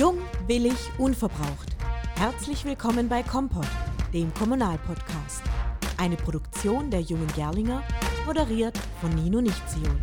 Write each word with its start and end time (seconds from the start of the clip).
Jung, 0.00 0.16
willig, 0.46 0.78
unverbraucht. 0.96 1.76
Herzlich 2.16 2.64
willkommen 2.64 3.06
bei 3.06 3.22
Kompott, 3.22 3.66
dem 4.14 4.32
Kommunalpodcast. 4.32 5.42
Eine 5.98 6.16
Produktion 6.16 6.90
der 6.90 7.02
Jungen 7.02 7.26
Gerlinger, 7.36 7.82
moderiert 8.24 8.78
von 9.02 9.10
Nino 9.10 9.42
Nichtziol. 9.42 10.00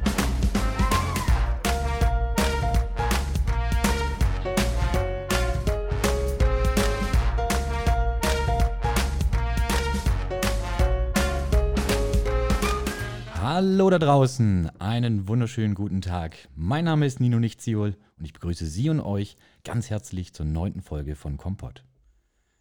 Hallo 13.60 13.90
da 13.90 13.98
draußen, 13.98 14.70
einen 14.80 15.28
wunderschönen 15.28 15.74
guten 15.74 16.02
Tag. 16.02 16.48
Mein 16.54 16.86
Name 16.86 17.08
ist 17.08 17.20
Nino 17.20 17.40
Nichtziol 17.40 17.98
und 18.20 18.24
ich 18.24 18.32
begrüße 18.32 18.68
Sie 18.68 18.88
und 18.92 19.00
euch 19.00 19.36
ganz 19.64 19.90
herzlich 19.90 20.32
zur 20.32 20.46
neunten 20.46 20.84
Folge 20.84 21.16
von 21.16 21.38
Kompott. 21.38 21.84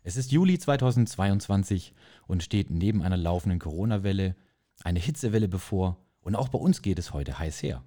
Es 0.04 0.16
ist 0.16 0.32
Juli 0.32 0.59
2022 0.59 1.92
und 2.27 2.42
steht 2.42 2.70
neben 2.70 3.02
einer 3.02 3.18
laufenden 3.18 3.59
Corona-Welle 3.59 4.37
eine 4.84 4.98
Hitzewelle 4.98 5.48
bevor 5.48 5.98
und 6.23 6.34
auch 6.34 6.48
bei 6.48 6.59
uns 6.59 6.80
geht 6.80 6.98
es 6.98 7.12
heute 7.12 7.38
heiß 7.38 7.62
her. 7.62 7.82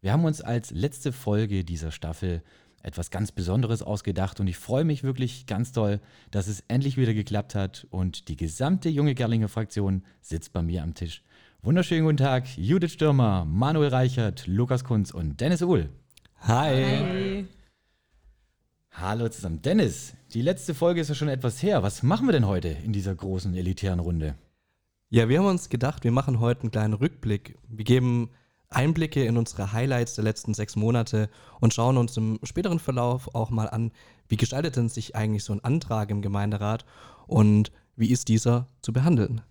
Wir 0.00 0.10
haben 0.10 0.24
uns 0.24 0.40
als 0.40 0.72
letzte 0.72 1.12
Folge 1.12 1.62
dieser 1.62 1.92
Staffel 1.92 2.42
etwas 2.82 3.12
ganz 3.12 3.30
Besonderes 3.30 3.80
ausgedacht 3.80 4.40
und 4.40 4.48
ich 4.48 4.56
freue 4.56 4.84
mich 4.84 5.04
wirklich 5.04 5.46
ganz 5.46 5.70
doll, 5.70 6.00
dass 6.32 6.48
es 6.48 6.64
endlich 6.66 6.96
wieder 6.96 7.14
geklappt 7.14 7.54
hat 7.54 7.86
und 7.90 8.26
die 8.26 8.36
gesamte 8.36 8.88
junge 8.88 9.14
Gerlinger 9.14 9.48
Fraktion 9.48 10.02
sitzt 10.20 10.52
bei 10.52 10.62
mir 10.62 10.82
am 10.82 10.94
Tisch 10.94 11.22
Wunderschönen 11.62 12.06
guten 12.06 12.16
Tag, 12.16 12.56
Judith 12.56 12.92
Stürmer, 12.92 13.44
Manuel 13.44 13.90
Reichert, 13.90 14.46
Lukas 14.46 14.82
Kunz 14.82 15.10
und 15.10 15.42
Dennis 15.42 15.60
Uhl. 15.60 15.90
Hi. 16.40 16.84
Hi. 16.86 17.46
Hallo 18.92 19.28
zusammen. 19.28 19.60
Dennis, 19.60 20.14
die 20.32 20.40
letzte 20.40 20.74
Folge 20.74 21.02
ist 21.02 21.10
ja 21.10 21.14
schon 21.14 21.28
etwas 21.28 21.62
her. 21.62 21.82
Was 21.82 22.02
machen 22.02 22.26
wir 22.26 22.32
denn 22.32 22.46
heute 22.46 22.68
in 22.68 22.94
dieser 22.94 23.14
großen 23.14 23.54
elitären 23.54 24.00
Runde? 24.00 24.36
Ja, 25.10 25.28
wir 25.28 25.38
haben 25.38 25.48
uns 25.48 25.68
gedacht, 25.68 26.02
wir 26.02 26.12
machen 26.12 26.40
heute 26.40 26.62
einen 26.62 26.70
kleinen 26.70 26.94
Rückblick. 26.94 27.58
Wir 27.68 27.84
geben 27.84 28.30
Einblicke 28.70 29.22
in 29.22 29.36
unsere 29.36 29.74
Highlights 29.74 30.14
der 30.14 30.24
letzten 30.24 30.54
sechs 30.54 30.76
Monate 30.76 31.28
und 31.60 31.74
schauen 31.74 31.98
uns 31.98 32.16
im 32.16 32.38
späteren 32.42 32.78
Verlauf 32.78 33.34
auch 33.34 33.50
mal 33.50 33.68
an, 33.68 33.92
wie 34.28 34.38
gestaltet 34.38 34.76
denn 34.76 34.88
sich 34.88 35.14
eigentlich 35.14 35.44
so 35.44 35.52
ein 35.52 35.62
Antrag 35.62 36.10
im 36.10 36.22
Gemeinderat 36.22 36.86
und 37.26 37.70
wie 37.96 38.10
ist 38.10 38.28
dieser 38.28 38.66
zu 38.80 38.94
behandeln. 38.94 39.42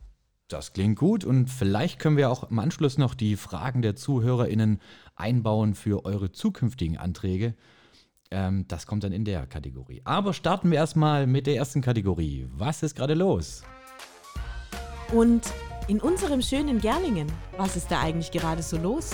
Das 0.49 0.73
klingt 0.73 0.97
gut 0.97 1.25
und 1.25 1.47
vielleicht 1.47 1.99
können 1.99 2.17
wir 2.17 2.31
auch 2.31 2.49
im 2.49 2.57
Anschluss 2.57 2.97
noch 2.97 3.13
die 3.13 3.35
Fragen 3.35 3.83
der 3.83 3.95
ZuhörerInnen 3.95 4.81
einbauen 5.15 5.75
für 5.75 6.05
eure 6.05 6.31
zukünftigen 6.31 6.97
Anträge. 6.97 7.53
Ähm, 8.31 8.67
das 8.67 8.87
kommt 8.87 9.03
dann 9.03 9.11
in 9.11 9.25
der 9.25 9.45
Kategorie. 9.45 10.01
Aber 10.05 10.33
starten 10.33 10.71
wir 10.71 10.79
erstmal 10.79 11.27
mit 11.27 11.45
der 11.45 11.55
ersten 11.55 11.81
Kategorie. 11.81 12.47
Was 12.51 12.81
ist 12.81 12.95
gerade 12.95 13.13
los? 13.13 13.61
Und 15.13 15.43
in 15.87 16.01
unserem 16.01 16.41
schönen 16.41 16.81
Gerlingen, 16.81 17.31
was 17.55 17.75
ist 17.75 17.91
da 17.91 18.01
eigentlich 18.01 18.31
gerade 18.31 18.63
so 18.63 18.77
los? 18.77 19.11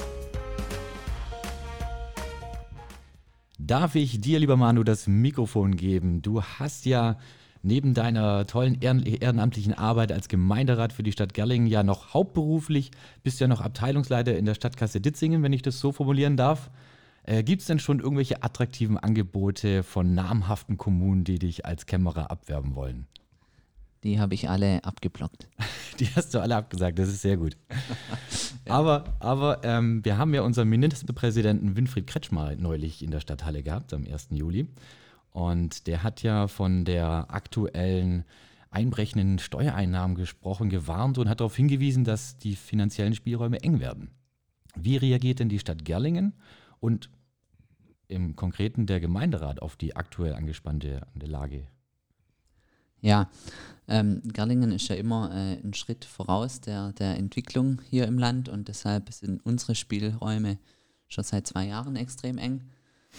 Darf 3.59 3.95
ich 3.95 4.21
dir, 4.21 4.39
lieber 4.39 4.55
Manu, 4.55 4.83
das 4.85 5.05
Mikrofon 5.05 5.75
geben? 5.75 6.21
Du 6.21 6.41
hast 6.41 6.85
ja 6.85 7.17
neben 7.65 7.93
deiner 7.93 8.45
tollen 8.45 8.79
ehrenamtlichen 8.79 9.73
Arbeit 9.73 10.11
als 10.11 10.29
Gemeinderat 10.29 10.93
für 10.93 11.03
die 11.03 11.11
Stadt 11.11 11.33
Gerlingen 11.33 11.67
ja 11.67 11.83
noch 11.83 12.13
hauptberuflich, 12.13 12.91
bist 13.23 13.39
ja 13.39 13.47
noch 13.47 13.61
Abteilungsleiter 13.61 14.37
in 14.37 14.45
der 14.45 14.53
Stadtkasse 14.53 15.01
Ditzingen, 15.01 15.43
wenn 15.43 15.53
ich 15.53 15.63
das 15.63 15.79
so 15.79 15.91
formulieren 15.91 16.37
darf. 16.37 16.69
Äh, 17.23 17.43
Gibt 17.43 17.61
es 17.61 17.67
denn 17.67 17.79
schon 17.79 17.99
irgendwelche 17.99 18.43
attraktiven 18.43 18.97
Angebote 18.97 19.81
von 19.83 20.13
namhaften 20.13 20.77
Kommunen, 20.77 21.23
die 21.23 21.39
dich 21.39 21.65
als 21.65 21.87
Kämmerer 21.87 22.29
abwerben 22.29 22.75
wollen? 22.75 23.07
Die 24.03 24.19
habe 24.19 24.35
ich 24.35 24.47
alle 24.47 24.83
abgeblockt. 24.83 25.49
Die 25.99 26.07
hast 26.13 26.33
du 26.33 26.39
alle 26.39 26.57
abgesagt, 26.57 26.99
das 26.99 27.07
ist 27.07 27.21
sehr 27.21 27.37
gut. 27.37 27.57
ja. 28.67 28.73
Aber, 28.73 29.15
aber 29.19 29.61
ähm, 29.63 30.03
wir 30.03 30.17
haben 30.17 30.33
ja 30.33 30.41
unseren 30.41 30.67
Ministerpräsidenten 30.67 31.75
Winfried 31.75 32.05
Kretschmer 32.05 32.53
neulich 32.55 33.01
in 33.01 33.11
der 33.11 33.21
Stadthalle 33.21 33.63
gehabt, 33.63 33.93
am 33.93 34.05
1. 34.05 34.27
Juli. 34.31 34.67
Und 35.35 35.87
der 35.87 36.01
hat 36.01 36.23
ja 36.23 36.47
von 36.47 36.85
der 36.85 37.25
aktuellen 37.27 38.23
einbrechenden 38.69 39.37
Steuereinnahmen 39.37 40.15
gesprochen, 40.15 40.69
gewarnt 40.69 41.17
und 41.17 41.27
hat 41.27 41.41
darauf 41.41 41.57
hingewiesen, 41.57 42.05
dass 42.05 42.37
die 42.37 42.55
finanziellen 42.55 43.13
Spielräume 43.13 43.61
eng 43.61 43.81
werden. 43.81 44.11
Wie 44.77 44.95
reagiert 44.95 45.39
denn 45.39 45.49
die 45.49 45.59
Stadt 45.59 45.83
Gerlingen 45.83 46.35
und 46.79 47.09
im 48.07 48.37
Konkreten 48.37 48.85
der 48.85 49.01
Gemeinderat 49.01 49.61
auf 49.61 49.75
die 49.75 49.97
aktuell 49.97 50.35
angespannte 50.35 51.05
Lage? 51.15 51.67
Ja, 53.01 53.29
ähm, 53.89 54.21
Gerlingen 54.23 54.71
ist 54.71 54.87
ja 54.87 54.95
immer 54.95 55.31
äh, 55.35 55.59
ein 55.61 55.73
Schritt 55.73 56.05
voraus 56.05 56.61
der, 56.61 56.93
der 56.93 57.17
Entwicklung 57.17 57.81
hier 57.89 58.07
im 58.07 58.17
Land 58.17 58.47
und 58.47 58.69
deshalb 58.69 59.11
sind 59.11 59.45
unsere 59.45 59.75
Spielräume 59.75 60.59
schon 61.09 61.25
seit 61.25 61.45
zwei 61.45 61.67
Jahren 61.67 61.97
extrem 61.97 62.37
eng. 62.37 62.69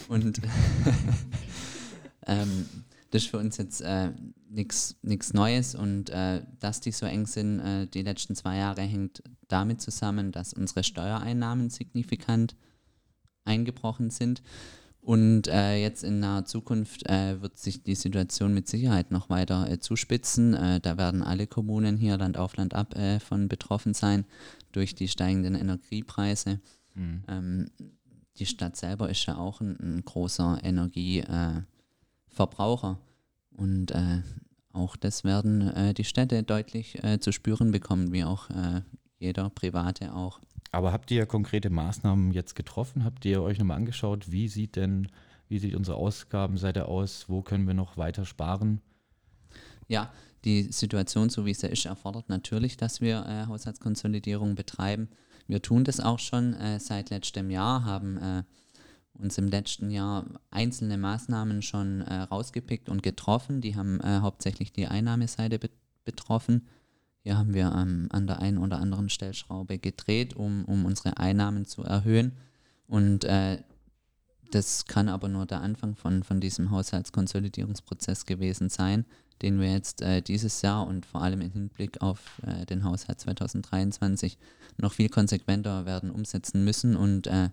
Und 0.09 0.41
Ähm, 2.27 2.67
das 3.11 3.23
ist 3.23 3.29
für 3.29 3.37
uns 3.39 3.57
jetzt 3.57 3.81
äh, 3.81 4.11
nichts 4.49 5.33
Neues 5.33 5.75
und 5.75 6.09
äh, 6.09 6.41
dass 6.59 6.81
die 6.81 6.91
so 6.91 7.05
eng 7.05 7.25
sind, 7.25 7.59
äh, 7.59 7.87
die 7.87 8.01
letzten 8.01 8.35
zwei 8.35 8.57
Jahre, 8.57 8.81
hängt 8.81 9.23
damit 9.47 9.81
zusammen, 9.81 10.31
dass 10.31 10.53
unsere 10.53 10.83
Steuereinnahmen 10.83 11.69
signifikant 11.69 12.55
eingebrochen 13.45 14.09
sind. 14.09 14.43
Und 14.99 15.47
äh, 15.47 15.77
jetzt 15.77 16.03
in 16.03 16.19
naher 16.19 16.43
Zukunft 16.43 17.09
äh, 17.09 17.41
wird 17.41 17.57
sich 17.57 17.81
die 17.81 17.95
Situation 17.95 18.53
mit 18.53 18.67
Sicherheit 18.67 19.09
noch 19.09 19.29
weiter 19.29 19.69
äh, 19.69 19.79
zuspitzen. 19.79 20.53
Äh, 20.53 20.81
da 20.81 20.97
werden 20.97 21.23
alle 21.23 21.47
Kommunen 21.47 21.95
hier 21.95 22.17
Land 22.17 22.37
auf 22.37 22.57
Land 22.57 22.73
ab 22.73 22.93
äh, 22.97 23.21
von 23.21 23.47
betroffen 23.47 23.93
sein 23.93 24.25
durch 24.73 24.95
die 24.95 25.07
steigenden 25.07 25.55
Energiepreise. 25.55 26.59
Mhm. 26.93 27.23
Ähm, 27.29 27.65
die 28.37 28.45
Stadt 28.45 28.75
selber 28.75 29.09
ist 29.09 29.25
ja 29.27 29.37
auch 29.37 29.61
ein, 29.61 29.77
ein 29.79 30.01
großer 30.03 30.59
Energie- 30.61 31.21
äh, 31.21 31.61
Verbraucher. 32.37 32.97
Und 33.51 33.91
äh, 33.91 34.21
auch 34.71 34.95
das 34.95 35.23
werden 35.23 35.61
äh, 35.75 35.93
die 35.93 36.03
Städte 36.03 36.43
deutlich 36.43 37.03
äh, 37.03 37.19
zu 37.19 37.33
spüren 37.33 37.71
bekommen, 37.71 38.13
wie 38.13 38.23
auch 38.23 38.49
äh, 38.49 38.81
jeder 39.19 39.49
Private 39.49 40.13
auch. 40.13 40.39
Aber 40.71 40.91
habt 40.91 41.09
ihr 41.11 41.25
konkrete 41.25 41.69
Maßnahmen 41.69 42.31
jetzt 42.31 42.55
getroffen? 42.55 43.03
Habt 43.03 43.25
ihr 43.25 43.41
euch 43.41 43.57
nochmal 43.57 43.77
angeschaut, 43.77 44.31
wie 44.31 44.47
sieht 44.47 44.75
denn, 44.75 45.07
wie 45.49 45.59
sieht 45.59 45.75
unsere 45.75 45.97
Ausgabenseite 45.97 46.85
aus? 46.85 47.25
Wo 47.27 47.41
können 47.41 47.65
wir 47.65 47.73
noch 47.73 47.97
weiter 47.97 48.25
sparen? 48.25 48.81
Ja, 49.87 50.11
die 50.45 50.71
Situation, 50.71 51.29
so 51.29 51.45
wie 51.45 51.53
sie 51.53 51.67
ist, 51.67 51.85
erfordert 51.85 52.29
natürlich, 52.29 52.77
dass 52.77 53.01
wir 53.01 53.25
äh, 53.25 53.47
Haushaltskonsolidierung 53.47 54.55
betreiben. 54.55 55.09
Wir 55.47 55.61
tun 55.61 55.83
das 55.83 55.99
auch 55.99 56.19
schon 56.19 56.53
äh, 56.53 56.79
seit 56.79 57.09
letztem 57.09 57.49
Jahr, 57.49 57.85
haben 57.85 58.17
äh, 58.17 58.43
uns 59.19 59.37
im 59.37 59.47
letzten 59.47 59.89
Jahr 59.89 60.25
einzelne 60.51 60.97
Maßnahmen 60.97 61.61
schon 61.61 62.01
äh, 62.01 62.21
rausgepickt 62.21 62.89
und 62.89 63.03
getroffen. 63.03 63.61
Die 63.61 63.75
haben 63.75 63.99
äh, 64.01 64.19
hauptsächlich 64.19 64.71
die 64.71 64.87
Einnahmeseite 64.87 65.59
be 65.59 65.69
betroffen. 66.05 66.65
Hier 67.19 67.37
haben 67.37 67.53
wir 67.53 67.65
ähm, 67.75 68.07
an 68.11 68.27
der 68.27 68.39
einen 68.39 68.59
oder 68.59 68.79
anderen 68.79 69.09
Stellschraube 69.09 69.77
gedreht, 69.77 70.37
um, 70.37 70.63
um 70.63 70.85
unsere 70.85 71.17
Einnahmen 71.17 71.65
zu 71.65 71.83
erhöhen. 71.83 72.31
Und 72.87 73.25
äh, 73.25 73.61
das 74.51 74.85
kann 74.85 75.09
aber 75.09 75.27
nur 75.27 75.45
der 75.45 75.59
Anfang 75.59 75.95
von, 75.95 76.23
von 76.23 76.39
diesem 76.39 76.71
Haushaltskonsolidierungsprozess 76.71 78.25
gewesen 78.25 78.69
sein, 78.69 79.05
den 79.41 79.59
wir 79.59 79.71
jetzt 79.71 80.01
äh, 80.01 80.21
dieses 80.21 80.61
Jahr 80.61 80.87
und 80.87 81.05
vor 81.05 81.21
allem 81.21 81.41
im 81.41 81.51
Hinblick 81.51 82.01
auf 82.01 82.41
äh, 82.45 82.65
den 82.65 82.83
Haushalt 82.83 83.19
2023 83.19 84.37
noch 84.77 84.93
viel 84.93 85.09
konsequenter 85.09 85.85
werden 85.85 86.09
umsetzen 86.09 86.63
müssen 86.63 86.95
und 86.95 87.27
äh, 87.27 87.49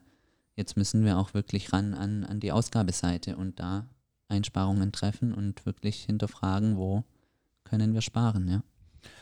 Jetzt 0.57 0.77
müssen 0.77 1.05
wir 1.05 1.19
auch 1.19 1.35
wirklich 1.35 1.73
ran 1.73 1.95
an, 1.95 2.25
an 2.25 2.41
die 2.41 2.53
Ausgabeseite 2.53 3.37
und 3.37 3.59
da 3.59 3.89
Einsparungen 4.29 4.93
treffen 4.93 5.35
und 5.35 5.67
wirklich 5.67 6.05
hinterfragen, 6.05 6.77
wo 6.77 7.05
können 7.65 7.95
wir 7.95 8.03
sparen, 8.03 8.49
ja. 8.49 8.63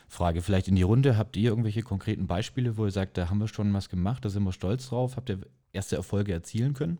Frage 0.08 0.42
vielleicht 0.42 0.68
in 0.68 0.76
die 0.76 0.82
Runde. 0.82 1.16
Habt 1.16 1.36
ihr 1.36 1.50
irgendwelche 1.50 1.82
konkreten 1.82 2.26
Beispiele, 2.26 2.76
wo 2.76 2.84
ihr 2.84 2.90
sagt, 2.90 3.16
da 3.16 3.30
haben 3.30 3.38
wir 3.38 3.48
schon 3.48 3.72
was 3.72 3.88
gemacht, 3.88 4.24
da 4.24 4.28
sind 4.28 4.44
wir 4.44 4.52
stolz 4.52 4.88
drauf? 4.88 5.16
Habt 5.16 5.30
ihr 5.30 5.40
erste 5.72 5.96
Erfolge 5.96 6.32
erzielen 6.32 6.74
können? 6.74 6.98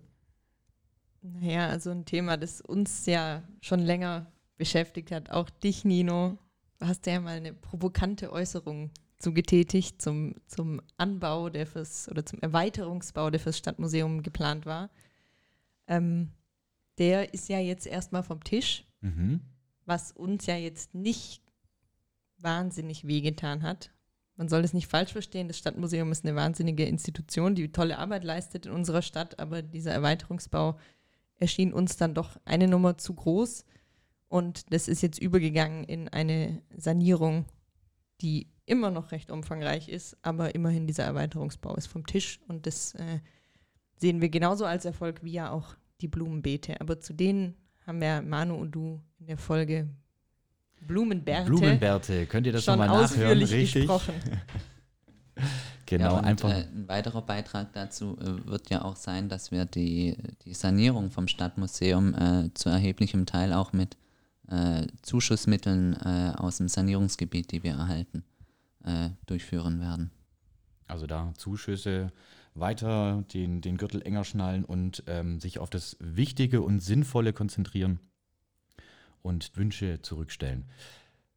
Naja, 1.21 1.69
also 1.69 1.91
ein 1.91 2.05
Thema, 2.05 2.37
das 2.37 2.61
uns 2.61 3.07
ja 3.07 3.43
schon 3.61 3.81
länger 3.81 4.27
beschäftigt 4.57 5.13
hat, 5.13 5.31
auch 5.31 5.51
dich, 5.51 5.85
Nino. 5.85 6.39
Du 6.79 6.87
hast 6.87 7.07
ja 7.07 7.21
mal 7.21 7.37
eine 7.37 7.53
provokante 7.53 8.33
Äußerung 8.33 8.91
zu 9.23 9.33
getätigt 9.33 10.03
zum, 10.03 10.35
zum 10.47 10.81
Anbau, 10.97 11.49
der 11.49 11.67
fürs 11.67 12.09
oder 12.09 12.27
zum 12.27 12.41
Erweiterungsbau, 12.41 13.31
der 13.31 13.41
fürs 13.41 13.59
Stadtmuseum 13.59 14.23
geplant 14.23 14.67
war. 14.67 14.91
Ähm, 15.87 16.33
der 16.99 17.33
ist 17.33 17.49
ja 17.49 17.59
jetzt 17.59 17.87
erstmal 17.87 18.23
vom 18.23 18.43
Tisch, 18.45 18.85
mhm. 19.01 19.41
was 19.87 20.13
uns 20.13 20.47
ja 20.47 20.57
jetzt 20.57 20.95
nicht 20.95 21.43
wahnsinnig 22.39 23.07
wehgetan 23.07 23.63
hat. 23.63 23.93
Man 24.37 24.49
soll 24.49 24.65
es 24.65 24.73
nicht 24.73 24.89
falsch 24.89 25.13
verstehen, 25.13 25.49
das 25.49 25.59
Stadtmuseum 25.59 26.11
ist 26.11 26.25
eine 26.25 26.35
wahnsinnige 26.35 26.85
Institution, 26.85 27.55
die 27.55 27.71
tolle 27.71 27.99
Arbeit 27.99 28.25
leistet 28.25 28.67
in 28.67 28.73
unserer 28.73 29.03
Stadt, 29.03 29.39
aber 29.39 29.63
dieser 29.63 29.93
Erweiterungsbau 29.93 30.79
erschien 31.37 31.73
uns 31.73 31.97
dann 31.97 32.15
doch 32.15 32.41
eine 32.45 32.67
Nummer 32.67 32.99
zu 32.99 33.15
groß. 33.15 33.65
Und 34.29 34.73
das 34.73 34.89
ist 34.89 35.03
jetzt 35.03 35.21
übergegangen 35.21 35.85
in 35.85 36.09
eine 36.09 36.63
Sanierung, 36.75 37.45
die 38.21 38.52
immer 38.67 38.91
noch 38.91 39.13
recht 39.13 39.31
umfangreich 39.31 39.89
ist, 39.89 40.17
aber 40.23 40.55
immerhin 40.55 40.87
dieser 40.87 41.05
Erweiterungsbau 41.05 41.75
ist 41.77 41.87
vom 41.87 42.07
Tisch. 42.07 42.41
Und 42.49 42.67
das 42.67 42.95
äh, 42.95 43.21
sehen 43.97 44.21
wir 44.21 44.29
genauso 44.29 44.65
als 44.65 44.85
Erfolg 44.85 45.23
wie 45.23 45.33
ja 45.33 45.51
auch 45.51 45.75
die 46.01 46.09
Blumenbeete. 46.09 46.81
Aber 46.81 47.01
zu 47.01 47.13
denen 47.13 47.57
haben 47.87 48.03
ja 48.03 48.23
Manu 48.23 48.55
und 48.55 48.73
du 48.73 49.01
in 49.19 49.27
der 49.27 49.39
Folge 49.39 49.89
Blumenbärte, 50.81 51.51
Blumenbärte, 51.51 52.27
könnt 52.27 52.47
ihr 52.47 52.53
das 52.53 52.65
schon 52.65 52.79
nochmal 52.79 53.03
nachhören? 53.03 53.39
Richtig. 53.39 53.75
gesprochen. 53.75 54.15
Genau, 55.87 56.13
ja, 56.13 56.19
und, 56.21 56.25
einfach. 56.25 56.51
Äh, 56.51 56.65
ein 56.75 56.89
weiterer 56.89 57.21
Beitrag 57.21 57.75
dazu 57.75 58.17
äh, 58.19 58.49
wird 58.49 58.71
ja 58.71 58.83
auch 58.83 58.97
sein, 58.97 59.29
dass 59.29 59.51
wir 59.51 59.67
die, 59.67 60.17
die 60.45 60.55
Sanierung 60.55 61.11
vom 61.11 61.29
Stadtmuseum 61.29 62.15
äh, 62.15 62.55
zu 62.55 62.71
erheblichem 62.71 63.27
Teil 63.27 63.53
auch 63.53 63.75
mit 63.75 63.99
äh, 64.49 64.87
Zuschussmitteln 65.03 65.95
äh, 65.95 66.33
aus 66.39 66.57
dem 66.59 66.69
Sanierungsgebiet, 66.69 67.53
die 67.53 67.63
wir 67.63 67.73
erhalten, 67.73 68.25
äh, 68.85 69.11
durchführen 69.27 69.81
werden. 69.81 70.11
Also 70.87 71.07
da 71.07 71.33
Zuschüsse 71.37 72.13
weiter 72.55 73.25
den, 73.33 73.61
den 73.61 73.77
Gürtel 73.77 74.03
enger 74.03 74.25
schnallen 74.25 74.65
und 74.65 75.05
ähm, 75.07 75.41
sich 75.41 75.59
auf 75.59 75.71
das 75.71 75.97
Wichtige 76.01 76.61
und 76.63 76.81
Sinnvolle 76.81 77.33
konzentrieren 77.33 78.01
und 79.23 79.57
Wünsche 79.57 80.03
zurückstellen. 80.03 80.67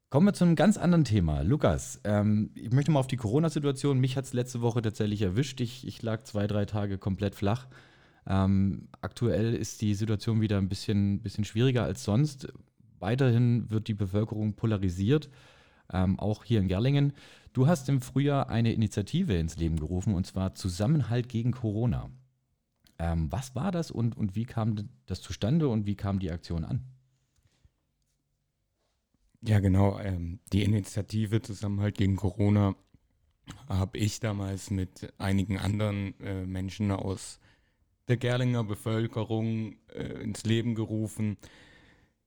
Kommen 0.10 0.28
wir 0.28 0.34
zu 0.34 0.46
einem 0.46 0.56
ganz 0.56 0.78
anderen 0.78 1.04
Thema. 1.04 1.42
Lukas, 1.42 2.00
ähm, 2.04 2.52
ich 2.56 2.72
möchte 2.72 2.92
mal 2.92 3.00
auf 3.00 3.08
die 3.08 3.18
Corona-Situation. 3.18 4.00
Mich 4.00 4.18
hat 4.18 4.26
es 4.26 4.34
letzte 4.34 4.62
Woche 4.62 4.82
tatsächlich 4.82 5.22
erwischt. 5.22 5.60
Ich, 5.62 5.86
ich 5.86 6.02
lag 6.02 6.24
zwei, 6.24 6.48
drei 6.48 6.66
Tage 6.66 6.98
komplett 6.98 7.36
flach. 7.36 7.68
Ähm, 8.28 8.88
aktuell 9.02 9.54
ist 9.54 9.82
die 9.82 9.94
Situation 9.94 10.42
wieder 10.42 10.58
ein 10.58 10.70
bisschen, 10.70 11.22
bisschen 11.22 11.44
schwieriger 11.44 11.84
als 11.84 12.04
sonst. 12.04 12.48
Weiterhin 13.00 13.70
wird 13.70 13.88
die 13.88 13.94
Bevölkerung 13.94 14.56
polarisiert, 14.56 15.30
ähm, 15.92 16.20
auch 16.20 16.44
hier 16.44 16.60
in 16.60 16.68
Gerlingen. 16.68 17.14
Du 17.54 17.68
hast 17.68 17.88
im 17.90 18.02
Frühjahr 18.02 18.50
eine 18.50 18.74
Initiative 18.74 19.36
ins 19.38 19.58
Leben 19.58 19.80
gerufen, 19.80 20.14
und 20.14 20.26
zwar 20.28 20.56
Zusammenhalt 20.56 21.30
gegen 21.30 21.52
Corona. 21.52 22.10
Ähm, 22.98 23.32
was 23.32 23.56
war 23.56 23.72
das 23.72 23.92
und, 23.92 24.18
und 24.18 24.36
wie 24.36 24.46
kam 24.46 24.90
das 25.06 25.22
zustande 25.22 25.68
und 25.68 25.86
wie 25.86 25.96
kam 25.96 26.20
die 26.20 26.32
Aktion 26.32 26.64
an? 26.64 26.84
Ja, 29.42 29.60
genau. 29.60 30.00
Ähm, 30.00 30.40
die 30.54 30.64
Initiative 30.64 31.42
Zusammenhalt 31.42 31.96
gegen 31.98 32.16
Corona 32.16 32.76
habe 33.68 33.98
ich 33.98 34.20
damals 34.20 34.72
mit 34.72 35.14
einigen 35.18 35.60
anderen 35.60 36.20
äh, 36.20 36.46
Menschen 36.46 36.92
aus 36.92 37.40
der 38.08 38.18
Gerlinger 38.18 38.64
Bevölkerung 38.64 39.76
äh, 39.94 40.24
ins 40.24 40.46
Leben 40.46 40.76
gerufen, 40.76 41.38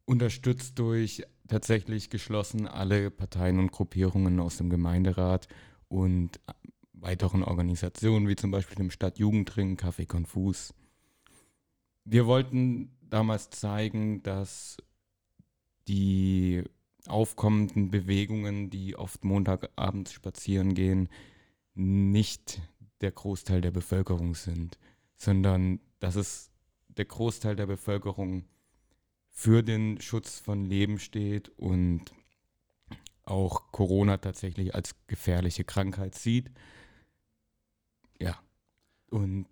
unterstützt 0.08 0.78
durch 0.78 1.22
tatsächlich 1.49 2.08
geschlossen 2.08 2.66
alle 2.66 3.10
Parteien 3.10 3.58
und 3.58 3.72
Gruppierungen 3.72 4.40
aus 4.40 4.56
dem 4.56 4.70
Gemeinderat 4.70 5.49
und 5.88 6.40
weiteren 6.94 7.43
Organisationen 7.43 8.26
wie 8.26 8.34
zum 8.34 8.50
Beispiel 8.50 8.76
dem 8.76 8.90
Stadtjugendring, 8.90 9.76
Café 9.76 10.06
Konfus. 10.06 10.72
Wir 12.05 12.26
wollten 12.26 12.96
damals 13.02 13.50
zeigen, 13.50 14.22
dass 14.22 14.78
die 15.88 16.64
aufkommenden 17.06 17.90
Bewegungen, 17.90 18.70
die 18.70 18.96
oft 18.96 19.25
Montagabends 19.25 20.12
spazieren 20.12 20.72
gehen, 20.72 21.10
nicht 21.75 22.62
der 23.02 23.12
Großteil 23.12 23.60
der 23.60 23.72
Bevölkerung 23.72 24.34
sind, 24.34 24.78
sondern 25.16 25.81
dass 26.00 26.16
es 26.16 26.50
der 26.88 27.05
Großteil 27.05 27.56
der 27.56 27.66
Bevölkerung 27.66 28.46
für 29.38 29.62
den 29.62 30.00
Schutz 30.00 30.40
von 30.40 30.64
Leben 30.64 30.99
steht 30.99 31.49
und 31.50 32.12
auch 33.23 33.70
Corona 33.70 34.17
tatsächlich 34.17 34.75
als 34.75 34.96
gefährliche 35.06 35.62
Krankheit 35.62 36.17
sieht. 36.17 36.50
Ja. 38.19 38.37
Und 39.11 39.46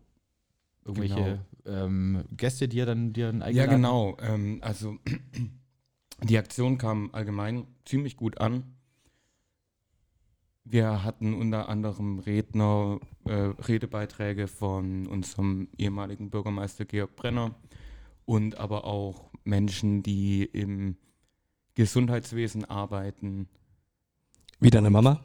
Irgendwelche 0.84 1.46
ähm, 1.66 2.24
Gäste, 2.32 2.66
die 2.66 2.78
ihr 2.78 2.86
dann, 2.86 3.12
die 3.12 3.20
ihr 3.20 3.32
dann 3.32 3.54
ja, 3.54 3.66
genau. 3.66 4.16
Ähm, 4.20 4.58
also 4.60 4.98
die 6.24 6.36
Aktion 6.36 6.78
kam 6.78 7.10
allgemein 7.12 7.68
ziemlich 7.84 8.16
gut 8.16 8.38
an. 8.38 8.64
Wir 10.64 11.04
hatten 11.04 11.32
unter 11.32 11.68
anderem 11.68 12.18
Redner, 12.18 12.98
äh, 13.24 13.32
Redebeiträge 13.32 14.48
von 14.48 15.06
unserem 15.06 15.68
ehemaligen 15.78 16.28
Bürgermeister 16.28 16.86
Georg 16.86 17.14
Brenner 17.14 17.54
und 18.26 18.58
aber 18.58 18.84
auch 18.84 19.30
Menschen, 19.44 20.02
die 20.02 20.44
im 20.44 20.96
Gesundheitswesen 21.74 22.64
arbeiten. 22.66 23.48
Wie 24.60 24.70
deine 24.70 24.90
Mama? 24.90 25.22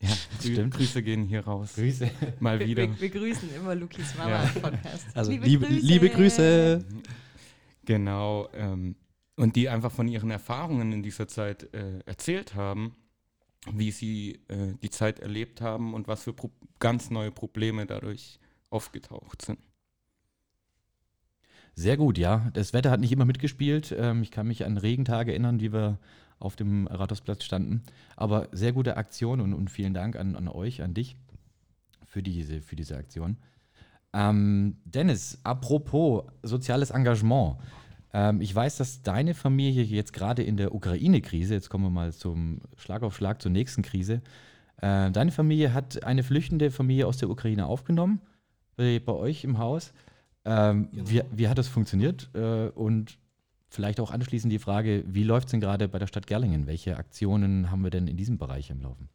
Ja, 0.00 0.10
stimmt. 0.40 0.74
Grüße 0.74 1.02
gehen 1.02 1.24
hier 1.24 1.40
raus. 1.44 1.74
Grüße. 1.76 2.10
Mal 2.40 2.58
Wir, 2.60 2.66
wieder. 2.66 2.82
wir, 2.82 3.00
wir 3.00 3.10
grüßen 3.10 3.54
immer 3.54 3.74
Lukis 3.74 4.14
Mama 4.16 4.30
Ja. 4.30 4.42
im 4.54 4.62
Podcast. 4.62 5.06
Also 5.14 5.32
liebe, 5.32 5.66
liebe 5.66 6.08
Grüße. 6.10 6.84
Genau. 7.84 8.48
Ähm, 8.52 8.96
und 9.36 9.56
die 9.56 9.68
einfach 9.68 9.90
von 9.90 10.06
ihren 10.08 10.30
Erfahrungen 10.30 10.92
in 10.92 11.02
dieser 11.02 11.26
Zeit 11.26 11.72
äh, 11.74 12.00
erzählt 12.06 12.54
haben, 12.54 12.94
wie 13.72 13.90
sie 13.90 14.40
äh, 14.48 14.74
die 14.82 14.90
Zeit 14.90 15.20
erlebt 15.20 15.60
haben 15.60 15.94
und 15.94 16.06
was 16.06 16.22
für 16.24 16.32
Pro 16.34 16.50
ganz 16.78 17.10
neue 17.10 17.30
Probleme 17.30 17.86
dadurch 17.86 18.38
aufgetaucht 18.70 19.42
sind. 19.42 19.58
Sehr 21.74 21.96
gut, 21.96 22.18
ja. 22.18 22.50
Das 22.52 22.72
Wetter 22.72 22.90
hat 22.90 23.00
nicht 23.00 23.12
immer 23.12 23.24
mitgespielt. 23.24 23.94
Ähm, 23.96 24.22
ich 24.22 24.30
kann 24.30 24.46
mich 24.46 24.64
an 24.64 24.76
Regentage 24.76 25.32
erinnern, 25.32 25.60
wie 25.60 25.72
wir 25.72 25.98
auf 26.38 26.56
dem 26.56 26.86
Rathausplatz 26.86 27.44
standen. 27.44 27.82
Aber 28.16 28.48
sehr 28.52 28.72
gute 28.72 28.96
Aktion 28.96 29.40
und, 29.40 29.54
und 29.54 29.70
vielen 29.70 29.94
Dank 29.94 30.16
an, 30.16 30.36
an 30.36 30.48
euch, 30.48 30.82
an 30.82 30.94
dich 30.94 31.16
für 32.04 32.22
diese, 32.22 32.60
für 32.60 32.76
diese 32.76 32.96
Aktion. 32.96 33.38
Ähm, 34.12 34.76
Dennis, 34.84 35.40
apropos 35.42 36.24
soziales 36.42 36.90
Engagement. 36.90 37.56
Ähm, 38.12 38.40
ich 38.40 38.54
weiß, 38.54 38.76
dass 38.76 39.02
deine 39.02 39.34
Familie 39.34 39.82
jetzt 39.82 40.12
gerade 40.12 40.44
in 40.44 40.56
der 40.56 40.74
Ukraine-Krise, 40.74 41.54
jetzt 41.54 41.68
kommen 41.68 41.84
wir 41.84 41.90
mal 41.90 42.12
zum 42.12 42.60
Schlag 42.76 43.02
auf 43.02 43.16
Schlag 43.16 43.42
zur 43.42 43.50
nächsten 43.50 43.82
Krise, 43.82 44.22
äh, 44.80 45.10
deine 45.10 45.32
Familie 45.32 45.74
hat 45.74 46.04
eine 46.04 46.22
flüchtende 46.22 46.70
Familie 46.70 47.08
aus 47.08 47.16
der 47.16 47.28
Ukraine 47.28 47.66
aufgenommen, 47.66 48.20
bei, 48.76 49.00
bei 49.00 49.12
euch 49.12 49.42
im 49.42 49.58
Haus. 49.58 49.92
Ähm, 50.44 50.88
Genau. 50.92 51.10
wie, 51.10 51.22
wie 51.32 51.48
hat 51.48 51.58
das 51.58 51.68
funktioniert? 51.68 52.30
Äh, 52.34 52.68
und 52.68 53.18
vielleicht 53.68 53.98
auch 54.00 54.10
anschließend 54.10 54.52
die 54.52 54.58
Frage, 54.58 55.04
wie 55.06 55.24
läuft 55.24 55.46
es 55.48 55.50
denn 55.52 55.60
gerade 55.60 55.88
bei 55.88 55.98
der 55.98 56.06
Stadt 56.06 56.26
Gerlingen? 56.26 56.66
Welche 56.66 56.96
Aktionen 56.96 57.70
haben 57.70 57.82
wir 57.82 57.90
denn 57.90 58.06
in 58.06 58.16
diesem 58.16 58.38
Bereich 58.38 58.70
am 58.70 58.80
Laufen? 58.80 59.08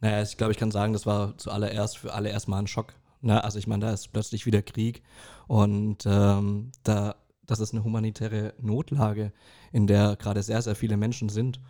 Naja, 0.00 0.22
ich 0.22 0.36
glaube, 0.36 0.52
ich 0.52 0.58
kann 0.58 0.70
sagen, 0.70 0.92
das 0.92 1.06
war 1.06 1.36
zuallererst 1.38 1.98
für 1.98 2.12
alle 2.14 2.30
erstmal 2.30 2.60
ein 2.60 2.66
Schock. 2.66 2.94
Ne? 3.20 3.42
Also 3.42 3.58
ich 3.58 3.66
meine, 3.66 3.86
da 3.86 3.92
ist 3.92 4.12
plötzlich 4.12 4.46
wieder 4.46 4.62
Krieg 4.62 5.02
und 5.46 6.04
ähm, 6.06 6.72
da, 6.84 7.16
das 7.46 7.60
ist 7.60 7.72
eine 7.72 7.84
humanitäre 7.84 8.54
Notlage, 8.60 9.32
in 9.72 9.86
der 9.86 10.16
gerade 10.16 10.42
sehr, 10.42 10.62
sehr 10.62 10.74
viele 10.74 10.96
Menschen 10.96 11.28
sind. 11.28 11.60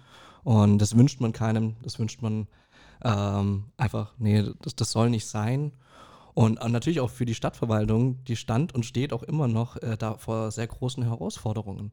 Und 0.43 0.79
das 0.79 0.97
wünscht 0.97 1.21
man 1.21 1.33
keinem, 1.33 1.77
das 1.83 1.99
wünscht 1.99 2.23
man 2.23 2.47
ähm, 3.03 3.65
einfach, 3.77 4.15
nee, 4.19 4.45
das, 4.63 4.75
das 4.77 4.93
soll 4.93 5.11
nicht 5.11 5.27
sein. 5.27 5.73
Und 6.41 6.67
natürlich 6.71 7.01
auch 7.01 7.11
für 7.11 7.27
die 7.27 7.35
Stadtverwaltung, 7.35 8.25
die 8.25 8.35
stand 8.35 8.75
und 8.75 8.87
steht 8.87 9.13
auch 9.13 9.23
immer 9.23 9.47
noch 9.47 9.77
äh, 9.77 9.99
da 9.99 10.17
vor 10.17 10.51
sehr 10.51 10.67
großen 10.67 11.03
Herausforderungen. 11.03 11.93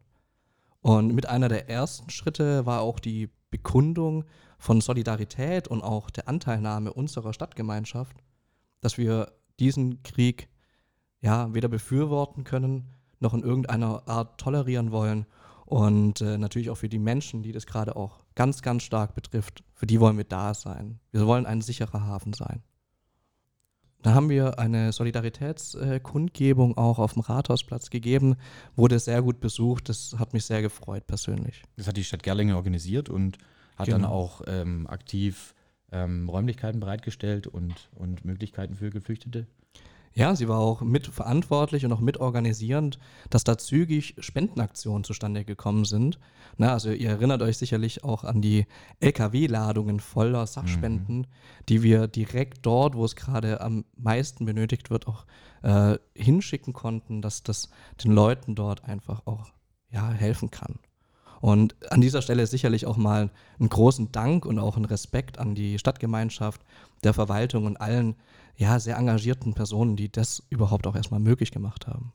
Und 0.79 1.13
mit 1.13 1.25
einer 1.25 1.49
der 1.49 1.69
ersten 1.69 2.09
Schritte 2.09 2.65
war 2.65 2.79
auch 2.79 3.01
die 3.01 3.29
Bekundung 3.49 4.23
von 4.57 4.79
Solidarität 4.79 5.67
und 5.67 5.81
auch 5.81 6.09
der 6.09 6.29
Anteilnahme 6.29 6.93
unserer 6.93 7.33
Stadtgemeinschaft, 7.33 8.15
dass 8.79 8.97
wir 8.97 9.33
diesen 9.59 10.01
Krieg 10.03 10.47
ja 11.19 11.53
weder 11.53 11.67
befürworten 11.67 12.45
können 12.45 12.93
noch 13.19 13.33
in 13.33 13.43
irgendeiner 13.43 14.07
Art 14.07 14.39
tolerieren 14.39 14.93
wollen. 14.93 15.25
Und 15.65 16.21
äh, 16.21 16.37
natürlich 16.37 16.69
auch 16.69 16.77
für 16.77 16.87
die 16.87 16.99
Menschen, 16.99 17.43
die 17.43 17.51
das 17.51 17.65
gerade 17.65 17.97
auch 17.97 18.23
ganz, 18.33 18.61
ganz 18.61 18.83
stark 18.83 19.13
betrifft, 19.13 19.65
für 19.73 19.87
die 19.87 19.99
wollen 19.99 20.15
wir 20.15 20.23
da 20.23 20.53
sein. 20.53 21.01
Wir 21.11 21.27
wollen 21.27 21.45
ein 21.45 21.59
sicherer 21.59 22.05
Hafen 22.05 22.31
sein. 22.31 22.63
Da 24.07 24.13
haben 24.13 24.29
wir 24.29 24.57
eine 24.57 24.93
Solidaritätskundgebung 24.93 26.77
auch 26.77 26.97
auf 26.97 27.11
dem 27.15 27.23
Rathausplatz 27.23 27.89
gegeben, 27.89 28.37
wurde 28.77 28.99
sehr 28.99 29.21
gut 29.21 29.41
besucht. 29.41 29.89
Das 29.89 30.15
hat 30.17 30.31
mich 30.31 30.45
sehr 30.45 30.61
gefreut 30.61 31.05
persönlich. 31.07 31.61
Das 31.75 31.87
hat 31.89 31.97
die 31.97 32.05
Stadt 32.05 32.23
Gerlingen 32.23 32.55
organisiert 32.55 33.09
und 33.09 33.37
hat 33.75 33.89
dann 33.89 34.03
Genau. 34.03 34.13
auch 34.13 34.43
ähm, 34.47 34.87
aktiv 34.87 35.53
ähm, 35.91 36.29
Räumlichkeiten 36.29 36.79
bereitgestellt 36.79 37.47
und, 37.47 37.89
und 37.95 38.23
Möglichkeiten 38.23 38.75
für 38.75 38.91
Geflüchtete. 38.91 39.45
Ja, 40.13 40.35
sie 40.35 40.47
war 40.47 40.59
auch 40.59 40.81
mitverantwortlich 40.81 41.85
und 41.85 41.93
auch 41.93 41.99
mitorganisierend, 41.99 42.97
dass 43.29 43.43
da 43.43 43.57
zügig 43.57 44.15
Spendenaktionen 44.19 45.03
zustande 45.03 45.45
gekommen 45.45 45.85
sind. 45.85 46.19
Na, 46.57 46.73
also 46.73 46.89
ihr 46.89 47.09
erinnert 47.09 47.41
euch 47.41 47.57
sicherlich 47.57 48.03
auch 48.03 48.23
an 48.23 48.41
die 48.41 48.65
LKW-Ladungen 48.99 49.99
voller 49.99 50.47
Sachspenden, 50.47 51.17
mhm. 51.17 51.25
die 51.69 51.83
wir 51.83 52.07
direkt 52.07 52.65
dort, 52.65 52.95
wo 52.95 53.05
es 53.05 53.15
gerade 53.15 53.61
am 53.61 53.85
meisten 53.95 54.45
benötigt 54.45 54.89
wird, 54.89 55.07
auch 55.07 55.25
äh, 55.61 55.97
hinschicken 56.15 56.73
konnten, 56.73 57.21
dass 57.21 57.43
das 57.43 57.69
den 58.03 58.11
Leuten 58.11 58.55
dort 58.55 58.85
einfach 58.85 59.25
auch 59.25 59.51
ja, 59.91 60.09
helfen 60.09 60.51
kann. 60.51 60.79
Und 61.41 61.75
an 61.91 62.01
dieser 62.01 62.21
Stelle 62.21 62.47
sicherlich 62.47 62.85
auch 62.85 62.97
mal 62.97 63.29
einen 63.59 63.69
großen 63.69 64.11
Dank 64.11 64.45
und 64.45 64.59
auch 64.59 64.75
einen 64.75 64.85
Respekt 64.85 65.37
an 65.39 65.55
die 65.55 65.77
Stadtgemeinschaft, 65.77 66.61
der 67.03 67.13
Verwaltung 67.13 67.65
und 67.65 67.77
allen 67.77 68.15
ja, 68.55 68.79
sehr 68.79 68.97
engagierten 68.97 69.53
Personen, 69.53 69.95
die 69.95 70.11
das 70.11 70.43
überhaupt 70.49 70.87
auch 70.87 70.95
erstmal 70.95 71.19
möglich 71.19 71.51
gemacht 71.51 71.87
haben. 71.87 72.13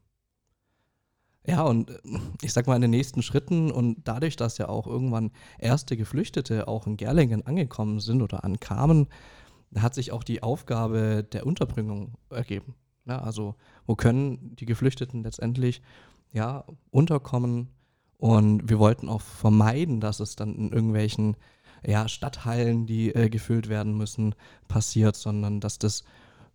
Ja, 1.45 1.63
und 1.63 1.91
äh, 1.91 1.99
ich 2.43 2.53
sag 2.53 2.67
mal, 2.67 2.77
in 2.77 2.83
den 2.83 2.91
nächsten 2.91 3.23
Schritten 3.23 3.71
und 3.71 3.99
dadurch, 4.05 4.37
dass 4.37 4.59
ja 4.59 4.69
auch 4.69 4.87
irgendwann 4.87 5.31
erste 5.59 5.97
Geflüchtete 5.97 6.69
auch 6.69 6.87
in 6.87 6.97
Gerlingen 6.97 7.47
angekommen 7.47 8.01
sind 8.01 8.23
oder 8.23 8.45
ankamen, 8.45 9.09
hat 9.77 9.95
sich 9.95 10.13
auch 10.13 10.23
die 10.23 10.43
Aufgabe 10.43 11.25
der 11.25 11.47
Unterbringung 11.47 12.15
ergeben. 12.31 12.75
Ja, 13.07 13.21
also, 13.21 13.57
wo 13.87 13.97
können 13.97 14.55
die 14.57 14.67
Geflüchteten 14.67 15.23
letztendlich 15.23 15.83
ja, 16.33 16.65
unterkommen? 16.91 17.69
Und 18.23 18.69
wir 18.71 18.79
wollten 18.79 19.09
auch 19.09 19.21
vermeiden, 19.21 19.99
dass 19.99 20.21
es 20.21 20.37
dann 20.37 20.55
in 20.55 20.71
irgendwelchen 20.71 21.37
ja, 21.85 22.07
Stadthallen, 22.07 22.87
die 22.87 23.13
äh, 23.13 23.29
gefüllt 23.29 23.69
werden 23.69 23.97
müssen, 23.97 24.37
passiert, 24.69 25.17
sondern 25.17 25.59
dass 25.59 25.81
das 25.81 26.05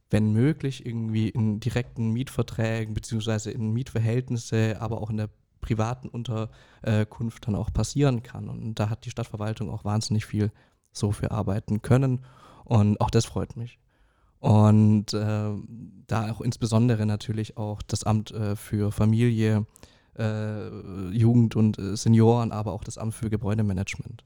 wenn 0.09 0.31
möglich, 0.31 0.85
irgendwie 0.85 1.27
in 1.27 1.59
direkten 1.59 2.13
Mietverträgen 2.13 2.93
beziehungsweise 2.93 3.51
in 3.51 3.73
Mietverhältnisse, 3.73 4.77
aber 4.79 5.01
auch 5.01 5.09
in 5.09 5.17
der 5.17 5.29
privaten 5.59 6.07
Unterkunft 6.07 7.45
dann 7.45 7.55
auch 7.55 7.73
passieren 7.73 8.23
kann. 8.23 8.47
Und 8.47 8.75
da 8.75 8.89
hat 8.89 9.03
die 9.03 9.11
Stadtverwaltung 9.11 9.69
auch 9.69 9.83
wahnsinnig 9.83 10.25
viel 10.25 10.53
so 10.93 11.11
für 11.11 11.31
arbeiten 11.31 11.81
können. 11.81 12.23
Und 12.63 13.01
auch 13.01 13.09
das 13.09 13.25
freut 13.25 13.57
mich. 13.57 13.77
Und 14.39 15.13
äh, 15.13 15.49
da 16.07 16.31
auch 16.31 16.39
insbesondere 16.39 17.05
natürlich 17.05 17.57
auch 17.57 17.81
das 17.81 18.05
Amt 18.05 18.31
äh, 18.31 18.55
für 18.55 18.93
Familie, 18.93 19.65
äh, 20.17 20.69
Jugend 21.11 21.55
und 21.55 21.77
äh, 21.79 21.95
Senioren, 21.95 22.51
aber 22.51 22.73
auch 22.73 22.83
das 22.83 22.97
Amt 22.97 23.13
für 23.13 23.29
Gebäudemanagement. 23.29 24.23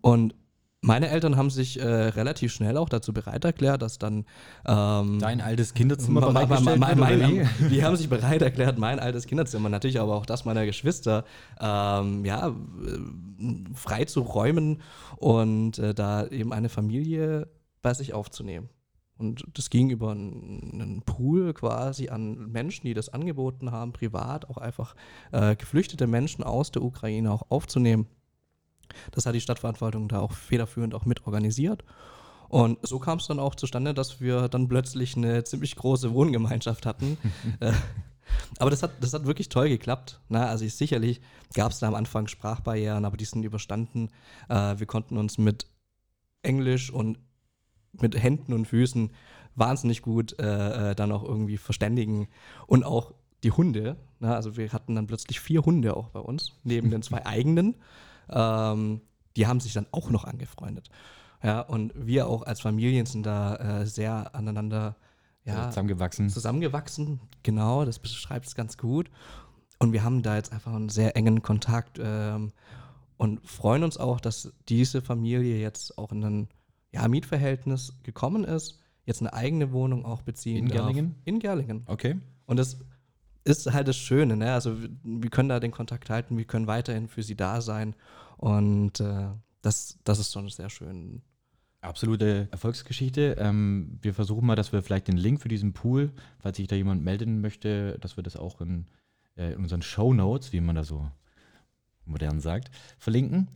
Und 0.00 0.34
meine 0.84 1.08
Eltern 1.08 1.36
haben 1.36 1.48
sich 1.48 1.80
äh, 1.80 1.86
relativ 1.86 2.52
schnell 2.52 2.76
auch 2.76 2.90
dazu 2.90 3.14
bereit 3.14 3.44
erklärt, 3.44 3.80
dass 3.80 3.98
dann 3.98 4.26
ähm, 4.66 5.18
dein 5.18 5.40
altes 5.40 5.72
Kinderzimmer 5.72 6.20
bereitgestellt 6.20 6.78
mein, 6.78 6.98
mein, 6.98 7.18
mein, 7.18 7.48
Die 7.70 7.82
haben 7.82 7.96
sich 7.96 8.10
bereit 8.10 8.42
erklärt, 8.42 8.78
mein 8.78 9.00
altes 9.00 9.26
Kinderzimmer, 9.26 9.70
natürlich 9.70 9.98
aber 9.98 10.14
auch 10.14 10.26
das 10.26 10.44
meiner 10.44 10.66
Geschwister, 10.66 11.24
ähm, 11.58 12.24
ja, 12.26 12.48
äh, 12.48 12.52
frei 13.74 14.04
zu 14.04 14.20
räumen 14.20 14.82
und 15.16 15.78
äh, 15.78 15.94
da 15.94 16.26
eben 16.26 16.52
eine 16.52 16.68
Familie 16.68 17.48
bei 17.80 17.94
sich 17.94 18.12
aufzunehmen. 18.12 18.68
Und 19.16 19.44
das 19.54 19.70
ging 19.70 19.90
über 19.90 20.10
einen, 20.10 21.02
Pool 21.06 21.54
quasi 21.54 22.08
an 22.08 22.50
Menschen, 22.50 22.86
die 22.86 22.94
das 22.94 23.08
angeboten 23.08 23.70
haben, 23.70 23.92
privat 23.92 24.48
auch 24.50 24.58
einfach 24.58 24.96
äh, 25.30 25.54
geflüchtete 25.54 26.06
Menschen 26.06 26.42
aus 26.42 26.72
der 26.72 26.82
Ukraine 26.82 27.30
auch 27.30 27.44
aufzunehmen. 27.48 28.06
Das 29.12 29.26
hat 29.26 29.34
die 29.34 29.40
Stadtverantwortung 29.40 30.08
da 30.08 30.20
auch 30.20 30.32
federführend 30.32 30.94
auch 30.94 31.04
mit 31.04 31.26
organisiert. 31.26 31.84
Und 32.48 32.78
so 32.86 32.98
kam 32.98 33.18
es 33.18 33.26
dann 33.26 33.40
auch 33.40 33.54
zustande, 33.54 33.94
dass 33.94 34.20
wir 34.20 34.48
dann 34.48 34.68
plötzlich 34.68 35.16
eine 35.16 35.44
ziemlich 35.44 35.76
große 35.76 36.12
Wohngemeinschaft 36.12 36.86
hatten. 36.86 37.18
Äh, 37.60 37.72
aber 38.58 38.70
das 38.70 38.82
hat, 38.82 38.92
das 39.00 39.12
hat 39.12 39.26
wirklich 39.26 39.50
toll 39.50 39.68
geklappt. 39.68 40.18
Ne? 40.28 40.44
Also 40.44 40.64
ich, 40.64 40.74
sicherlich 40.74 41.20
gab 41.52 41.72
es 41.72 41.78
da 41.78 41.88
am 41.88 41.94
Anfang 41.94 42.26
Sprachbarrieren, 42.26 43.04
aber 43.04 43.18
die 43.18 43.26
sind 43.26 43.44
überstanden. 43.44 44.08
Äh, 44.48 44.78
wir 44.78 44.86
konnten 44.86 45.18
uns 45.18 45.36
mit 45.36 45.66
Englisch 46.42 46.90
und 46.90 47.18
mit 48.00 48.20
Händen 48.20 48.52
und 48.52 48.66
Füßen 48.66 49.10
wahnsinnig 49.54 50.02
gut 50.02 50.38
äh, 50.38 50.90
äh 50.90 50.94
dann 50.94 51.12
auch 51.12 51.22
irgendwie 51.22 51.56
verständigen. 51.56 52.28
Und 52.66 52.84
auch 52.84 53.12
die 53.42 53.52
Hunde. 53.52 53.96
Ne? 54.20 54.34
Also 54.34 54.56
wir 54.56 54.72
hatten 54.72 54.94
dann 54.94 55.06
plötzlich 55.06 55.40
vier 55.40 55.64
Hunde 55.64 55.96
auch 55.96 56.08
bei 56.08 56.20
uns, 56.20 56.52
neben 56.64 56.90
den 56.90 57.02
zwei 57.02 57.24
eigenen 57.26 57.76
ähm, 58.30 59.00
die 59.36 59.46
haben 59.46 59.60
sich 59.60 59.72
dann 59.72 59.86
auch 59.90 60.10
noch 60.10 60.24
angefreundet. 60.24 60.88
Ja, 61.42 61.60
und 61.60 61.92
wir 61.94 62.26
auch 62.26 62.42
als 62.42 62.60
Familien 62.60 63.06
sind 63.06 63.26
da 63.26 63.56
äh, 63.56 63.86
sehr 63.86 64.34
aneinander 64.34 64.96
ja, 65.44 65.68
zusammengewachsen. 65.68 66.30
Zusammengewachsen, 66.30 67.20
genau, 67.42 67.84
das 67.84 67.98
beschreibt 67.98 68.46
es 68.46 68.54
ganz 68.54 68.78
gut. 68.78 69.10
Und 69.78 69.92
wir 69.92 70.02
haben 70.02 70.22
da 70.22 70.36
jetzt 70.36 70.52
einfach 70.52 70.72
einen 70.72 70.88
sehr 70.88 71.16
engen 71.16 71.42
Kontakt 71.42 72.00
ähm, 72.02 72.52
und 73.18 73.46
freuen 73.46 73.84
uns 73.84 73.98
auch, 73.98 74.20
dass 74.20 74.52
diese 74.68 75.02
Familie 75.02 75.60
jetzt 75.60 75.98
auch 75.98 76.12
in 76.12 76.24
ein 76.24 76.48
ja, 76.94 77.08
Mietverhältnis 77.08 77.92
gekommen 78.02 78.44
ist, 78.44 78.80
jetzt 79.04 79.20
eine 79.20 79.32
eigene 79.32 79.72
Wohnung 79.72 80.04
auch 80.04 80.22
beziehen 80.22 80.64
In 80.64 80.68
darf. 80.68 80.78
Gerlingen? 80.78 81.14
In 81.24 81.38
Gerlingen. 81.38 81.82
Okay. 81.86 82.16
Und 82.46 82.58
das 82.58 82.78
ist 83.44 83.72
halt 83.72 83.88
das 83.88 83.96
Schöne, 83.96 84.36
ne? 84.36 84.52
Also 84.52 84.76
wir, 85.02 85.30
können 85.30 85.48
da 85.48 85.60
den 85.60 85.72
Kontakt 85.72 86.08
halten, 86.08 86.38
wir 86.38 86.44
können 86.44 86.66
weiterhin 86.66 87.08
für 87.08 87.22
sie 87.22 87.36
da 87.36 87.60
sein 87.60 87.94
und 88.38 89.00
äh, 89.00 89.28
das, 89.60 89.98
das 90.04 90.18
ist 90.18 90.32
schon 90.32 90.48
sehr 90.48 90.70
schön. 90.70 91.22
Absolute 91.80 92.48
Erfolgsgeschichte. 92.50 93.36
Ähm, 93.38 93.98
wir 94.00 94.14
versuchen 94.14 94.46
mal, 94.46 94.56
dass 94.56 94.72
wir 94.72 94.82
vielleicht 94.82 95.08
den 95.08 95.18
Link 95.18 95.42
für 95.42 95.48
diesen 95.48 95.74
Pool, 95.74 96.12
falls 96.38 96.56
sich 96.56 96.66
da 96.66 96.76
jemand 96.76 97.02
melden 97.02 97.42
möchte, 97.42 97.98
dass 98.00 98.16
wir 98.16 98.22
das 98.22 98.36
auch 98.36 98.62
in, 98.62 98.86
äh, 99.36 99.52
in 99.52 99.58
unseren 99.58 99.82
Show 99.82 100.14
Notes, 100.14 100.52
wie 100.54 100.60
man 100.60 100.76
da 100.76 100.84
so 100.84 101.10
modern 102.06 102.40
sagt, 102.40 102.70
verlinken. 102.98 103.48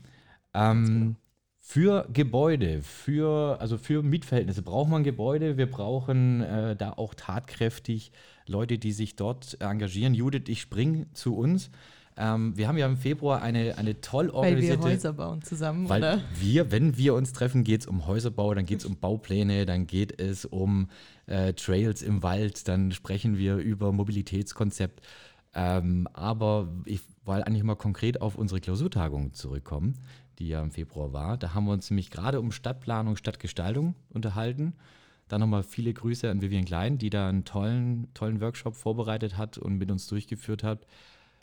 Ähm. 0.52 1.16
Für 1.71 2.09
Gebäude, 2.11 2.81
für, 2.81 3.61
also 3.61 3.77
für 3.77 4.03
Mietverhältnisse 4.03 4.63
braucht 4.63 4.89
man 4.89 5.05
Gebäude. 5.05 5.59
Wir 5.59 5.71
brauchen 5.71 6.41
äh, 6.41 6.75
da 6.75 6.95
auch 6.95 7.13
tatkräftig 7.13 8.11
Leute, 8.47 8.79
die 8.79 8.93
sich 8.93 9.17
dort 9.17 9.61
engagieren. 9.61 10.15
Judith, 10.15 10.45
ich 10.49 10.63
spring 10.63 11.09
zu 11.13 11.37
uns. 11.37 11.71
Ähm, 12.17 12.57
wir 12.57 12.69
haben 12.69 12.79
ja 12.79 12.87
im 12.87 12.97
Februar 12.97 13.43
eine, 13.43 13.77
eine 13.77 14.01
toll 14.01 14.31
organisierte. 14.31 14.83
Weil 14.83 14.89
wir 14.89 14.95
Häuser 14.95 15.13
bauen 15.13 15.43
zusammen, 15.43 15.91
weil 15.91 16.01
oder? 16.01 16.23
Wir, 16.41 16.73
wenn 16.73 16.97
wir 16.97 17.13
uns 17.13 17.35
treffen, 17.35 17.65
geht 17.65 17.83
es 17.83 17.87
um 17.87 18.07
Häuserbau, 18.07 18.55
dann 18.55 18.65
geht 18.65 18.79
es 18.79 18.87
um 18.87 18.97
Baupläne, 18.97 19.67
dann 19.67 19.87
geht 19.87 20.19
es 20.19 20.47
um 20.47 20.89
äh, 21.27 21.53
Trails 21.53 22.01
im 22.01 22.23
Wald, 22.23 22.67
dann 22.67 22.93
sprechen 22.93 23.37
wir 23.37 23.57
über 23.57 23.93
Mobilitätskonzept. 23.93 25.03
Ähm, 25.55 26.09
aber 26.15 26.69
ich 26.87 27.03
wollte 27.27 27.47
eigentlich 27.47 27.63
mal 27.63 27.77
konkret 27.77 28.23
auf 28.23 28.37
unsere 28.37 28.59
Klausurtagung 28.59 29.35
zurückkommen 29.35 29.99
die 30.38 30.49
ja 30.49 30.62
im 30.62 30.71
Februar 30.71 31.12
war. 31.12 31.37
Da 31.37 31.54
haben 31.54 31.66
wir 31.66 31.73
uns 31.73 31.90
nämlich 31.90 32.11
gerade 32.11 32.40
um 32.40 32.52
Stadtplanung, 32.52 33.16
Stadtgestaltung 33.16 33.95
unterhalten. 34.11 34.75
Dann 35.28 35.40
nochmal 35.40 35.62
viele 35.62 35.92
Grüße 35.92 36.30
an 36.30 36.40
Vivian 36.40 36.64
Klein, 36.64 36.99
die 36.99 37.11
da 37.11 37.28
einen 37.28 37.45
tollen, 37.45 38.12
tollen 38.14 38.40
Workshop 38.40 38.75
vorbereitet 38.75 39.37
hat 39.37 39.59
und 39.59 39.76
mit 39.76 39.90
uns 39.90 40.07
durchgeführt 40.07 40.62
hat. 40.62 40.87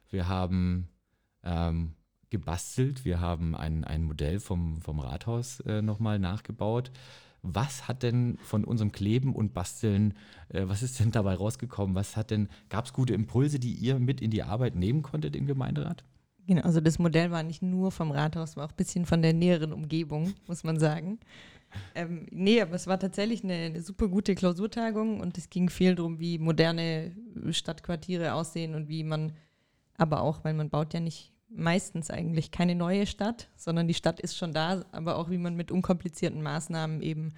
Wir 0.10 0.28
haben 0.28 0.88
ähm, 1.44 1.94
gebastelt, 2.30 3.06
wir 3.06 3.20
haben 3.20 3.56
ein, 3.56 3.84
ein 3.84 4.04
Modell 4.04 4.40
vom, 4.40 4.82
vom 4.82 5.00
Rathaus 5.00 5.60
äh, 5.62 5.82
nochmal 5.82 6.20
nachgebaut. 6.20 6.92
Was 7.44 7.88
hat 7.88 8.02
denn 8.02 8.40
von 8.42 8.64
unserem 8.64 8.92
Kleben 8.92 9.36
und 9.36 9.54
Basteln, 9.54 10.16
äh, 10.50 10.64
was 10.66 10.82
ist 10.82 11.00
denn 11.00 11.12
dabei 11.12 11.36
rausgekommen? 11.36 11.96
Was 11.96 12.18
hat 12.18 12.32
denn, 12.32 12.50
gab 12.70 12.86
es 12.86 12.94
gute 12.94 13.14
Impulse, 13.14 13.60
die 13.60 13.74
ihr 13.74 14.00
mit 14.00 14.20
in 14.20 14.32
die 14.32 14.42
Arbeit 14.42 14.76
nehmen 14.76 15.04
konntet 15.04 15.36
im 15.36 15.46
Gemeinderat? 15.46 16.04
Genau, 16.48 16.62
also 16.62 16.80
das 16.80 17.00
Modell 17.00 17.32
war 17.32 17.44
nicht 17.44 17.62
nur 17.62 17.92
vom 17.92 18.12
Rathaus, 18.12 18.56
war 18.56 18.66
auch 18.66 18.72
ein 18.72 18.78
bisschen 18.78 19.06
von 19.06 19.22
der 19.22 19.34
näheren 19.34 19.74
Umgebung, 19.74 20.34
muss 20.48 20.64
man 20.64 20.80
sagen. 20.80 21.20
Ähm, 21.94 22.28
nee, 22.32 22.62
aber 22.62 22.76
es 22.76 22.88
war 22.88 23.00
tatsächlich 23.00 23.44
eine, 23.44 23.54
eine, 23.54 23.82
super 23.82 24.08
gute 24.08 24.36
Klausurtagung 24.36 25.20
und 25.20 25.38
es 25.38 25.50
ging 25.50 25.70
viel 25.70 25.96
darum, 25.96 26.20
wie 26.20 26.38
moderne 26.38 27.12
Stadtquartiere 27.50 28.34
aussehen 28.34 28.76
und 28.76 28.88
wie 28.88 29.04
man, 29.04 29.34
aber 29.98 30.22
auch, 30.22 30.44
weil 30.44 30.54
man 30.54 30.70
baut 30.70 30.94
ja 30.94 31.00
nicht 31.00 31.34
meistens 31.50 32.10
eigentlich 32.10 32.52
keine 32.52 32.76
neue 32.76 33.08
Stadt, 33.08 33.50
sondern 33.56 33.88
die 33.88 33.94
Stadt 33.94 34.20
ist 34.20 34.38
schon 34.38 34.54
da, 34.54 34.86
aber 34.92 35.18
auch 35.18 35.30
wie 35.30 35.38
man 35.38 35.56
mit 35.56 35.72
unkomplizierten 35.72 36.42
Maßnahmen 36.42 37.02
eben 37.02 37.34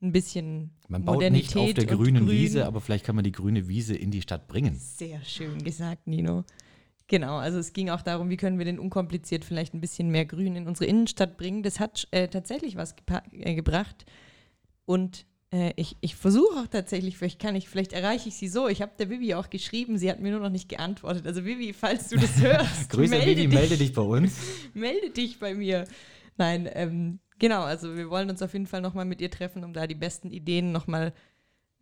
ein 0.00 0.12
bisschen 0.12 0.70
Man 0.88 1.04
baut 1.04 1.16
Modernität 1.16 1.54
nicht 1.54 1.78
auf 1.78 1.86
der 1.86 1.96
grünen 1.96 2.26
Grün. 2.26 2.36
Wiese, 2.36 2.66
aber 2.66 2.80
vielleicht 2.80 3.04
kann 3.04 3.14
man 3.14 3.24
die 3.24 3.32
grüne 3.32 3.68
Wiese 3.68 3.94
in 3.94 4.10
die 4.10 4.20
Stadt 4.20 4.48
bringen. 4.48 4.74
Sehr 4.76 5.22
schön 5.24 5.62
gesagt, 5.62 6.06
Nino. 6.06 6.44
Genau, 7.08 7.36
also 7.36 7.58
es 7.58 7.72
ging 7.72 7.90
auch 7.90 8.02
darum, 8.02 8.30
wie 8.30 8.36
können 8.36 8.58
wir 8.58 8.64
denn 8.64 8.78
unkompliziert 8.78 9.44
vielleicht 9.44 9.74
ein 9.74 9.80
bisschen 9.80 10.10
mehr 10.10 10.24
Grün 10.24 10.56
in 10.56 10.66
unsere 10.66 10.86
Innenstadt 10.86 11.36
bringen. 11.36 11.62
Das 11.62 11.80
hat 11.80 12.08
äh, 12.10 12.28
tatsächlich 12.28 12.76
was 12.76 12.94
äh, 13.32 13.54
gebracht. 13.54 14.06
Und 14.86 15.26
äh, 15.52 15.72
ich, 15.76 15.96
ich 16.00 16.16
versuche 16.16 16.60
auch 16.60 16.66
tatsächlich, 16.66 17.18
vielleicht 17.18 17.38
kann 17.38 17.54
ich, 17.54 17.68
vielleicht 17.68 17.92
erreiche 17.92 18.28
ich 18.28 18.36
sie 18.36 18.48
so. 18.48 18.68
Ich 18.68 18.80
habe 18.80 18.92
der 18.98 19.10
Vivi 19.10 19.34
auch 19.34 19.50
geschrieben, 19.50 19.98
sie 19.98 20.10
hat 20.10 20.20
mir 20.20 20.30
nur 20.32 20.40
noch 20.40 20.50
nicht 20.50 20.68
geantwortet. 20.68 21.26
Also 21.26 21.44
Vivi, 21.44 21.72
falls 21.72 22.08
du 22.08 22.16
das 22.16 22.36
hörst, 22.40 22.90
Grüße 22.90 23.10
melde 23.10 23.26
Vivi, 23.26 23.46
dich, 23.48 23.54
melde 23.54 23.76
dich 23.76 23.92
bei 23.92 24.02
uns. 24.02 24.34
melde 24.74 25.10
dich 25.10 25.38
bei 25.38 25.54
mir. 25.54 25.86
Nein, 26.38 26.68
ähm, 26.72 27.20
genau, 27.38 27.62
also 27.62 27.94
wir 27.94 28.08
wollen 28.08 28.30
uns 28.30 28.40
auf 28.40 28.54
jeden 28.54 28.66
Fall 28.66 28.80
nochmal 28.80 29.04
mit 29.04 29.20
ihr 29.20 29.30
treffen, 29.30 29.64
um 29.64 29.74
da 29.74 29.86
die 29.86 29.94
besten 29.94 30.30
Ideen 30.30 30.72
nochmal 30.72 31.12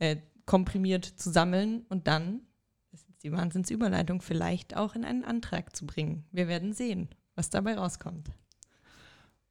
äh, 0.01 0.17
komprimiert 0.47 1.05
zu 1.05 1.31
sammeln 1.31 1.87
und 1.89 2.09
dann, 2.09 2.41
die 3.23 3.33
Wahnsinnsüberleitung, 3.33 4.23
vielleicht 4.23 4.77
auch 4.77 4.95
in 4.95 5.05
einen 5.05 5.25
Antrag 5.25 5.77
zu 5.77 5.87
bringen. 5.87 6.25
Wir 6.33 6.49
werden 6.49 6.73
sehen, 6.73 7.09
was 7.35 7.51
dabei 7.51 7.75
rauskommt. 7.75 8.31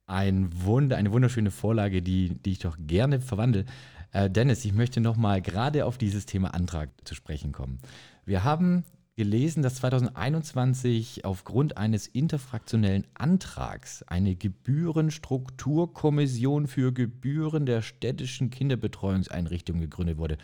Ein 0.06 0.50
Wunder, 0.64 0.96
eine 0.96 1.12
wunderschöne 1.12 1.52
Vorlage, 1.52 2.02
die, 2.02 2.34
die 2.42 2.52
ich 2.52 2.58
doch 2.58 2.76
gerne 2.80 3.20
verwandle. 3.20 3.64
Äh, 4.12 4.28
Dennis, 4.28 4.64
ich 4.64 4.72
möchte 4.72 5.00
nochmal 5.00 5.40
gerade 5.40 5.86
auf 5.86 5.98
dieses 5.98 6.26
Thema 6.26 6.52
Antrag 6.52 6.90
zu 7.04 7.14
sprechen 7.14 7.52
kommen. 7.52 7.78
Wir 8.24 8.42
haben 8.42 8.84
gelesen, 9.20 9.62
dass 9.62 9.76
2021 9.76 11.24
aufgrund 11.24 11.76
eines 11.76 12.06
interfraktionellen 12.06 13.06
Antrags 13.14 14.02
eine 14.04 14.34
Gebührenstrukturkommission 14.34 16.66
für 16.66 16.92
Gebühren 16.92 17.66
der 17.66 17.82
städtischen 17.82 18.50
Kinderbetreuungseinrichtungen 18.50 19.82
gegründet 19.82 20.16
wurde. 20.16 20.38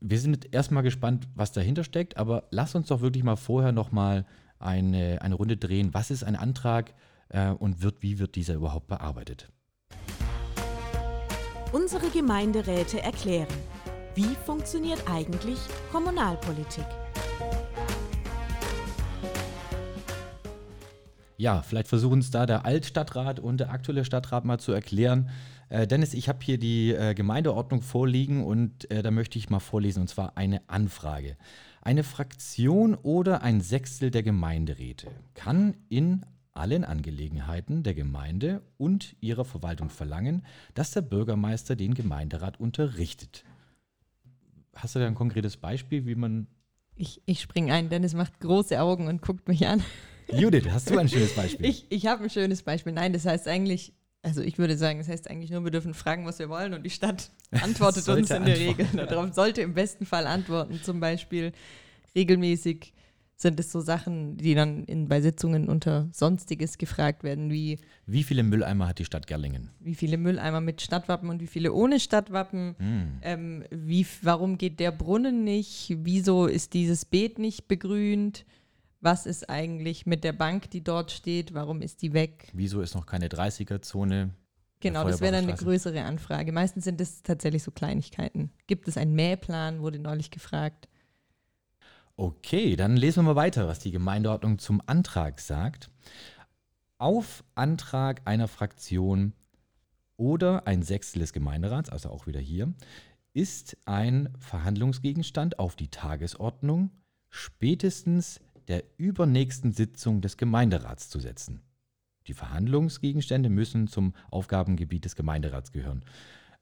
Wir 0.00 0.20
sind 0.20 0.54
erstmal 0.54 0.84
gespannt, 0.84 1.26
was 1.34 1.50
dahinter 1.50 1.82
steckt, 1.82 2.16
aber 2.18 2.44
lass 2.52 2.76
uns 2.76 2.86
doch 2.86 3.00
wirklich 3.00 3.24
mal 3.24 3.34
vorher 3.34 3.72
nochmal 3.72 4.26
eine, 4.60 5.22
eine 5.22 5.34
Runde 5.34 5.56
drehen. 5.56 5.92
Was 5.92 6.12
ist 6.12 6.22
ein 6.22 6.36
Antrag 6.36 6.94
äh, 7.30 7.50
und 7.50 7.82
wird, 7.82 8.00
wie 8.02 8.20
wird 8.20 8.36
dieser 8.36 8.54
überhaupt 8.54 8.86
bearbeitet? 8.86 9.48
Unsere 11.72 12.08
Gemeinderäte 12.10 13.02
erklären, 13.02 13.48
wie 14.14 14.36
funktioniert 14.46 15.02
eigentlich 15.10 15.58
Kommunalpolitik. 15.90 16.86
Ja, 21.36 21.62
vielleicht 21.62 21.88
versuchen 21.88 22.20
es 22.20 22.30
da 22.30 22.46
der 22.46 22.64
Altstadtrat 22.64 23.40
und 23.40 23.58
der 23.58 23.70
aktuelle 23.70 24.04
Stadtrat 24.04 24.44
mal 24.44 24.58
zu 24.58 24.72
erklären. 24.72 25.30
Äh, 25.68 25.86
Dennis, 25.86 26.14
ich 26.14 26.28
habe 26.28 26.38
hier 26.42 26.58
die 26.58 26.92
äh, 26.92 27.14
Gemeindeordnung 27.14 27.82
vorliegen 27.82 28.44
und 28.44 28.90
äh, 28.90 29.02
da 29.02 29.10
möchte 29.10 29.38
ich 29.38 29.50
mal 29.50 29.60
vorlesen, 29.60 30.00
und 30.00 30.08
zwar 30.08 30.36
eine 30.36 30.62
Anfrage. 30.68 31.36
Eine 31.82 32.04
Fraktion 32.04 32.94
oder 32.94 33.42
ein 33.42 33.60
Sechstel 33.60 34.10
der 34.10 34.22
Gemeinderäte 34.22 35.08
kann 35.34 35.76
in 35.88 36.24
allen 36.54 36.84
Angelegenheiten 36.84 37.82
der 37.82 37.94
Gemeinde 37.94 38.62
und 38.78 39.16
ihrer 39.20 39.44
Verwaltung 39.44 39.90
verlangen, 39.90 40.44
dass 40.74 40.90
der 40.90 41.02
Bürgermeister 41.02 41.76
den 41.76 41.94
Gemeinderat 41.94 42.58
unterrichtet. 42.58 43.44
Hast 44.74 44.94
du 44.94 44.98
da 44.98 45.06
ein 45.06 45.14
konkretes 45.14 45.56
Beispiel, 45.56 46.06
wie 46.06 46.14
man. 46.14 46.48
Ich, 46.96 47.22
ich 47.26 47.40
springe 47.40 47.72
ein, 47.72 47.88
Dennis 47.90 48.14
macht 48.14 48.40
große 48.40 48.80
Augen 48.80 49.06
und 49.06 49.22
guckt 49.22 49.46
mich 49.46 49.66
an. 49.66 49.82
Judith, 50.32 50.64
hast 50.70 50.90
du 50.90 50.98
ein 50.98 51.08
schönes 51.08 51.34
Beispiel? 51.34 51.66
Ich, 51.70 51.86
ich 51.90 52.06
habe 52.06 52.24
ein 52.24 52.30
schönes 52.30 52.62
Beispiel. 52.62 52.92
Nein, 52.92 53.12
das 53.12 53.24
heißt 53.24 53.46
eigentlich, 53.48 53.92
also 54.22 54.42
ich 54.42 54.58
würde 54.58 54.76
sagen, 54.76 54.98
das 54.98 55.08
heißt 55.08 55.30
eigentlich 55.30 55.50
nur, 55.50 55.64
wir 55.64 55.70
dürfen 55.70 55.94
fragen, 55.94 56.26
was 56.26 56.38
wir 56.38 56.48
wollen 56.48 56.74
und 56.74 56.82
die 56.84 56.90
Stadt 56.90 57.30
antwortet 57.50 58.08
uns 58.08 58.30
in 58.30 58.44
der 58.44 58.54
antworten. 58.56 58.82
Regel. 58.90 59.06
Darauf 59.06 59.32
sollte 59.34 59.62
im 59.62 59.74
besten 59.74 60.06
Fall 60.06 60.26
antworten. 60.26 60.80
Zum 60.82 61.00
Beispiel 61.00 61.52
regelmäßig 62.14 62.92
sind 63.40 63.60
es 63.60 63.70
so 63.70 63.80
Sachen, 63.80 64.36
die 64.36 64.56
dann 64.56 64.82
in, 64.84 65.06
bei 65.06 65.20
Sitzungen 65.20 65.68
unter 65.68 66.08
Sonstiges 66.12 66.76
gefragt 66.76 67.22
werden, 67.22 67.52
wie 67.52 67.78
Wie 68.04 68.24
viele 68.24 68.42
Mülleimer 68.42 68.88
hat 68.88 68.98
die 68.98 69.04
Stadt 69.04 69.28
Gerlingen? 69.28 69.70
wie 69.78 69.94
viele 69.94 70.16
Mülleimer 70.18 70.60
mit 70.60 70.82
Stadtwappen 70.82 71.28
und 71.30 71.40
wie 71.40 71.46
viele 71.46 71.72
ohne 71.72 72.00
Stadtwappen. 72.00 72.74
Hm. 72.78 73.18
Ähm, 73.22 73.64
wie, 73.70 74.04
warum 74.22 74.58
geht 74.58 74.80
der 74.80 74.90
Brunnen 74.90 75.44
nicht? 75.44 75.94
Wieso 76.02 76.46
ist 76.46 76.74
dieses 76.74 77.04
Beet 77.04 77.38
nicht 77.38 77.68
begrünt? 77.68 78.44
Was 79.00 79.26
ist 79.26 79.48
eigentlich 79.48 80.06
mit 80.06 80.24
der 80.24 80.32
Bank, 80.32 80.70
die 80.70 80.82
dort 80.82 81.12
steht? 81.12 81.54
Warum 81.54 81.82
ist 81.82 82.02
die 82.02 82.12
weg? 82.12 82.50
Wieso 82.52 82.80
ist 82.80 82.94
noch 82.94 83.06
keine 83.06 83.28
30er-Zone? 83.28 84.30
Genau, 84.80 85.04
das 85.04 85.20
wäre 85.20 85.32
dann 85.32 85.44
eine 85.44 85.54
größere 85.54 86.02
Anfrage. 86.02 86.52
Meistens 86.52 86.84
sind 86.84 87.00
es 87.00 87.22
tatsächlich 87.22 87.62
so 87.62 87.70
Kleinigkeiten. 87.70 88.50
Gibt 88.66 88.86
es 88.88 88.96
einen 88.96 89.14
Mähplan, 89.14 89.80
wurde 89.80 89.98
neulich 89.98 90.30
gefragt. 90.30 90.88
Okay, 92.16 92.74
dann 92.74 92.96
lesen 92.96 93.24
wir 93.24 93.34
mal 93.34 93.36
weiter, 93.36 93.68
was 93.68 93.78
die 93.78 93.92
Gemeindeordnung 93.92 94.58
zum 94.58 94.82
Antrag 94.86 95.40
sagt. 95.40 95.90
Auf 96.98 97.44
Antrag 97.54 98.22
einer 98.24 98.48
Fraktion 98.48 99.32
oder 100.16 100.66
ein 100.66 100.82
Sechstel 100.82 101.20
des 101.20 101.32
Gemeinderats, 101.32 101.90
also 101.90 102.10
auch 102.10 102.26
wieder 102.26 102.40
hier, 102.40 102.74
ist 103.34 103.76
ein 103.84 104.34
Verhandlungsgegenstand 104.40 105.60
auf 105.60 105.76
die 105.76 105.88
Tagesordnung 105.88 106.90
spätestens 107.30 108.40
der 108.68 108.84
übernächsten 108.98 109.72
Sitzung 109.72 110.20
des 110.20 110.36
Gemeinderats 110.36 111.08
zu 111.08 111.18
setzen. 111.18 111.62
Die 112.26 112.34
Verhandlungsgegenstände 112.34 113.48
müssen 113.48 113.88
zum 113.88 114.14
Aufgabengebiet 114.30 115.06
des 115.06 115.16
Gemeinderats 115.16 115.72
gehören. 115.72 116.04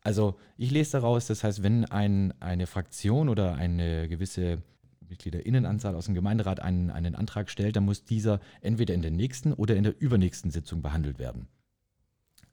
Also 0.01 0.38
ich 0.57 0.71
lese 0.71 0.92
daraus, 0.92 1.27
das 1.27 1.42
heißt, 1.42 1.64
wenn 1.64 1.85
ein, 1.85 2.33
eine 2.40 2.69
Fraktion 2.69 3.29
oder 3.29 3.57
eine 3.57 4.09
gewisse 4.09 4.62
Mitgliederinnenanzahl 5.09 5.97
aus 5.97 6.07
dem 6.07 6.14
Gemeinderat 6.14 6.61
einen, 6.61 6.90
einen 6.90 7.16
Antrag 7.16 7.51
stellt, 7.51 7.75
dann 7.75 7.85
muss 7.85 8.05
dieser 8.05 8.40
entweder 8.61 8.95
in 8.95 9.03
der 9.03 9.11
nächsten 9.11 9.53
oder 9.53 9.75
in 9.75 9.83
der 9.83 10.01
übernächsten 10.01 10.53
Sitzung 10.53 10.83
behandelt 10.83 11.19
werden. 11.19 11.49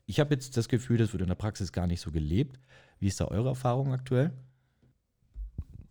Ich 0.05 0.19
habe 0.19 0.33
jetzt 0.33 0.57
das 0.57 0.67
Gefühl, 0.67 0.97
das 0.97 1.13
wird 1.13 1.21
in 1.21 1.29
der 1.29 1.35
Praxis 1.35 1.71
gar 1.71 1.87
nicht 1.87 2.01
so 2.01 2.11
gelebt. 2.11 2.59
Wie 2.99 3.07
ist 3.07 3.21
da 3.21 3.25
eure 3.25 3.49
Erfahrung 3.49 3.93
aktuell? 3.93 4.31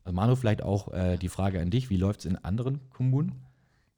Also 0.04 0.14
Manu, 0.14 0.34
vielleicht 0.34 0.62
auch 0.62 0.92
äh, 0.92 1.16
die 1.16 1.28
Frage 1.28 1.60
an 1.60 1.70
dich, 1.70 1.90
wie 1.90 1.96
läuft 1.96 2.20
es 2.20 2.26
in 2.26 2.36
anderen 2.36 2.90
Kommunen? 2.90 3.46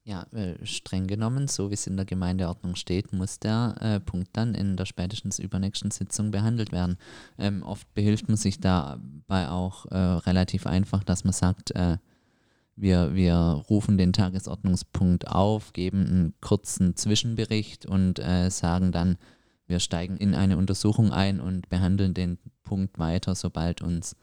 Ja, 0.07 0.27
äh, 0.33 0.63
streng 0.63 1.07
genommen, 1.07 1.47
so 1.47 1.71
wie 1.71 1.73
es 1.73 1.87
in 1.87 1.97
der 1.97 2.05
Gemeindeordnung 2.05 2.75
steht, 2.75 3.11
muss 3.11 3.39
der 3.39 3.75
äh, 3.79 3.99
Punkt 3.99 4.29
dann 4.33 4.53
in 4.53 4.77
der 4.77 4.85
spätestens 4.85 5.39
übernächsten 5.39 5.89
Sitzung 5.89 6.29
behandelt 6.29 6.71
werden. 6.71 6.97
Ähm, 7.39 7.63
oft 7.63 7.91
behilft 7.95 8.27
man 8.27 8.37
sich 8.37 8.59
dabei 8.59 9.49
auch 9.49 9.87
äh, 9.87 9.97
relativ 9.97 10.67
einfach, 10.67 11.03
dass 11.03 11.23
man 11.23 11.33
sagt, 11.33 11.71
äh, 11.71 11.97
wir, 12.75 13.15
wir 13.15 13.35
rufen 13.67 13.97
den 13.97 14.13
Tagesordnungspunkt 14.13 15.27
auf, 15.27 15.73
geben 15.73 16.05
einen 16.05 16.33
kurzen 16.39 16.95
Zwischenbericht 16.95 17.87
und 17.87 18.19
äh, 18.19 18.51
sagen 18.51 18.91
dann, 18.91 19.17
wir 19.65 19.79
steigen 19.79 20.17
in 20.17 20.35
eine 20.35 20.57
Untersuchung 20.57 21.11
ein 21.11 21.39
und 21.39 21.67
behandeln 21.69 22.13
den 22.13 22.37
Punkt 22.61 22.99
weiter, 22.99 23.33
sobald 23.33 23.81
uns 23.81 24.15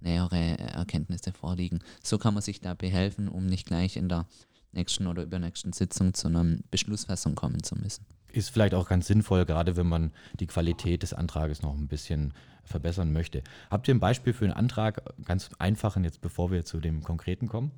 nähere 0.00 0.58
Erkenntnisse 0.58 1.32
vorliegen. 1.32 1.78
So 2.02 2.18
kann 2.18 2.34
man 2.34 2.42
sich 2.42 2.60
da 2.60 2.74
behelfen, 2.74 3.28
um 3.28 3.46
nicht 3.46 3.66
gleich 3.66 3.96
in 3.96 4.08
der 4.08 4.26
nächsten 4.72 5.06
oder 5.06 5.22
übernächsten 5.22 5.72
Sitzung 5.72 6.14
zu 6.14 6.28
einer 6.28 6.58
Beschlussfassung 6.70 7.34
kommen 7.34 7.62
zu 7.62 7.74
müssen. 7.76 8.06
Ist 8.32 8.50
vielleicht 8.50 8.74
auch 8.74 8.88
ganz 8.88 9.06
sinnvoll, 9.06 9.46
gerade 9.46 9.76
wenn 9.76 9.88
man 9.88 10.12
die 10.38 10.46
Qualität 10.46 11.02
des 11.02 11.14
Antrages 11.14 11.62
noch 11.62 11.74
ein 11.74 11.88
bisschen 11.88 12.34
verbessern 12.64 13.12
möchte. 13.12 13.42
Habt 13.70 13.88
ihr 13.88 13.94
ein 13.94 14.00
Beispiel 14.00 14.34
für 14.34 14.44
einen 14.44 14.54
Antrag, 14.54 15.02
ganz 15.24 15.50
einfachen, 15.58 16.04
jetzt 16.04 16.20
bevor 16.20 16.50
wir 16.50 16.64
zu 16.64 16.80
dem 16.80 17.02
konkreten 17.02 17.48
kommen? 17.48 17.72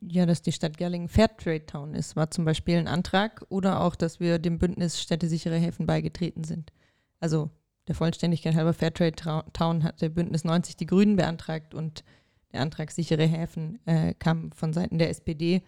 Ja, 0.00 0.26
dass 0.26 0.42
die 0.42 0.52
Stadt 0.52 0.76
Gerlingen 0.76 1.08
Fairtrade 1.08 1.64
Town 1.64 1.94
ist, 1.94 2.16
war 2.16 2.30
zum 2.30 2.44
Beispiel 2.44 2.76
ein 2.76 2.88
Antrag. 2.88 3.46
Oder 3.48 3.80
auch, 3.80 3.94
dass 3.94 4.20
wir 4.20 4.38
dem 4.38 4.58
Bündnis 4.58 5.00
Städtesichere 5.00 5.56
Häfen 5.56 5.86
beigetreten 5.86 6.44
sind. 6.44 6.72
Also 7.20 7.50
der 7.86 7.94
Vollständigkeit 7.94 8.54
halber 8.54 8.74
Fairtrade 8.74 9.16
Town 9.52 9.82
hatte 9.82 10.10
Bündnis 10.10 10.44
90 10.44 10.76
die 10.76 10.86
Grünen 10.86 11.16
beantragt 11.16 11.74
und 11.74 12.04
der 12.52 12.62
Antrag 12.62 12.90
sichere 12.90 13.26
Häfen 13.26 13.78
äh, 13.86 14.14
kam 14.14 14.52
von 14.52 14.72
Seiten 14.72 14.98
der 14.98 15.10
SPD. 15.10 15.62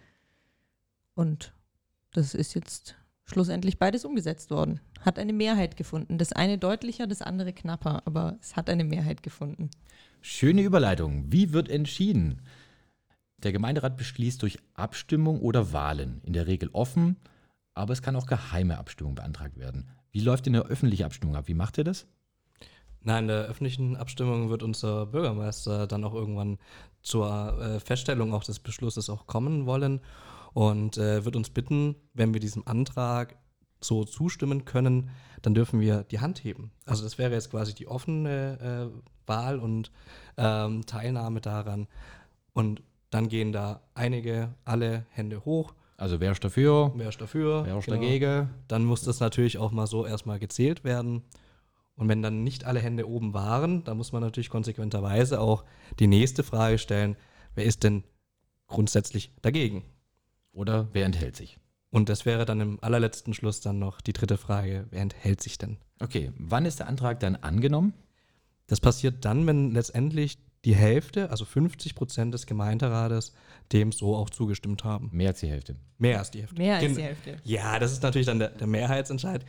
Und 1.13 1.53
das 2.13 2.33
ist 2.33 2.53
jetzt 2.53 2.95
schlussendlich 3.25 3.77
beides 3.77 4.05
umgesetzt 4.05 4.51
worden. 4.51 4.79
Hat 4.99 5.17
eine 5.17 5.33
Mehrheit 5.33 5.77
gefunden. 5.77 6.17
Das 6.17 6.33
eine 6.33 6.57
deutlicher, 6.57 7.07
das 7.07 7.21
andere 7.21 7.53
knapper, 7.53 8.03
aber 8.05 8.37
es 8.41 8.55
hat 8.55 8.69
eine 8.69 8.83
Mehrheit 8.83 9.23
gefunden. 9.23 9.69
Schöne 10.21 10.61
Überleitung. 10.61 11.31
Wie 11.31 11.53
wird 11.53 11.69
entschieden? 11.69 12.41
Der 13.37 13.51
Gemeinderat 13.51 13.97
beschließt 13.97 14.41
durch 14.41 14.59
Abstimmung 14.75 15.41
oder 15.41 15.73
Wahlen, 15.73 16.21
in 16.23 16.33
der 16.33 16.45
Regel 16.45 16.69
offen, 16.73 17.17
aber 17.73 17.93
es 17.93 18.03
kann 18.03 18.15
auch 18.15 18.27
geheime 18.27 18.77
Abstimmung 18.77 19.15
beantragt 19.15 19.57
werden. 19.57 19.89
Wie 20.11 20.19
läuft 20.19 20.45
denn 20.45 20.55
eine 20.55 20.65
öffentliche 20.65 21.05
Abstimmung 21.05 21.35
ab? 21.35 21.47
Wie 21.47 21.55
macht 21.55 21.77
ihr 21.77 21.83
das? 21.83 22.05
Na, 23.03 23.17
in 23.19 23.27
der 23.27 23.45
öffentlichen 23.45 23.95
Abstimmung 23.97 24.49
wird 24.49 24.61
unser 24.63 25.07
Bürgermeister 25.07 25.87
dann 25.87 26.03
auch 26.03 26.13
irgendwann 26.13 26.59
zur 27.01 27.59
äh, 27.59 27.79
Feststellung 27.79 28.33
auch 28.33 28.43
des 28.43 28.59
Beschlusses 28.59 29.09
auch 29.09 29.25
kommen 29.25 29.65
wollen 29.65 30.01
und 30.53 30.97
äh, 30.97 31.25
wird 31.25 31.35
uns 31.35 31.49
bitten, 31.49 31.95
wenn 32.13 32.33
wir 32.33 32.39
diesem 32.39 32.67
Antrag 32.67 33.37
so 33.79 34.03
zustimmen 34.03 34.65
können, 34.65 35.09
dann 35.41 35.55
dürfen 35.55 35.79
wir 35.79 36.03
die 36.03 36.19
Hand 36.19 36.43
heben. 36.43 36.71
Also 36.85 37.03
das 37.03 37.17
wäre 37.17 37.33
jetzt 37.33 37.49
quasi 37.49 37.73
die 37.73 37.87
offene 37.87 38.91
äh, 38.93 39.27
Wahl 39.27 39.57
und 39.59 39.91
ähm, 40.37 40.85
Teilnahme 40.85 41.41
daran. 41.41 41.87
Und 42.53 42.83
dann 43.09 43.27
gehen 43.27 43.51
da 43.51 43.81
einige, 43.95 44.53
alle 44.65 45.05
Hände 45.09 45.43
hoch. 45.45 45.73
Also 45.97 46.19
wer 46.19 46.31
ist 46.31 46.43
dafür? 46.43 46.91
Wer 46.95 47.09
ist 47.09 47.21
dafür? 47.21 47.65
Wer 47.65 47.77
ist 47.77 47.85
Genau. 47.85 47.97
dagegen? 47.99 48.49
Dann 48.67 48.85
muss 48.85 49.03
das 49.03 49.19
natürlich 49.19 49.57
auch 49.57 49.71
mal 49.71 49.87
so 49.87 50.05
erstmal 50.05 50.37
gezählt 50.39 50.83
werden. 50.83 51.23
Und 52.01 52.07
wenn 52.09 52.23
dann 52.23 52.41
nicht 52.43 52.63
alle 52.65 52.79
Hände 52.79 53.07
oben 53.07 53.35
waren, 53.35 53.83
dann 53.83 53.95
muss 53.95 54.11
man 54.11 54.23
natürlich 54.23 54.49
konsequenterweise 54.49 55.39
auch 55.39 55.63
die 55.99 56.07
nächste 56.07 56.41
Frage 56.41 56.79
stellen, 56.79 57.15
wer 57.53 57.63
ist 57.63 57.83
denn 57.83 58.03
grundsätzlich 58.65 59.31
dagegen? 59.43 59.83
Oder 60.51 60.87
wer 60.93 61.05
enthält 61.05 61.35
sich? 61.35 61.59
Und 61.91 62.09
das 62.09 62.25
wäre 62.25 62.45
dann 62.45 62.59
im 62.59 62.79
allerletzten 62.83 63.35
Schluss 63.35 63.61
dann 63.61 63.77
noch 63.77 64.01
die 64.01 64.13
dritte 64.13 64.37
Frage, 64.37 64.87
wer 64.89 65.03
enthält 65.03 65.43
sich 65.43 65.59
denn? 65.59 65.77
Okay, 65.99 66.31
wann 66.39 66.65
ist 66.65 66.79
der 66.79 66.87
Antrag 66.87 67.19
dann 67.19 67.35
angenommen? 67.35 67.93
Das 68.65 68.79
passiert 68.79 69.23
dann, 69.23 69.45
wenn 69.45 69.69
letztendlich 69.69 70.39
die 70.65 70.73
Hälfte, 70.75 71.29
also 71.29 71.45
50 71.45 71.93
Prozent 71.93 72.33
des 72.33 72.47
Gemeinderates, 72.47 73.33
dem 73.73 73.91
so 73.91 74.15
auch 74.15 74.31
zugestimmt 74.31 74.83
haben. 74.83 75.09
Mehr 75.13 75.29
als 75.29 75.41
die 75.41 75.49
Hälfte. 75.49 75.75
Mehr 75.99 76.17
als 76.17 76.31
die 76.31 76.39
Hälfte. 76.39 76.57
Mehr 76.57 76.75
als 76.77 76.83
Gen- 76.83 76.95
die 76.95 77.03
Hälfte. 77.03 77.37
Ja, 77.43 77.77
das 77.77 77.91
ist 77.91 78.01
natürlich 78.01 78.25
dann 78.25 78.39
der, 78.39 78.49
der 78.49 78.65
Mehrheitsentscheid. 78.65 79.45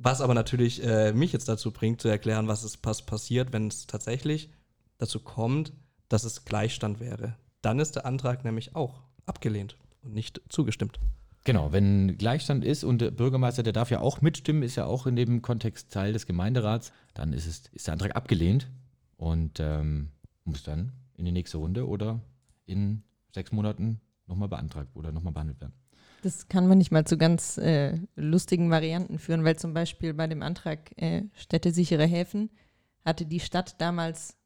Was 0.00 0.20
aber 0.20 0.34
natürlich 0.34 0.84
äh, 0.84 1.12
mich 1.12 1.32
jetzt 1.32 1.48
dazu 1.48 1.72
bringt, 1.72 2.00
zu 2.00 2.06
erklären, 2.06 2.46
was 2.46 2.62
ist 2.62 2.78
pass 2.78 3.04
passiert, 3.04 3.52
wenn 3.52 3.66
es 3.66 3.88
tatsächlich 3.88 4.48
dazu 4.96 5.18
kommt, 5.18 5.72
dass 6.08 6.22
es 6.22 6.44
Gleichstand 6.44 7.00
wäre. 7.00 7.36
Dann 7.62 7.80
ist 7.80 7.96
der 7.96 8.06
Antrag 8.06 8.44
nämlich 8.44 8.76
auch 8.76 9.02
abgelehnt 9.26 9.76
und 10.02 10.14
nicht 10.14 10.40
zugestimmt. 10.48 11.00
Genau, 11.42 11.72
wenn 11.72 12.16
Gleichstand 12.16 12.64
ist 12.64 12.84
und 12.84 13.00
der 13.00 13.10
Bürgermeister, 13.10 13.64
der 13.64 13.72
darf 13.72 13.90
ja 13.90 14.00
auch 14.00 14.20
mitstimmen, 14.20 14.62
ist 14.62 14.76
ja 14.76 14.86
auch 14.86 15.06
in 15.08 15.16
dem 15.16 15.42
Kontext 15.42 15.92
Teil 15.92 16.12
des 16.12 16.26
Gemeinderats, 16.26 16.92
dann 17.14 17.32
ist, 17.32 17.46
es, 17.46 17.62
ist 17.72 17.88
der 17.88 17.94
Antrag 17.94 18.14
abgelehnt 18.14 18.70
und 19.16 19.58
ähm, 19.58 20.12
muss 20.44 20.62
dann 20.62 20.92
in 21.14 21.24
die 21.24 21.32
nächste 21.32 21.56
Runde 21.56 21.88
oder 21.88 22.20
in 22.66 23.02
sechs 23.34 23.50
Monaten 23.50 24.00
nochmal 24.28 24.48
beantragt 24.48 24.94
oder 24.94 25.10
nochmal 25.10 25.32
behandelt 25.32 25.60
werden. 25.60 25.74
Das 26.22 26.48
kann 26.48 26.66
man 26.66 26.78
nicht 26.78 26.90
mal 26.90 27.04
zu 27.04 27.16
ganz 27.16 27.58
äh, 27.58 27.98
lustigen 28.16 28.70
Varianten 28.70 29.18
führen, 29.18 29.44
weil 29.44 29.56
zum 29.56 29.72
Beispiel 29.72 30.14
bei 30.14 30.26
dem 30.26 30.42
Antrag 30.42 30.90
äh, 30.96 31.22
städtesichere 31.34 32.06
Häfen 32.06 32.50
hatte 33.04 33.24
die 33.24 33.40
Stadt 33.40 33.80
damals, 33.80 34.36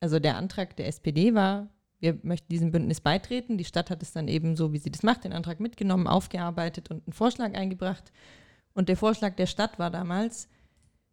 also 0.00 0.18
der 0.18 0.36
Antrag 0.36 0.76
der 0.76 0.88
SPD 0.88 1.34
war, 1.34 1.68
wir 2.02 2.18
möchten 2.24 2.48
diesem 2.48 2.72
Bündnis 2.72 3.00
beitreten. 3.00 3.56
Die 3.56 3.64
Stadt 3.64 3.88
hat 3.88 4.02
es 4.02 4.12
dann 4.12 4.26
eben 4.26 4.56
so, 4.56 4.72
wie 4.72 4.78
sie 4.78 4.90
das 4.90 5.04
macht, 5.04 5.22
den 5.22 5.32
Antrag 5.32 5.60
mitgenommen, 5.60 6.08
aufgearbeitet 6.08 6.90
und 6.90 7.06
einen 7.06 7.12
Vorschlag 7.12 7.54
eingebracht. 7.54 8.12
Und 8.74 8.88
der 8.88 8.96
Vorschlag 8.96 9.36
der 9.36 9.46
Stadt 9.46 9.78
war 9.78 9.90
damals, 9.90 10.48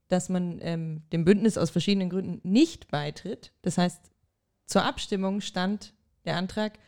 dass 0.08 0.30
man 0.30 0.58
ähm, 0.62 1.04
dem 1.14 1.26
Bündnis 1.26 1.60
aus 1.60 1.70
verschiedenen 1.70 2.10
Gründen 2.10 2.42
nicht 2.42 2.90
beitritt. 2.90 3.54
Das 3.62 3.78
heißt, 3.78 4.12
zur 4.66 4.84
Abstimmung 4.84 5.42
stand 5.42 5.94
der 6.26 6.38
Antrag, 6.38 6.80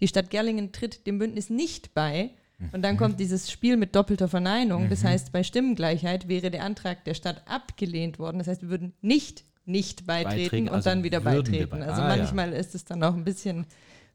die 0.00 0.08
Stadt 0.08 0.28
Gerlingen 0.28 0.72
tritt 0.72 1.06
dem 1.06 1.18
Bündnis 1.18 1.48
nicht 1.48 1.94
bei. 1.94 2.34
Und 2.72 2.80
dann 2.82 2.96
kommt 2.96 3.20
dieses 3.20 3.50
Spiel 3.50 3.76
mit 3.76 3.94
doppelter 3.94 4.28
Verneinung. 4.28 4.88
Das 4.88 5.04
heißt, 5.04 5.30
bei 5.30 5.42
Stimmengleichheit 5.42 6.26
wäre 6.26 6.50
der 6.50 6.64
Antrag 6.64 7.04
der 7.04 7.12
Stadt 7.14 7.42
abgelehnt 7.46 8.18
worden. 8.18 8.38
Das 8.38 8.48
heißt, 8.48 8.62
wir 8.62 8.70
würden 8.70 8.94
nicht 9.02 9.44
nicht 9.68 10.06
beitreten, 10.06 10.42
Beitreten, 10.44 10.68
und 10.68 10.74
also 10.76 10.90
dann 10.90 11.02
wieder 11.02 11.18
beitreten. 11.20 11.68
bei- 11.70 11.84
Also 11.84 12.00
Ah, 12.00 12.10
ja. 12.10 12.16
manchmal 12.18 12.52
ist 12.52 12.76
es 12.76 12.84
dann 12.84 13.02
auch 13.02 13.14
ein 13.14 13.24
bisschen 13.24 13.66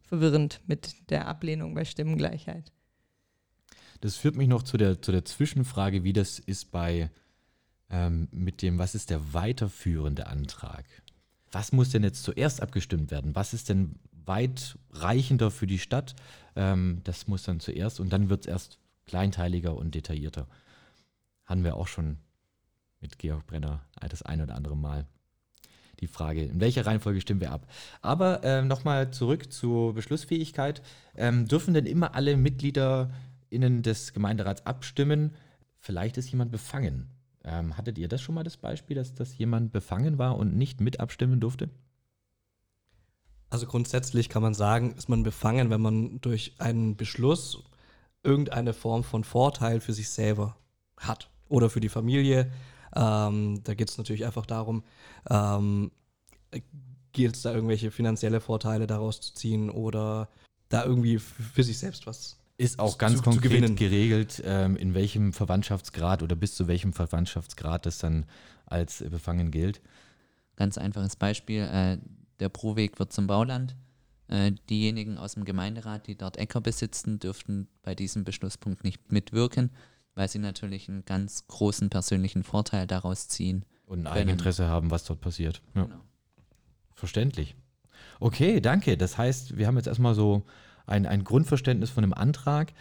verwirrend 0.02 0.62
mit 0.66 0.96
der 1.10 1.28
Ablehnung 1.28 1.74
bei 1.74 1.84
Stimmengleichheit. 1.84 2.72
Das 4.00 4.16
führt 4.16 4.38
mich 4.38 4.48
noch 4.48 4.64
zu 4.64 4.78
der, 4.78 5.02
zu 5.02 5.12
der 5.12 5.26
Zwischenfrage, 5.26 6.06
wie 6.06 6.14
das 6.14 6.40
ist 6.40 6.72
bei 6.72 7.10
ähm, 7.90 8.30
mit 8.32 8.62
dem, 8.62 8.80
was 8.80 8.96
ist 8.96 9.10
der 9.10 9.34
weiterführende 9.34 10.28
Antrag? 10.28 10.86
Was 11.52 11.74
muss 11.74 11.90
denn 11.90 12.04
jetzt 12.04 12.24
zuerst 12.24 12.62
abgestimmt 12.62 13.12
werden? 13.12 13.36
Was 13.36 13.54
ist 13.54 13.68
denn 13.68 13.96
weitreichender 14.26 15.52
für 15.52 15.68
die 15.68 15.80
Stadt? 15.80 16.16
Ähm, 16.56 17.02
das 17.04 17.28
muss 17.28 17.44
dann 17.44 17.60
zuerst 17.60 18.00
und 18.00 18.12
dann 18.12 18.30
wird 18.30 18.42
es 18.42 18.48
erst 18.48 18.80
kleinteiliger 19.06 19.76
und 19.76 19.96
detaillierter. 19.96 20.48
Hatten 21.46 21.64
wir 21.64 21.76
auch 21.76 21.88
schon 21.88 22.18
mit 23.00 23.18
Georg 23.20 23.48
Brenner 23.48 23.82
das 24.10 24.22
ein 24.22 24.42
oder 24.42 24.56
andere 24.56 24.78
Mal 24.78 25.06
die 26.00 26.08
Frage, 26.08 26.44
in 26.44 26.60
welcher 26.60 26.86
Reihenfolge 26.86 27.22
stimmen 27.22 27.42
wir 27.42 27.52
ab. 27.52 27.68
Aber 28.02 28.44
ähm, 28.44 28.68
nochmal 28.68 29.12
zurück 29.12 29.54
zur 29.54 29.94
Beschlussfähigkeit. 29.94 30.82
Ähm, 31.16 31.48
dürfen 31.48 31.74
denn 31.74 31.86
immer 31.86 32.16
alle 32.16 32.36
MitgliederInnen 32.38 33.84
des 33.84 34.14
Gemeinderats 34.14 34.66
abstimmen? 34.66 35.36
Vielleicht 35.80 36.18
ist 36.18 36.32
jemand 36.32 36.52
befangen. 36.52 37.10
Ähm, 37.44 37.78
hattet 37.78 37.98
ihr 37.98 38.08
das 38.08 38.22
schon 38.22 38.36
mal 38.36 38.44
das 38.44 38.58
Beispiel, 38.58 38.96
dass, 38.96 39.14
dass 39.14 39.38
jemand 39.38 39.72
befangen 39.72 40.18
war 40.18 40.38
und 40.38 40.56
nicht 40.56 40.82
mit 40.82 41.00
abstimmen 41.00 41.40
durfte? 41.40 41.70
Also 43.52 43.68
grundsätzlich 43.68 44.30
kann 44.30 44.42
man 44.42 44.54
sagen, 44.54 44.96
ist 44.98 45.10
man 45.10 45.24
befangen, 45.24 45.70
wenn 45.70 45.82
man 45.82 46.20
durch 46.22 46.54
einen 46.58 46.96
Beschluss 46.96 47.62
irgendeine 48.24 48.74
Form 48.74 49.04
von 49.04 49.24
Vorteil 49.24 49.82
für 49.82 49.94
sich 49.94 50.10
selber 50.10 50.56
hat 50.98 51.30
oder 51.50 51.70
für 51.70 51.82
die 51.82 51.90
Familie. 51.90 52.50
Ähm, 52.96 53.62
da 53.64 53.74
geht 53.74 53.90
es 53.90 53.98
natürlich 53.98 54.26
einfach 54.26 54.46
darum, 54.46 54.84
ähm, 55.30 55.92
gilt 57.12 57.36
es 57.36 57.42
da 57.42 57.54
irgendwelche 57.54 57.92
finanzielle 57.92 58.40
Vorteile 58.40 58.88
daraus 58.88 59.20
zu 59.20 59.34
ziehen 59.34 59.70
oder 59.70 60.30
da 60.70 60.86
irgendwie 60.86 61.20
für 61.20 61.64
sich 61.64 61.78
selbst 61.78 62.08
was. 62.08 62.38
Ist 62.58 62.80
auch 62.80 62.92
Zu- 62.94 62.98
ganz 63.00 63.18
zu 63.18 63.24
konkret 63.24 63.52
gewinnen. 63.52 63.76
geregelt, 63.76 64.42
ähm, 64.46 64.78
in 64.78 64.94
welchem 64.94 65.34
Verwandtschaftsgrad 65.34 66.24
oder 66.24 66.36
bis 66.38 66.56
zu 66.56 66.68
welchem 66.68 66.94
Verwandtschaftsgrad 66.94 67.86
das 67.86 67.98
dann 67.98 68.26
als 68.66 69.04
befangen 69.10 69.52
gilt. 69.52 69.82
Ganz 70.56 70.78
einfaches 70.78 71.18
Beispiel, 71.18 71.64
äh, 71.64 71.98
der 72.42 72.50
Proweg 72.50 73.00
wird 73.00 73.14
zum 73.14 73.28
Bauland. 73.28 73.76
Äh, 74.28 74.54
diejenigen 74.70 75.18
aus 75.18 75.36
dem 75.36 75.46
Gemeinderat, 75.46 76.08
die 76.08 76.18
dort 76.18 76.38
Äcker 76.38 76.60
besitzen, 76.60 77.20
dürften 77.20 77.68
bei 77.84 77.96
diesem 77.96 78.24
Beschlusspunkt 78.24 78.84
nicht 78.84 79.12
mitwirken, 79.12 79.72
weil 80.16 80.28
sie 80.28 80.40
natürlich 80.40 80.90
einen 80.90 81.06
ganz 81.06 81.48
großen 81.48 81.90
persönlichen 81.90 82.44
Vorteil 82.44 82.88
daraus 82.88 83.28
ziehen. 83.28 83.66
Und 83.86 84.08
ein. 84.08 84.14
Eigeninteresse 84.14 84.68
haben, 84.68 84.90
was 84.90 85.04
dort 85.04 85.22
passiert. 85.22 85.62
Ja. 85.76 85.84
Genau. 85.84 86.02
Verständlich. 86.96 87.56
Okay, 88.20 88.62
danke. 88.62 88.98
Das 88.98 89.18
heißt, 89.18 89.58
wir 89.58 89.68
haben 89.68 89.78
jetzt 89.78 89.88
erstmal 89.88 90.16
so 90.16 90.44
ein, 90.86 91.06
ein 91.06 91.24
Grundverständnis 91.24 91.90
von 91.90 92.04
dem 92.04 92.14
Antrag. 92.14 92.74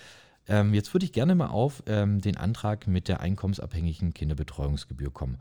Ähm, 0.46 0.72
jetzt 0.72 0.94
würde 0.94 1.04
ich 1.04 1.12
gerne 1.12 1.34
mal 1.34 1.48
auf 1.48 1.82
ähm, 1.86 2.20
den 2.20 2.36
Antrag 2.36 2.86
mit 2.86 3.08
der 3.08 3.20
einkommensabhängigen 3.20 4.14
Kinderbetreuungsgebühr 4.14 5.12
kommen. 5.12 5.38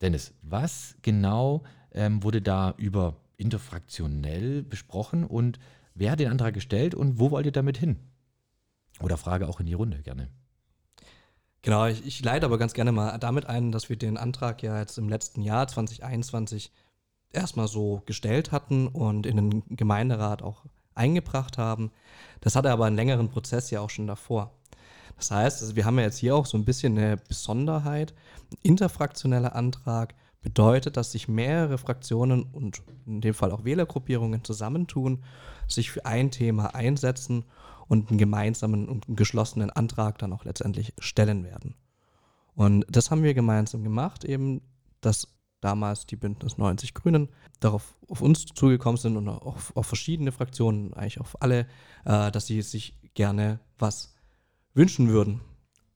Dennis, 0.00 0.32
was 0.42 0.96
genau 1.02 1.64
ähm, 1.92 2.22
wurde 2.22 2.40
da 2.40 2.74
über 2.76 3.16
interfraktionell 3.38 4.62
besprochen 4.62 5.24
und 5.24 5.58
wer 5.94 6.10
hat 6.12 6.20
den 6.20 6.30
Antrag 6.30 6.52
gestellt 6.52 6.94
und 6.94 7.18
wo 7.18 7.30
wollt 7.30 7.46
ihr 7.46 7.52
damit 7.52 7.78
hin? 7.78 7.96
Oder 9.00 9.16
Frage 9.16 9.48
auch 9.48 9.60
in 9.60 9.66
die 9.66 9.74
Runde 9.74 10.02
gerne. 10.02 10.28
Genau, 11.62 11.86
ich, 11.86 12.04
ich 12.06 12.22
leite 12.22 12.46
aber 12.46 12.58
ganz 12.58 12.74
gerne 12.74 12.92
mal 12.92 13.16
damit 13.18 13.46
ein, 13.46 13.72
dass 13.72 13.88
wir 13.88 13.96
den 13.96 14.16
Antrag 14.16 14.62
ja 14.62 14.78
jetzt 14.78 14.98
im 14.98 15.08
letzten 15.08 15.42
Jahr 15.42 15.66
2021 15.66 16.72
erstmal 17.32 17.68
so 17.68 18.02
gestellt 18.06 18.52
hatten 18.52 18.88
und 18.88 19.26
in 19.26 19.36
den 19.36 19.76
Gemeinderat 19.76 20.42
auch 20.42 20.64
eingebracht 20.94 21.58
haben. 21.58 21.90
Das 22.40 22.56
hatte 22.56 22.70
aber 22.70 22.86
einen 22.86 22.96
längeren 22.96 23.28
Prozess 23.28 23.70
ja 23.70 23.80
auch 23.80 23.90
schon 23.90 24.06
davor. 24.06 24.52
Das 25.16 25.30
heißt, 25.30 25.62
also 25.62 25.76
wir 25.76 25.84
haben 25.84 25.98
ja 25.98 26.04
jetzt 26.04 26.18
hier 26.18 26.36
auch 26.36 26.46
so 26.46 26.56
ein 26.56 26.64
bisschen 26.64 26.96
eine 26.96 27.16
Besonderheit. 27.16 28.14
Ein 28.52 28.58
interfraktioneller 28.62 29.54
Antrag 29.54 30.14
bedeutet, 30.48 30.96
dass 30.96 31.12
sich 31.12 31.28
mehrere 31.28 31.76
Fraktionen 31.76 32.42
und 32.42 32.82
in 33.06 33.20
dem 33.20 33.34
Fall 33.34 33.52
auch 33.52 33.64
Wählergruppierungen 33.64 34.44
zusammentun, 34.44 35.22
sich 35.66 35.90
für 35.90 36.06
ein 36.06 36.30
Thema 36.30 36.74
einsetzen 36.74 37.44
und 37.86 38.08
einen 38.08 38.18
gemeinsamen 38.18 38.88
und 38.88 39.08
einen 39.08 39.16
geschlossenen 39.16 39.68
Antrag 39.68 40.16
dann 40.18 40.32
auch 40.32 40.46
letztendlich 40.46 40.94
stellen 40.98 41.44
werden. 41.44 41.74
Und 42.54 42.86
das 42.90 43.10
haben 43.10 43.22
wir 43.22 43.34
gemeinsam 43.34 43.84
gemacht, 43.84 44.24
eben, 44.24 44.62
dass 45.02 45.28
damals 45.60 46.06
die 46.06 46.16
Bündnis 46.16 46.56
90 46.56 46.94
Grünen 46.94 47.28
darauf 47.60 47.94
auf 48.08 48.22
uns 48.22 48.46
zugekommen 48.46 48.96
sind 48.96 49.18
und 49.18 49.28
auch 49.28 49.42
auf, 49.42 49.76
auf 49.76 49.86
verschiedene 49.86 50.32
Fraktionen, 50.32 50.94
eigentlich 50.94 51.20
auf 51.20 51.42
alle, 51.42 51.66
äh, 52.06 52.30
dass 52.30 52.46
sie 52.46 52.62
sich 52.62 52.96
gerne 53.12 53.60
was 53.78 54.14
wünschen 54.72 55.08
würden. 55.08 55.42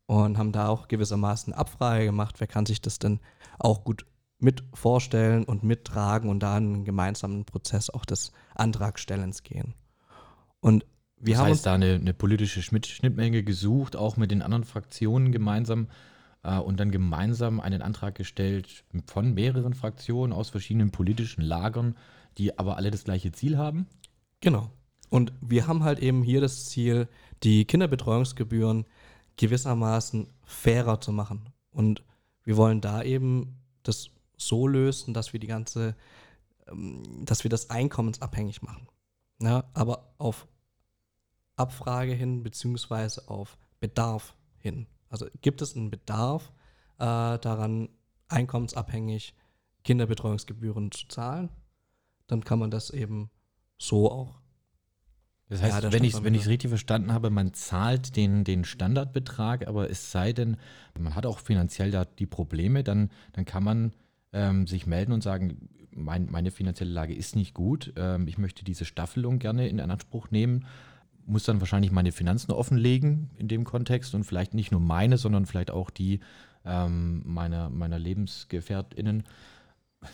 Und 0.07 0.37
haben 0.37 0.53
da 0.53 0.69
auch 0.69 0.89
gewissermaßen 0.89 1.55
Abfrage 1.55 2.05
gemacht, 2.05 2.39
wer 2.39 2.47
kann 2.47 2.67
sich 2.67 2.83
das 2.83 2.99
denn 2.99 3.21
auch 3.59 3.83
gut 3.83 4.05
mit 4.43 4.65
vorstellen 4.75 5.45
und 5.45 5.63
mittragen 5.63 6.29
und 6.29 6.41
da 6.41 6.59
in 6.59 6.75
einen 6.75 6.85
gemeinsamen 6.85 7.45
Prozess 7.45 7.91
auch 7.91 8.05
des 8.05 8.33
Antragstellens 8.55 9.43
gehen. 9.43 9.75
Und 10.61 10.85
wir 11.17 11.35
das 11.35 11.41
haben 11.41 11.49
heißt, 11.49 11.59
uns 11.59 11.63
da 11.63 11.75
eine, 11.75 11.95
eine 11.95 12.15
politische 12.15 12.63
Schnitt, 12.63 12.87
Schnittmenge 12.87 13.45
gesucht, 13.45 13.95
auch 13.95 14.17
mit 14.17 14.31
den 14.31 14.43
anderen 14.43 14.65
Fraktionen 14.65 15.31
gemeinsam 15.31 15.89
äh, 16.43 16.59
und 16.59 16.81
dann 16.81 16.91
gemeinsam 16.91 17.61
einen 17.61 17.83
Antrag 17.83 18.17
gestellt 18.17 18.85
von 19.07 19.33
mehreren 19.35 19.75
Fraktionen 19.75 20.33
aus 20.33 20.51
verschiedenen 20.51 20.91
politischen 20.91 21.43
Lagern, 21.43 21.97
die 22.39 22.59
aber 22.59 22.77
alle 22.77 22.91
das 22.91 23.05
gleiche 23.05 23.31
Ziel 23.31 23.57
haben. 23.57 23.87
Genau. 24.41 24.71
Und 25.09 25.33
wir 25.41 25.69
haben 25.69 25.85
halt 25.85 26.01
eben 26.01 26.23
hier 26.23 26.41
das 26.41 26.67
Ziel, 26.69 27.07
die 27.43 27.65
Kinderbetreuungsgebühren 27.65 28.87
gewissermaßen 29.37 30.29
fairer 30.45 31.01
zu 31.01 31.13
machen. 31.13 31.51
Und 31.71 32.03
wir 32.45 32.57
wollen 32.57 32.81
da 32.81 33.03
eben 33.03 33.59
das 33.83 34.11
so 34.47 34.67
lösen, 34.67 35.15
dass 35.15 35.33
wir 35.33 35.41
die 35.41 35.47
ganze, 35.47 35.97
ähm, 36.69 37.25
dass 37.25 37.45
wir 37.45 37.51
das 37.51 37.71
einkommensabhängig 37.71 38.63
machen. 38.63 38.89
Ja, 39.41 39.65
aber 39.75 40.15
auf 40.19 40.47
Abfrage 41.57 42.13
hin, 42.13 42.43
beziehungsweise 42.43 43.29
auf 43.29 43.59
Bedarf 43.81 44.37
hin. 44.59 44.87
Also 45.09 45.27
gibt 45.43 45.61
es 45.63 45.77
einen 45.77 45.91
Bedarf 45.91 46.53
äh, 46.99 47.39
daran, 47.39 47.89
einkommensabhängig 48.29 49.35
Kinderbetreuungsgebühren 49.85 50.91
zu 50.93 51.07
zahlen, 51.09 51.51
dann 52.27 52.45
kann 52.45 52.59
man 52.59 52.71
das 52.71 52.91
eben 52.91 53.31
so 53.79 54.11
auch 54.11 54.41
Das 55.49 55.61
Ja, 55.61 55.67
heißt, 55.67 55.85
da 55.85 55.93
wenn 55.93 56.05
ich 56.05 56.15
wieder. 56.25 56.47
richtig 56.47 56.69
verstanden 56.71 57.13
habe, 57.13 57.29
man 57.31 57.53
zahlt 57.53 58.17
den, 58.17 58.45
den 58.45 58.65
Standardbetrag, 58.65 59.67
aber 59.67 59.91
es 59.91 60.13
sei 60.13 60.33
denn, 60.33 60.57
man 60.99 61.15
hat 61.15 61.27
auch 61.27 61.41
finanziell 61.41 61.91
da 61.91 62.05
die 62.05 62.27
Probleme, 62.27 62.85
dann, 62.85 63.11
dann 63.33 63.45
kann 63.45 63.65
man 63.65 63.93
ähm, 64.33 64.67
sich 64.67 64.87
melden 64.87 65.13
und 65.13 65.23
sagen, 65.23 65.69
mein, 65.95 66.31
meine 66.31 66.51
finanzielle 66.51 66.91
Lage 66.91 67.15
ist 67.15 67.37
nicht 67.37 67.55
gut, 67.55 67.93
ähm, 67.97 68.27
ich 68.27 68.39
möchte 68.39 68.65
diese 68.65 68.85
Staffelung 68.85 69.39
gerne 69.39 69.69
in 69.69 69.81
Anspruch 69.81 70.31
nehmen, 70.31 70.67
muss 71.27 71.45
dann 71.45 71.61
wahrscheinlich 71.61 71.93
meine 71.93 72.13
Finanzen 72.13 72.53
offenlegen 72.53 73.31
in 73.37 73.49
dem 73.49 73.65
Kontext 73.65 74.15
und 74.15 74.25
vielleicht 74.25 74.55
nicht 74.55 74.73
nur 74.73 74.81
meine, 74.81 75.19
sondern 75.19 75.47
vielleicht 75.47 75.71
auch 75.71 75.91
die 75.91 76.21
ähm, 76.65 77.23
meiner, 77.25 77.71
meiner 77.71 77.99
LebensgefährtInnen. 77.99 79.25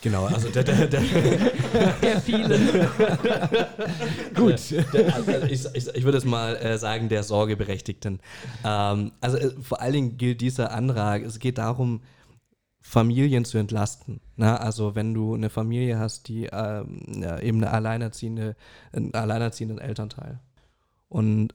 Genau, 0.02 0.26
also 0.26 0.50
der, 0.50 0.64
der, 0.64 0.86
der, 0.86 1.00
Der 2.02 2.20
vielen. 2.20 2.50
Gut. 4.34 4.70
Der, 4.92 5.14
also 5.14 5.32
ich, 5.48 5.64
ich, 5.72 5.94
ich 5.94 6.04
würde 6.04 6.18
es 6.18 6.26
mal 6.26 6.56
äh, 6.56 6.76
sagen, 6.76 7.08
der 7.08 7.22
Sorgeberechtigten. 7.22 8.20
Ähm, 8.64 9.12
also 9.22 9.38
äh, 9.38 9.50
vor 9.62 9.80
allen 9.80 9.92
Dingen 9.94 10.16
gilt 10.18 10.42
dieser 10.42 10.72
Antrag, 10.72 11.22
es 11.22 11.38
geht 11.38 11.56
darum, 11.56 12.02
Familien 12.80 13.44
zu 13.44 13.58
entlasten. 13.58 14.20
Na, 14.36 14.56
also 14.56 14.94
wenn 14.94 15.14
du 15.14 15.34
eine 15.34 15.50
Familie 15.50 15.98
hast, 15.98 16.28
die 16.28 16.46
ähm, 16.46 17.00
ja, 17.20 17.38
eben 17.40 17.58
eine 17.58 17.70
alleinerziehende, 17.70 18.56
einen 18.92 19.12
alleinerziehenden 19.14 19.78
Elternteil 19.78 20.40
und 21.08 21.54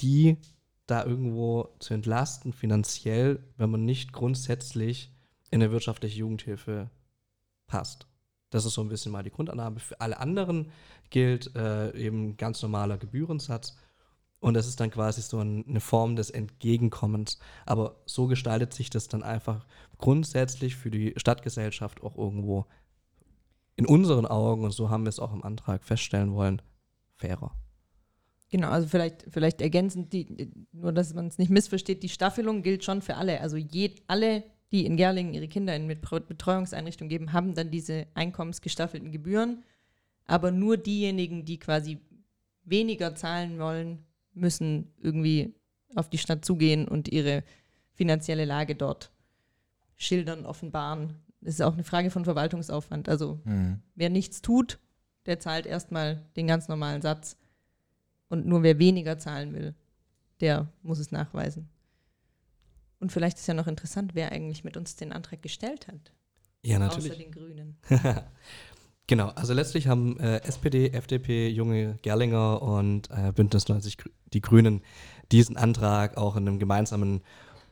die 0.00 0.38
da 0.86 1.04
irgendwo 1.04 1.74
zu 1.78 1.94
entlasten 1.94 2.52
finanziell, 2.52 3.42
wenn 3.56 3.70
man 3.70 3.84
nicht 3.84 4.12
grundsätzlich 4.12 5.12
in 5.50 5.62
eine 5.62 5.72
wirtschaftliche 5.72 6.18
Jugendhilfe 6.18 6.90
passt. 7.66 8.06
Das 8.50 8.64
ist 8.64 8.74
so 8.74 8.82
ein 8.82 8.88
bisschen 8.88 9.12
mal 9.12 9.22
die 9.22 9.30
Grundannahme. 9.30 9.80
Für 9.80 10.00
alle 10.00 10.20
anderen 10.20 10.70
gilt 11.10 11.56
äh, 11.56 11.96
eben 11.96 12.36
ganz 12.36 12.62
normaler 12.62 12.98
Gebührensatz. 12.98 13.76
Und 14.44 14.52
das 14.52 14.68
ist 14.68 14.78
dann 14.78 14.90
quasi 14.90 15.22
so 15.22 15.38
ein, 15.38 15.64
eine 15.66 15.80
Form 15.80 16.16
des 16.16 16.28
Entgegenkommens. 16.28 17.38
Aber 17.64 18.02
so 18.04 18.26
gestaltet 18.26 18.74
sich 18.74 18.90
das 18.90 19.08
dann 19.08 19.22
einfach 19.22 19.64
grundsätzlich 19.96 20.76
für 20.76 20.90
die 20.90 21.14
Stadtgesellschaft 21.16 22.02
auch 22.02 22.18
irgendwo 22.18 22.66
in 23.76 23.86
unseren 23.86 24.26
Augen, 24.26 24.64
und 24.64 24.72
so 24.72 24.90
haben 24.90 25.04
wir 25.04 25.08
es 25.08 25.18
auch 25.18 25.32
im 25.32 25.42
Antrag 25.42 25.82
feststellen 25.82 26.34
wollen, 26.34 26.60
fairer. 27.16 27.52
Genau, 28.50 28.68
also 28.68 28.86
vielleicht, 28.86 29.24
vielleicht 29.30 29.62
ergänzend, 29.62 30.12
die, 30.12 30.52
nur 30.72 30.92
dass 30.92 31.14
man 31.14 31.28
es 31.28 31.38
nicht 31.38 31.50
missversteht, 31.50 32.02
die 32.02 32.10
Staffelung 32.10 32.62
gilt 32.62 32.84
schon 32.84 33.00
für 33.00 33.16
alle. 33.16 33.40
Also 33.40 33.56
je, 33.56 33.94
alle, 34.08 34.44
die 34.72 34.84
in 34.84 34.98
Gerlingen 34.98 35.32
ihre 35.32 35.48
Kinder 35.48 35.74
in 35.74 35.88
Betreuungseinrichtungen 35.88 37.08
geben, 37.08 37.32
haben 37.32 37.54
dann 37.54 37.70
diese 37.70 38.08
einkommensgestaffelten 38.12 39.10
Gebühren. 39.10 39.64
Aber 40.26 40.50
nur 40.50 40.76
diejenigen, 40.76 41.46
die 41.46 41.58
quasi 41.58 41.96
weniger 42.64 43.14
zahlen 43.14 43.58
wollen, 43.58 44.04
müssen 44.34 44.92
irgendwie 45.00 45.54
auf 45.94 46.08
die 46.10 46.18
Stadt 46.18 46.44
zugehen 46.44 46.88
und 46.88 47.08
ihre 47.08 47.44
finanzielle 47.94 48.44
Lage 48.44 48.74
dort 48.74 49.12
schildern, 49.96 50.44
offenbaren. 50.46 51.14
Das 51.40 51.54
ist 51.54 51.60
auch 51.60 51.74
eine 51.74 51.84
Frage 51.84 52.10
von 52.10 52.24
Verwaltungsaufwand. 52.24 53.08
Also 53.08 53.40
Mhm. 53.44 53.80
wer 53.94 54.10
nichts 54.10 54.42
tut, 54.42 54.78
der 55.26 55.38
zahlt 55.38 55.66
erstmal 55.66 56.22
den 56.36 56.46
ganz 56.46 56.68
normalen 56.68 57.02
Satz. 57.02 57.36
Und 58.28 58.46
nur 58.46 58.62
wer 58.62 58.78
weniger 58.78 59.18
zahlen 59.18 59.54
will, 59.54 59.74
der 60.40 60.68
muss 60.82 60.98
es 60.98 61.12
nachweisen. 61.12 61.68
Und 62.98 63.12
vielleicht 63.12 63.38
ist 63.38 63.46
ja 63.46 63.54
noch 63.54 63.66
interessant, 63.66 64.14
wer 64.14 64.32
eigentlich 64.32 64.64
mit 64.64 64.76
uns 64.76 64.96
den 64.96 65.12
Antrag 65.12 65.42
gestellt 65.42 65.86
hat. 65.88 66.12
Ja, 66.64 66.84
Außer 66.88 67.14
den 67.14 67.30
Grünen. 67.30 67.76
genau, 69.06 69.28
also 69.28 69.54
letztlich 69.54 69.88
haben 69.88 70.18
äh, 70.20 70.38
SPD, 70.42 70.90
FDP, 70.90 71.48
Junge 71.48 71.96
Gerlinger 72.02 72.62
und 72.62 73.10
äh, 73.10 73.32
Bündnis 73.32 73.68
90 73.68 73.96
Grü- 73.96 74.10
die 74.32 74.40
Grünen 74.40 74.82
diesen 75.32 75.56
Antrag 75.56 76.16
auch 76.16 76.36
in 76.36 76.46
einem 76.48 76.58
gemeinsamen 76.58 77.22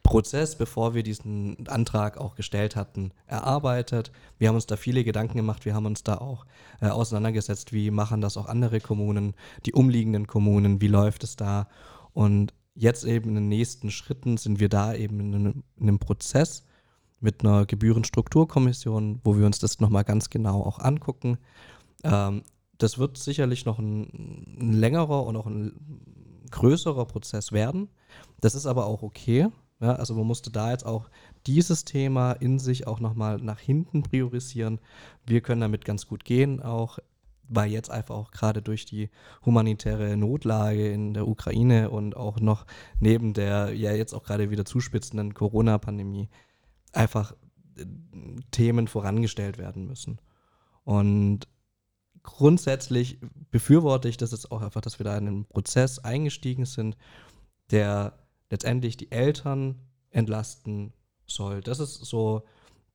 Prozess, 0.03 0.57
bevor 0.57 0.95
wir 0.95 1.03
diesen 1.03 1.69
Antrag 1.69 2.19
auch 2.19 2.35
gestellt 2.35 2.75
hatten, 2.77 3.13
erarbeitet. 3.27 4.11
Wir 4.39 4.49
haben 4.49 4.57
uns 4.57 4.67
da 4.67 4.77
viele 4.77 5.05
Gedanken 5.05 5.37
gemacht, 5.37 5.65
wir 5.65 5.75
haben 5.75 5.87
uns 5.87 6.03
da 6.03 6.19
auch 6.19 6.45
äh, 6.81 6.89
auseinandergesetzt, 6.89 7.73
wie 7.73 7.91
machen 7.91 8.21
das 8.21 8.37
auch 8.37 8.47
andere 8.47 8.81
Kommunen, 8.81 9.35
die 9.65 9.73
umliegenden 9.73 10.27
Kommunen, 10.27 10.81
wie 10.81 10.89
läuft 10.89 11.23
es 11.25 11.37
da. 11.37 11.69
Und 12.13 12.53
jetzt 12.75 13.05
eben 13.05 13.31
in 13.31 13.35
den 13.37 13.49
nächsten 13.49 13.91
Schritten 13.91 14.37
sind 14.39 14.59
wir 14.61 14.69
da 14.69 14.95
eben 14.95 15.21
in 15.21 15.35
einem, 15.35 15.65
in 15.77 15.89
einem 15.89 15.99
Prozess, 15.99 16.65
mit 17.23 17.45
einer 17.45 17.65
Gebührenstrukturkommission, 17.67 19.21
wo 19.25 19.39
wir 19.39 19.47
uns 19.47 19.59
das 19.59 19.81
nochmal 19.81 20.05
ganz 20.05 20.29
genau 20.29 20.63
auch 20.63 20.79
angucken. 20.79 21.39
Ähm, 22.05 22.43
das 22.79 22.99
wird 22.99 23.17
sicherlich 23.17 23.65
noch 23.65 23.79
ein, 23.79 24.59
ein 24.61 24.73
längerer 24.73 25.25
und 25.25 25.37
auch 25.37 25.47
ein 25.47 25.73
größerer 26.51 27.07
Prozess 27.07 27.53
werden. 27.53 27.89
Das 28.41 28.55
ist 28.55 28.67
aber 28.67 28.87
auch 28.87 29.03
okay. 29.03 29.49
Ja, 29.81 29.95
also 29.95 30.15
man 30.15 30.27
musste 30.27 30.51
da 30.51 30.71
jetzt 30.71 30.87
auch 30.87 31.11
dieses 31.47 31.85
Thema 31.85 32.33
in 32.33 32.59
sich 32.59 32.87
auch 32.87 33.01
nochmal 33.01 33.39
nach 33.39 33.59
hinten 33.59 34.03
priorisieren. 34.03 34.81
Wir 35.27 35.41
können 35.41 35.61
damit 35.61 35.85
ganz 35.85 36.07
gut 36.07 36.25
gehen, 36.25 36.61
auch 36.61 36.99
weil 37.49 37.71
jetzt 37.71 37.91
einfach 37.91 38.15
auch 38.15 38.31
gerade 38.31 38.63
durch 38.63 38.87
die 38.87 39.11
humanitäre 39.45 40.17
Notlage 40.17 40.91
in 40.91 41.15
der 41.15 41.27
Ukraine 41.29 41.91
und 41.91 42.17
auch 42.17 42.41
noch 42.41 42.65
neben 43.01 43.35
der 43.35 43.75
ja 43.75 43.93
jetzt 43.93 44.15
auch 44.15 44.23
gerade 44.23 44.51
wieder 44.51 44.65
zuspitzenden 44.65 45.35
Corona-Pandemie 45.35 46.29
einfach 46.93 47.35
äh, 47.77 47.85
Themen 48.51 48.89
vorangestellt 48.89 49.59
werden 49.59 49.87
müssen. 49.87 50.21
Und 50.85 51.49
grundsätzlich 52.23 53.19
befürworte 53.51 54.09
ich 54.09 54.17
das 54.17 54.33
jetzt 54.33 54.51
auch 54.51 54.63
einfach, 54.63 54.81
dass 54.81 54.99
wir 54.99 55.05
da 55.05 55.17
in 55.17 55.27
einen 55.27 55.45
Prozess 55.45 55.99
eingestiegen 55.99 56.65
sind, 56.65 56.97
der 57.71 58.19
letztendlich 58.51 58.97
die 58.97 59.11
Eltern 59.11 59.81
entlasten 60.11 60.93
soll. 61.27 61.61
Das 61.61 61.81
ist 61.81 61.95
so 62.05 62.43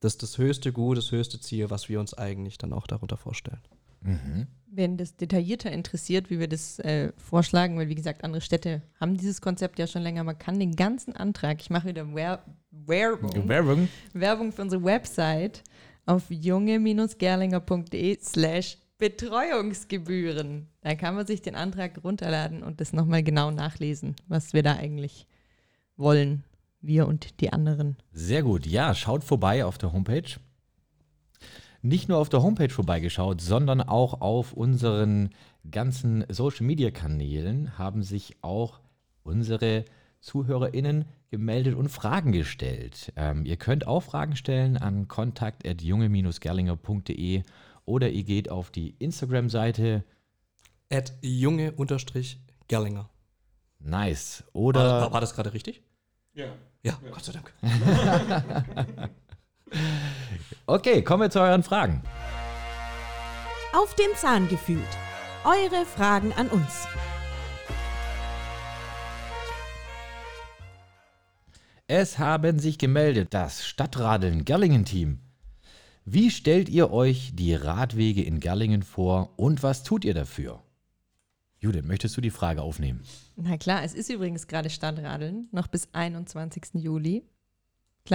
das, 0.00 0.18
das 0.18 0.38
höchste 0.38 0.72
Gut, 0.72 0.96
das 0.96 1.10
höchste 1.10 1.40
Ziel, 1.40 1.70
was 1.70 1.88
wir 1.88 1.98
uns 2.00 2.14
eigentlich 2.14 2.58
dann 2.58 2.72
auch 2.72 2.86
darunter 2.86 3.16
vorstellen. 3.16 3.62
Mhm. 4.00 4.46
Wenn 4.70 4.96
das 4.96 5.16
detaillierter 5.16 5.72
interessiert, 5.72 6.30
wie 6.30 6.38
wir 6.38 6.48
das 6.48 6.78
äh, 6.80 7.12
vorschlagen, 7.16 7.78
weil 7.78 7.88
wie 7.88 7.94
gesagt, 7.94 8.22
andere 8.22 8.42
Städte 8.42 8.82
haben 9.00 9.16
dieses 9.16 9.40
Konzept 9.40 9.78
ja 9.78 9.86
schon 9.86 10.02
länger. 10.02 10.24
Man 10.24 10.38
kann 10.38 10.58
den 10.58 10.76
ganzen 10.76 11.16
Antrag, 11.16 11.60
ich 11.60 11.70
mache 11.70 11.88
wieder 11.88 12.06
Wer 12.14 12.44
Werbung, 12.70 13.48
Werbung. 13.48 13.88
Werbung 14.12 14.52
für 14.52 14.62
unsere 14.62 14.84
Website 14.84 15.62
auf 16.06 16.30
junge-gerlinger.de 16.30 18.18
slash 18.22 18.78
Betreuungsgebühren. 18.98 20.68
Da 20.80 20.94
kann 20.96 21.14
man 21.14 21.26
sich 21.26 21.40
den 21.40 21.54
Antrag 21.54 22.02
runterladen 22.02 22.62
und 22.62 22.80
das 22.80 22.92
nochmal 22.92 23.22
genau 23.22 23.50
nachlesen, 23.50 24.16
was 24.26 24.52
wir 24.52 24.62
da 24.62 24.74
eigentlich 24.74 25.26
wollen, 25.96 26.44
wir 26.80 27.06
und 27.06 27.40
die 27.40 27.52
anderen. 27.52 27.96
Sehr 28.12 28.42
gut. 28.42 28.66
Ja, 28.66 28.94
schaut 28.94 29.24
vorbei 29.24 29.64
auf 29.64 29.78
der 29.78 29.92
Homepage. 29.92 30.28
Nicht 31.80 32.08
nur 32.08 32.18
auf 32.18 32.28
der 32.28 32.42
Homepage 32.42 32.70
vorbeigeschaut, 32.70 33.40
sondern 33.40 33.80
auch 33.80 34.20
auf 34.20 34.52
unseren 34.52 35.30
ganzen 35.70 36.24
Social 36.28 36.66
Media 36.66 36.90
Kanälen 36.90 37.78
haben 37.78 38.02
sich 38.02 38.34
auch 38.42 38.80
unsere 39.22 39.84
ZuhörerInnen 40.20 41.04
gemeldet 41.30 41.76
und 41.76 41.88
Fragen 41.88 42.32
gestellt. 42.32 43.12
Ähm, 43.14 43.44
ihr 43.44 43.56
könnt 43.56 43.86
auch 43.86 44.02
Fragen 44.02 44.34
stellen 44.34 44.76
an 44.76 45.06
kontakt.junge-gerlinger.de 45.06 47.44
oder 47.84 48.10
ihr 48.10 48.24
geht 48.24 48.50
auf 48.50 48.70
die 48.70 48.96
Instagram-Seite. 48.98 50.02
At 50.90 51.12
junge-gerlinger. 51.22 53.08
Nice. 53.78 54.42
Oder 54.52 55.02
war, 55.02 55.12
war 55.12 55.20
das 55.20 55.32
gerade 55.34 55.52
richtig? 55.52 55.82
Ja. 56.34 56.46
Ja, 56.82 56.98
Gott 57.12 57.24
sei 57.24 57.32
Dank. 57.32 57.54
okay, 60.66 61.02
kommen 61.02 61.22
wir 61.22 61.30
zu 61.30 61.40
euren 61.40 61.62
Fragen. 61.62 62.02
Auf 63.74 63.94
den 63.94 64.14
Zahn 64.16 64.48
gefühlt. 64.48 64.82
Eure 65.44 65.84
Fragen 65.84 66.32
an 66.32 66.48
uns. 66.48 66.86
Es 71.86 72.18
haben 72.18 72.58
sich 72.58 72.76
gemeldet 72.76 73.28
das 73.32 73.66
Stadtradeln 73.66 74.44
Gerlingen-Team. 74.44 75.20
Wie 76.04 76.30
stellt 76.30 76.68
ihr 76.68 76.90
euch 76.90 77.32
die 77.34 77.54
Radwege 77.54 78.22
in 78.22 78.40
Gerlingen 78.40 78.82
vor 78.82 79.32
und 79.36 79.62
was 79.62 79.84
tut 79.84 80.04
ihr 80.04 80.14
dafür? 80.14 80.62
Judith, 81.60 81.84
möchtest 81.84 82.16
du 82.16 82.20
die 82.20 82.30
Frage 82.30 82.62
aufnehmen? 82.62 83.02
Na 83.36 83.56
klar, 83.56 83.82
es 83.82 83.94
ist 83.94 84.10
übrigens 84.10 84.46
gerade 84.46 84.70
Stadtradeln, 84.70 85.48
noch 85.50 85.66
bis 85.66 85.88
21. 85.92 86.74
Juli. 86.74 87.24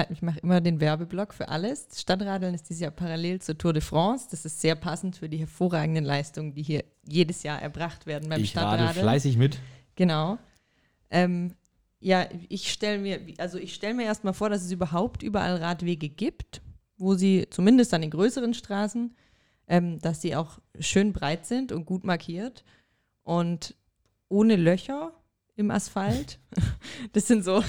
Ich 0.09 0.21
mache 0.21 0.39
immer 0.39 0.61
den 0.61 0.79
Werbeblock 0.79 1.33
für 1.33 1.49
alles. 1.49 1.87
Stadtradeln 1.95 2.53
ist 2.53 2.69
dieses 2.69 2.81
Jahr 2.81 2.91
parallel 2.91 3.41
zur 3.41 3.57
Tour 3.57 3.73
de 3.73 3.81
France. 3.81 4.27
Das 4.31 4.45
ist 4.45 4.61
sehr 4.61 4.75
passend 4.75 5.17
für 5.17 5.29
die 5.29 5.37
hervorragenden 5.37 6.03
Leistungen, 6.03 6.53
die 6.53 6.63
hier 6.63 6.83
jedes 7.07 7.43
Jahr 7.43 7.61
erbracht 7.61 8.05
werden 8.05 8.29
beim 8.29 8.41
ich 8.41 8.55
rade 8.55 8.75
Stadtradeln. 8.75 9.03
fleißig 9.03 9.37
mit. 9.37 9.59
Genau. 9.95 10.37
Ähm, 11.09 11.53
ja, 11.99 12.27
ich 12.49 12.71
stelle 12.71 12.97
mir, 12.97 13.19
also 13.37 13.57
ich 13.57 13.73
stelle 13.73 13.93
mir 13.93 14.05
erstmal 14.05 14.33
vor, 14.33 14.49
dass 14.49 14.63
es 14.63 14.71
überhaupt 14.71 15.23
überall 15.23 15.57
Radwege 15.57 16.09
gibt, 16.09 16.61
wo 16.97 17.13
sie 17.13 17.47
zumindest 17.49 17.93
an 17.93 18.01
den 18.01 18.11
größeren 18.11 18.53
Straßen, 18.53 19.15
ähm, 19.67 19.99
dass 19.99 20.21
sie 20.21 20.35
auch 20.35 20.59
schön 20.79 21.13
breit 21.13 21.45
sind 21.45 21.71
und 21.71 21.85
gut 21.85 22.03
markiert 22.03 22.63
und 23.23 23.75
ohne 24.27 24.55
Löcher 24.55 25.13
im 25.55 25.71
Asphalt. 25.71 26.39
Das 27.13 27.27
sind 27.27 27.43
so, 27.43 27.63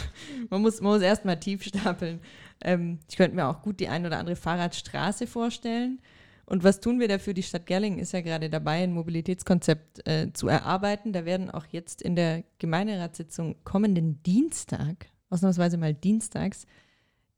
man 0.51 0.63
muss, 0.63 0.81
man 0.81 0.93
muss 0.93 1.03
erstmal 1.03 1.39
tief 1.39 1.63
stapeln. 1.65 2.21
Ähm, 2.63 2.99
ich 3.09 3.17
könnte 3.17 3.35
mir 3.35 3.47
auch 3.47 3.63
gut 3.63 3.81
die 3.81 3.89
ein 3.89 4.07
oder 4.07 4.19
andere 4.19 4.37
Fahrradstraße 4.37 5.27
vorstellen. 5.27 6.01
Und 6.47 6.63
was 6.63 6.81
tun 6.81 7.01
wir 7.01 7.09
dafür? 7.09 7.35
Die 7.35 7.43
Stadt 7.43 7.67
Gerlingen 7.67 7.99
ist 7.99 8.13
ja 8.13 8.21
gerade 8.21 8.51
dabei, 8.51 8.83
ein 8.83 8.93
Mobilitätskonzept 8.93 10.07
äh, 10.07 10.33
zu 10.33 10.49
erarbeiten. 10.49 11.13
Da 11.13 11.25
werden 11.25 11.51
auch 11.51 11.67
jetzt 11.67 12.03
in 12.03 12.17
der 12.17 12.45
Gemeinderatssitzung 12.59 13.57
kommenden 13.65 14.23
Dienstag, 14.23 15.07
ausnahmsweise 15.31 15.79
mal 15.79 15.95
dienstags, 15.95 16.67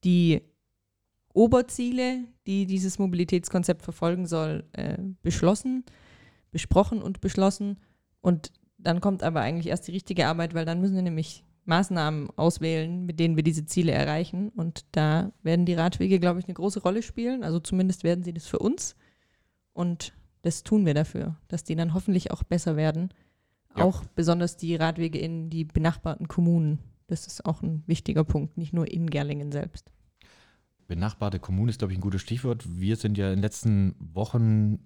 die 0.04 0.42
Oberziele, 1.32 2.24
die 2.46 2.66
dieses 2.66 2.98
Mobilitätskonzept 2.98 3.82
verfolgen 3.82 4.26
soll, 4.26 4.64
äh, 4.72 4.96
beschlossen, 5.22 5.85
besprochen 6.50 7.02
und 7.02 7.20
beschlossen. 7.20 7.78
Und 8.20 8.52
dann 8.78 9.00
kommt 9.00 9.22
aber 9.22 9.40
eigentlich 9.40 9.68
erst 9.68 9.88
die 9.88 9.92
richtige 9.92 10.26
Arbeit, 10.26 10.54
weil 10.54 10.64
dann 10.64 10.80
müssen 10.80 10.94
wir 10.94 11.02
nämlich 11.02 11.44
Maßnahmen 11.64 12.30
auswählen, 12.36 13.04
mit 13.06 13.18
denen 13.18 13.36
wir 13.36 13.42
diese 13.42 13.66
Ziele 13.66 13.92
erreichen. 13.92 14.50
Und 14.50 14.84
da 14.92 15.32
werden 15.42 15.66
die 15.66 15.74
Radwege, 15.74 16.20
glaube 16.20 16.38
ich, 16.38 16.46
eine 16.46 16.54
große 16.54 16.80
Rolle 16.80 17.02
spielen. 17.02 17.42
Also 17.42 17.58
zumindest 17.58 18.04
werden 18.04 18.24
sie 18.24 18.32
das 18.32 18.46
für 18.46 18.58
uns. 18.58 18.96
Und 19.72 20.12
das 20.42 20.62
tun 20.62 20.86
wir 20.86 20.94
dafür, 20.94 21.36
dass 21.48 21.64
die 21.64 21.74
dann 21.74 21.92
hoffentlich 21.92 22.30
auch 22.30 22.44
besser 22.44 22.76
werden. 22.76 23.10
Ja. 23.76 23.84
Auch 23.84 24.04
besonders 24.14 24.56
die 24.56 24.76
Radwege 24.76 25.18
in 25.18 25.50
die 25.50 25.64
benachbarten 25.64 26.28
Kommunen. 26.28 26.78
Das 27.08 27.26
ist 27.26 27.44
auch 27.44 27.62
ein 27.62 27.82
wichtiger 27.86 28.24
Punkt, 28.24 28.56
nicht 28.56 28.72
nur 28.72 28.90
in 28.90 29.10
Gerlingen 29.10 29.52
selbst. 29.52 29.90
Benachbarte 30.86 31.40
Kommune 31.40 31.70
ist, 31.70 31.78
glaube 31.78 31.92
ich, 31.92 31.98
ein 31.98 32.02
gutes 32.02 32.22
Stichwort. 32.22 32.64
Wir 32.78 32.96
sind 32.96 33.18
ja 33.18 33.28
in 33.28 33.36
den 33.36 33.42
letzten 33.42 33.96
Wochen 33.98 34.78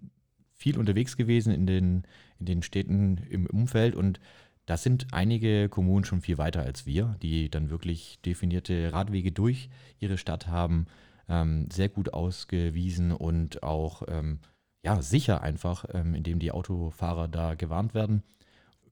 viel 0.60 0.78
unterwegs 0.78 1.16
gewesen 1.16 1.54
in 1.54 1.66
den, 1.66 2.02
in 2.38 2.46
den 2.46 2.62
Städten 2.62 3.16
im 3.30 3.46
Umfeld 3.46 3.94
und 3.94 4.20
da 4.66 4.76
sind 4.76 5.08
einige 5.10 5.70
Kommunen 5.70 6.04
schon 6.04 6.20
viel 6.20 6.36
weiter 6.36 6.62
als 6.62 6.84
wir, 6.84 7.16
die 7.22 7.48
dann 7.48 7.70
wirklich 7.70 8.20
definierte 8.26 8.92
Radwege 8.92 9.32
durch 9.32 9.70
ihre 9.98 10.18
Stadt 10.18 10.48
haben, 10.48 10.86
ähm, 11.28 11.66
sehr 11.72 11.88
gut 11.88 12.12
ausgewiesen 12.12 13.10
und 13.10 13.62
auch 13.62 14.02
ähm, 14.08 14.38
ja, 14.82 15.00
sicher 15.00 15.40
einfach, 15.40 15.86
ähm, 15.94 16.14
indem 16.14 16.38
die 16.38 16.52
Autofahrer 16.52 17.26
da 17.26 17.54
gewarnt 17.54 17.94
werden. 17.94 18.22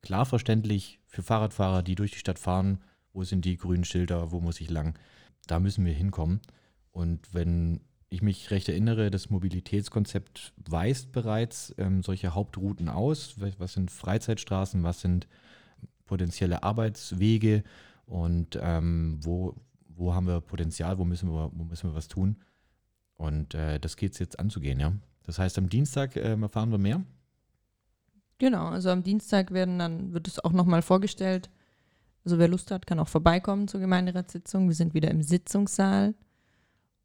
Klar 0.01 0.25
verständlich 0.25 1.01
für 1.07 1.23
Fahrradfahrer, 1.23 1.83
die 1.83 1.97
durch 1.97 2.13
die 2.13 2.19
Stadt 2.19 2.39
fahren, 2.39 2.81
wo 3.13 3.25
sind 3.25 3.45
die 3.45 3.59
grünen 3.59 3.85
Schilder, 3.85 4.33
wo 4.33 4.41
muss 4.41 4.61
ich 4.61 4.71
lang, 4.71 4.99
da 5.47 5.61
müssen 5.61 5.85
wir 5.85 5.93
hinkommen. 5.93 6.41
Und 6.93 7.35
wenn 7.35 7.81
ich 8.11 8.23
mich 8.23 8.51
recht 8.51 8.69
erinnere, 8.69 9.11
das 9.11 9.31
Mobilitätskonzept 9.31 10.53
weist 10.69 11.13
bereits 11.13 11.75
ähm, 11.79 12.03
solche 12.03 12.35
Hauptrouten 12.35 12.89
aus. 12.89 13.37
Was 13.59 13.75
sind 13.75 13.91
Freizeitstraßen, 13.91 14.83
was 14.83 15.01
sind 15.01 15.29
potenzielle 16.07 16.63
Arbeitswege 16.63 17.63
und 18.07 18.59
ähm, 18.61 19.19
wo, 19.23 19.55
wo 19.89 20.15
haben 20.15 20.27
wir 20.27 20.41
Potenzial, 20.41 20.99
wo 20.99 21.05
müssen 21.05 21.31
wir, 21.31 21.51
wo 21.55 21.65
müssen 21.65 21.91
wir 21.91 21.95
was 21.95 22.09
tun. 22.09 22.37
Und 23.15 23.55
äh, 23.55 23.79
das 23.79 23.97
geht 23.97 24.13
es 24.13 24.19
jetzt 24.19 24.39
anzugehen, 24.39 24.81
ja. 24.81 24.93
Das 25.25 25.39
heißt, 25.39 25.59
am 25.59 25.69
Dienstag 25.69 26.17
äh, 26.17 26.41
erfahren 26.41 26.71
wir 26.71 26.79
mehr. 26.79 27.03
Genau, 28.39 28.69
also 28.69 28.89
am 28.91 29.03
Dienstag 29.03 29.51
werden 29.51 29.79
dann, 29.79 30.15
wird 30.15 30.29
es 30.29 30.43
auch 30.43 30.53
nochmal 30.53 30.81
vorgestellt. 30.81 31.51
Also 32.25 32.39
wer 32.39 32.49
Lust 32.49 32.71
hat, 32.71 32.87
kann 32.87 33.01
auch 33.01 33.09
vorbeikommen 33.09 33.69
zur 33.69 33.81
Gemeinderatssitzung. 33.81 34.69
Wir 34.69 34.75
sind 34.75 34.95
wieder 34.95 35.11
im 35.11 35.23
Sitzungssaal 35.23 36.15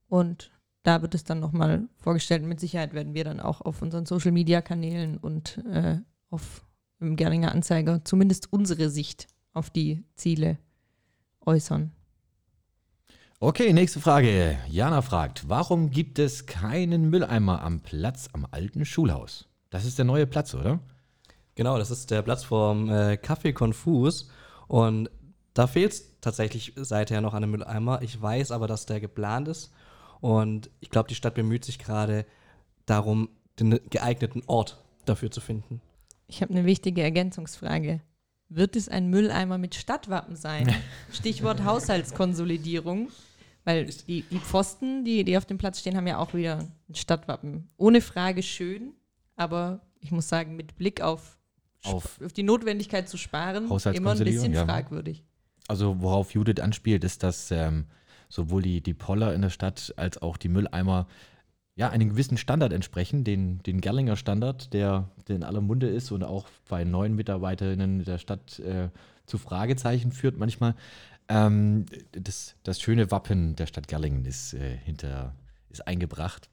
und 0.07 0.51
da 0.83 1.01
wird 1.01 1.15
es 1.15 1.23
dann 1.23 1.39
nochmal 1.39 1.87
vorgestellt. 1.97 2.43
Mit 2.43 2.59
Sicherheit 2.59 2.93
werden 2.93 3.13
wir 3.13 3.23
dann 3.23 3.39
auch 3.39 3.61
auf 3.61 3.81
unseren 3.81 4.05
Social-Media-Kanälen 4.05 5.17
und 5.17 5.63
äh, 5.71 5.97
auf 6.29 6.65
im 6.99 7.15
Gerlinger 7.15 7.51
Anzeiger 7.51 8.03
zumindest 8.05 8.51
unsere 8.51 8.89
Sicht 8.89 9.27
auf 9.53 9.69
die 9.69 10.03
Ziele 10.15 10.57
äußern. 11.45 11.91
Okay, 13.39 13.73
nächste 13.73 13.99
Frage. 13.99 14.57
Jana 14.69 15.01
fragt, 15.01 15.49
warum 15.49 15.91
gibt 15.91 16.17
es 16.17 16.45
keinen 16.45 17.09
Mülleimer 17.09 17.61
am 17.61 17.81
Platz 17.81 18.29
am 18.31 18.47
alten 18.49 18.85
Schulhaus? 18.85 19.49
Das 19.69 19.83
ist 19.83 19.97
der 19.97 20.05
neue 20.05 20.25
Platz, 20.25 20.53
oder? 20.53 20.79
Genau, 21.55 21.77
das 21.77 21.91
ist 21.91 22.09
der 22.09 22.21
Platz 22.21 22.45
vom 22.45 22.89
äh, 22.89 23.17
Café 23.21 23.51
Confus. 23.51 24.29
Und 24.67 25.09
da 25.53 25.67
fehlt 25.67 25.91
es 25.91 26.19
tatsächlich 26.21 26.73
seither 26.77 27.19
noch 27.19 27.33
an 27.33 27.43
einem 27.43 27.51
Mülleimer. 27.51 28.01
Ich 28.01 28.19
weiß 28.19 28.51
aber, 28.51 28.67
dass 28.67 28.85
der 28.85 29.01
geplant 29.01 29.49
ist. 29.49 29.71
Und 30.23 30.69
ich 30.79 30.89
glaube, 30.89 31.09
die 31.09 31.15
Stadt 31.15 31.35
bemüht 31.35 31.65
sich 31.65 31.77
gerade 31.79 32.25
darum, 32.85 33.27
den 33.59 33.77
geeigneten 33.89 34.41
Ort 34.47 34.81
dafür 35.03 35.29
zu 35.29 35.41
finden. 35.41 35.81
Ich 36.27 36.41
habe 36.41 36.53
eine 36.53 36.63
wichtige 36.63 37.01
Ergänzungsfrage. 37.03 37.99
Wird 38.47 38.77
es 38.77 38.87
ein 38.87 39.09
Mülleimer 39.09 39.57
mit 39.57 39.75
Stadtwappen 39.75 40.37
sein? 40.37 40.73
Stichwort 41.11 41.65
Haushaltskonsolidierung. 41.65 43.09
Weil 43.65 43.83
die, 44.07 44.21
die 44.21 44.39
Pfosten, 44.39 45.03
die, 45.03 45.25
die 45.25 45.37
auf 45.37 45.43
dem 45.43 45.57
Platz 45.57 45.81
stehen, 45.81 45.97
haben 45.97 46.07
ja 46.07 46.19
auch 46.19 46.33
wieder 46.33 46.59
ein 46.87 46.95
Stadtwappen. 46.95 47.67
Ohne 47.75 47.99
Frage 47.99 48.43
schön, 48.43 48.93
aber 49.35 49.81
ich 49.99 50.11
muss 50.11 50.29
sagen, 50.29 50.55
mit 50.55 50.77
Blick 50.77 51.01
auf, 51.01 51.37
Auf- 51.83 52.21
auf 52.23 52.31
die 52.31 52.43
Notwendigkeit 52.43 53.09
zu 53.09 53.17
sparen, 53.17 53.65
immer 53.93 54.11
ein 54.11 54.23
bisschen 54.23 54.53
ja. 54.53 54.63
fragwürdig. 54.63 55.25
Also 55.67 56.01
worauf 56.01 56.33
Judith 56.33 56.61
anspielt, 56.61 57.03
ist, 57.03 57.23
dass 57.23 57.51
ähm, 57.51 57.87
sowohl 58.33 58.63
die, 58.63 58.81
die 58.81 58.95
Poller 58.95 59.33
in 59.35 59.43
der 59.43 59.51
Stadt 59.51 59.93
als 59.95 60.19
auch 60.19 60.37
die 60.37 60.49
Mülleimer 60.49 61.07
ja 61.75 61.89
einem 61.89 62.09
gewissen 62.09 62.37
Standard 62.37 62.73
entsprechen, 62.73 63.23
den, 63.23 63.61
den 63.61 63.79
Gerlinger 63.79 64.15
Standard, 64.15 64.73
der, 64.73 65.11
der 65.27 65.35
in 65.35 65.43
aller 65.43 65.61
Munde 65.61 65.87
ist 65.87 66.11
und 66.11 66.23
auch 66.23 66.47
bei 66.67 66.83
neuen 66.83 67.15
Mitarbeiterinnen 67.15 68.03
der 68.03 68.17
Stadt 68.17 68.59
äh, 68.59 68.89
zu 69.27 69.37
Fragezeichen 69.37 70.11
führt 70.11 70.37
manchmal. 70.37 70.75
Ähm, 71.29 71.85
das, 72.11 72.55
das 72.63 72.81
schöne 72.81 73.11
Wappen 73.11 73.55
der 73.55 73.67
Stadt 73.67 73.87
Gerlingen 73.87 74.25
ist, 74.25 74.55
äh, 74.55 74.77
hinter, 74.77 75.35
ist 75.69 75.87
eingebracht. 75.87 76.49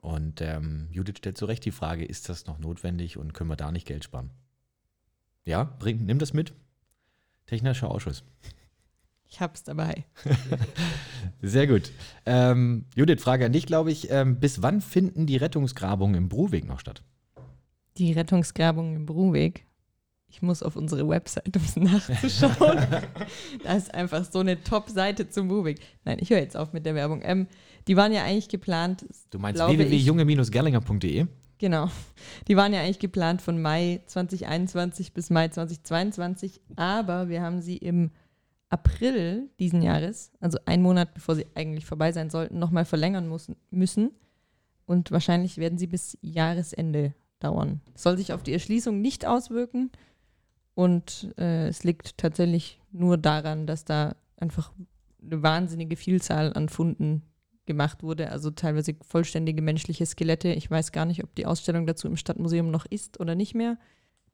Und 0.00 0.40
ähm, 0.40 0.88
Judith 0.92 1.18
stellt 1.18 1.38
zu 1.38 1.46
Recht 1.46 1.64
die 1.64 1.72
Frage, 1.72 2.04
ist 2.04 2.28
das 2.28 2.46
noch 2.46 2.60
notwendig 2.60 3.16
und 3.16 3.34
können 3.34 3.50
wir 3.50 3.56
da 3.56 3.72
nicht 3.72 3.86
Geld 3.86 4.04
sparen? 4.04 4.30
Ja, 5.44 5.64
bring, 5.64 6.06
nimm 6.06 6.20
das 6.20 6.32
mit. 6.32 6.52
Technischer 7.46 7.90
Ausschuss. 7.90 8.22
Ich 9.30 9.40
hab's 9.40 9.62
dabei. 9.62 10.04
Sehr 11.42 11.66
gut. 11.66 11.92
Ähm, 12.24 12.86
Judith, 12.96 13.20
Frage 13.22 13.46
an 13.46 13.52
dich, 13.52 13.66
glaube 13.66 13.90
ich. 13.92 14.10
Ähm, 14.10 14.40
bis 14.40 14.62
wann 14.62 14.80
finden 14.80 15.26
die 15.26 15.36
Rettungsgrabungen 15.36 16.16
im 16.16 16.28
Bruweg 16.28 16.66
noch 16.66 16.80
statt? 16.80 17.02
Die 17.98 18.12
Rettungsgrabung 18.12 18.96
im 18.96 19.06
Bruweg. 19.06 19.66
Ich 20.30 20.42
muss 20.42 20.62
auf 20.62 20.76
unsere 20.76 21.08
Website, 21.08 21.56
um 21.56 21.62
es 21.62 21.76
nachzuschauen. 21.76 22.86
da 23.64 23.72
ist 23.74 23.94
einfach 23.94 24.24
so 24.24 24.40
eine 24.40 24.62
Top-Seite 24.62 25.28
zum 25.30 25.48
Bruweg. 25.48 25.80
Nein, 26.04 26.18
ich 26.20 26.30
höre 26.30 26.38
jetzt 26.38 26.56
auf 26.56 26.72
mit 26.72 26.84
der 26.86 26.94
Werbung. 26.94 27.20
Ähm, 27.22 27.46
die 27.86 27.96
waren 27.96 28.12
ja 28.12 28.24
eigentlich 28.24 28.48
geplant, 28.48 29.06
Du 29.30 29.38
meinst 29.38 29.60
www.junge-gerlinger.de? 29.60 31.26
genau, 31.58 31.90
die 32.46 32.56
waren 32.56 32.72
ja 32.72 32.80
eigentlich 32.80 33.00
geplant 33.00 33.42
von 33.42 33.60
Mai 33.60 34.00
2021 34.06 35.12
bis 35.12 35.30
Mai 35.30 35.48
2022, 35.48 36.60
aber 36.76 37.28
wir 37.28 37.42
haben 37.42 37.60
sie 37.60 37.78
im 37.78 38.10
April 38.70 39.48
diesen 39.58 39.82
Jahres, 39.82 40.32
also 40.40 40.58
einen 40.66 40.82
Monat 40.82 41.14
bevor 41.14 41.34
sie 41.34 41.46
eigentlich 41.54 41.86
vorbei 41.86 42.12
sein 42.12 42.30
sollten, 42.30 42.58
nochmal 42.58 42.84
verlängern 42.84 43.32
müssen. 43.70 44.10
Und 44.86 45.10
wahrscheinlich 45.10 45.58
werden 45.58 45.78
sie 45.78 45.86
bis 45.86 46.18
Jahresende 46.20 47.14
dauern. 47.40 47.80
Es 47.94 48.02
soll 48.02 48.16
sich 48.16 48.32
auf 48.32 48.42
die 48.42 48.52
Erschließung 48.52 49.00
nicht 49.00 49.26
auswirken. 49.26 49.90
Und 50.74 51.34
äh, 51.38 51.68
es 51.68 51.82
liegt 51.84 52.18
tatsächlich 52.18 52.80
nur 52.92 53.18
daran, 53.18 53.66
dass 53.66 53.84
da 53.84 54.16
einfach 54.36 54.72
eine 55.22 55.42
wahnsinnige 55.42 55.96
Vielzahl 55.96 56.52
an 56.52 56.68
Funden 56.68 57.22
gemacht 57.66 58.02
wurde, 58.02 58.30
also 58.30 58.50
teilweise 58.50 58.94
vollständige 59.06 59.60
menschliche 59.60 60.06
Skelette. 60.06 60.48
Ich 60.48 60.70
weiß 60.70 60.92
gar 60.92 61.04
nicht, 61.04 61.22
ob 61.22 61.34
die 61.34 61.46
Ausstellung 61.46 61.86
dazu 61.86 62.06
im 62.06 62.16
Stadtmuseum 62.16 62.70
noch 62.70 62.86
ist 62.86 63.20
oder 63.20 63.34
nicht 63.34 63.54
mehr. 63.54 63.78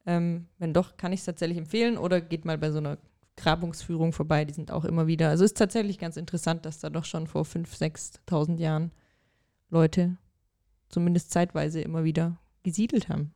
Ähm, 0.07 0.47
wenn 0.59 0.73
doch, 0.73 0.97
kann 0.97 1.13
ich 1.13 1.21
es 1.21 1.27
tatsächlich 1.27 1.59
empfehlen 1.59 1.99
oder 1.99 2.21
geht 2.21 2.45
mal 2.45 2.59
bei 2.59 2.71
so 2.71 2.79
einer 2.79 2.99
Grabungsführung 3.37 4.13
vorbei, 4.13 4.45
die 4.45 4.55
sind 4.55 4.71
auch 4.71 4.85
immer 4.85 5.07
wieder. 5.07 5.29
Also 5.29 5.45
ist 5.45 5.57
tatsächlich 5.57 5.99
ganz 5.99 6.17
interessant, 6.17 6.65
dass 6.67 6.79
da 6.79 6.91
doch 6.91 7.05
schon 7.05 7.27
vor 7.27 7.43
5.000, 7.43 8.27
6.000 8.27 8.59
Jahren 8.59 8.93
Leute 9.71 10.17
zumindest 10.89 11.31
zeitweise 11.31 11.81
immer 11.81 12.05
wieder 12.05 12.39
gesiedelt 12.63 13.09
haben. 13.09 13.33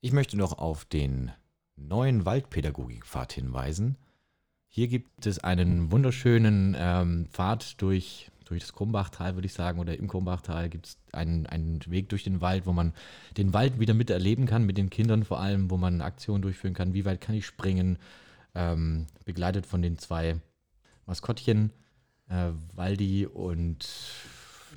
Ich 0.00 0.12
möchte 0.12 0.36
noch 0.36 0.58
auf 0.58 0.84
den 0.84 1.30
neuen 1.76 2.24
Waldpädagogikpfad 2.24 3.32
hinweisen. 3.32 3.96
Hier 4.68 4.88
gibt 4.88 5.26
es 5.26 5.38
einen 5.38 5.92
wunderschönen 5.92 6.76
ähm, 6.76 7.28
Pfad 7.30 7.80
durch, 7.80 8.30
durch 8.44 8.60
das 8.60 8.72
Krumbachtal, 8.72 9.36
würde 9.36 9.46
ich 9.46 9.54
sagen, 9.54 9.78
oder 9.78 9.96
im 9.96 10.08
Krumbachtal 10.08 10.68
gibt 10.68 10.86
es 10.86 10.98
einen, 11.12 11.46
einen 11.46 11.80
Weg 11.86 12.08
durch 12.08 12.24
den 12.24 12.40
Wald, 12.40 12.66
wo 12.66 12.72
man 12.72 12.92
den 13.36 13.54
Wald 13.54 13.78
wieder 13.78 13.94
miterleben 13.94 14.46
kann, 14.46 14.66
mit 14.66 14.76
den 14.76 14.90
Kindern 14.90 15.24
vor 15.24 15.40
allem, 15.40 15.70
wo 15.70 15.76
man 15.76 16.00
Aktionen 16.00 16.42
durchführen 16.42 16.74
kann. 16.74 16.92
Wie 16.92 17.04
weit 17.04 17.20
kann 17.20 17.36
ich 17.36 17.46
springen? 17.46 17.98
Ähm, 18.54 19.06
begleitet 19.24 19.66
von 19.66 19.82
den 19.82 19.98
zwei 19.98 20.40
Maskottchen, 21.06 21.72
äh, 22.28 22.50
Waldi 22.74 23.26
und 23.26 23.86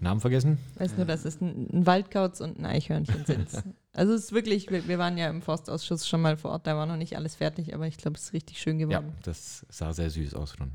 Namen 0.02 0.20
vergessen? 0.20 0.58
Ich 0.76 0.82
weiß 0.82 0.98
nur, 0.98 1.06
dass 1.06 1.26
es 1.26 1.40
ein, 1.42 1.68
ein 1.72 1.86
Waldkauz 1.86 2.42
und 2.42 2.60
ein 2.60 2.66
Eichhörnchen 2.66 3.26
sind. 3.26 3.50
Also 3.94 4.14
es 4.14 4.26
ist 4.26 4.32
wirklich, 4.32 4.70
wir, 4.70 4.88
wir 4.88 5.00
waren 5.00 5.18
ja 5.18 5.28
im 5.28 5.42
Forstausschuss 5.42 6.08
schon 6.08 6.22
mal 6.22 6.38
vor 6.38 6.52
Ort, 6.52 6.68
da 6.68 6.76
war 6.76 6.86
noch 6.86 6.98
nicht 6.98 7.16
alles 7.18 7.34
fertig, 7.34 7.74
aber 7.74 7.88
ich 7.88 7.98
glaube, 7.98 8.16
es 8.16 8.26
ist 8.26 8.34
richtig 8.34 8.62
schön 8.62 8.80
Ja, 8.80 9.00
geworden. 9.00 9.12
das 9.24 9.66
sah 9.70 9.92
sehr 9.92 10.12
süß 10.12 10.36
aus 10.36 10.54
schon. 10.56 10.72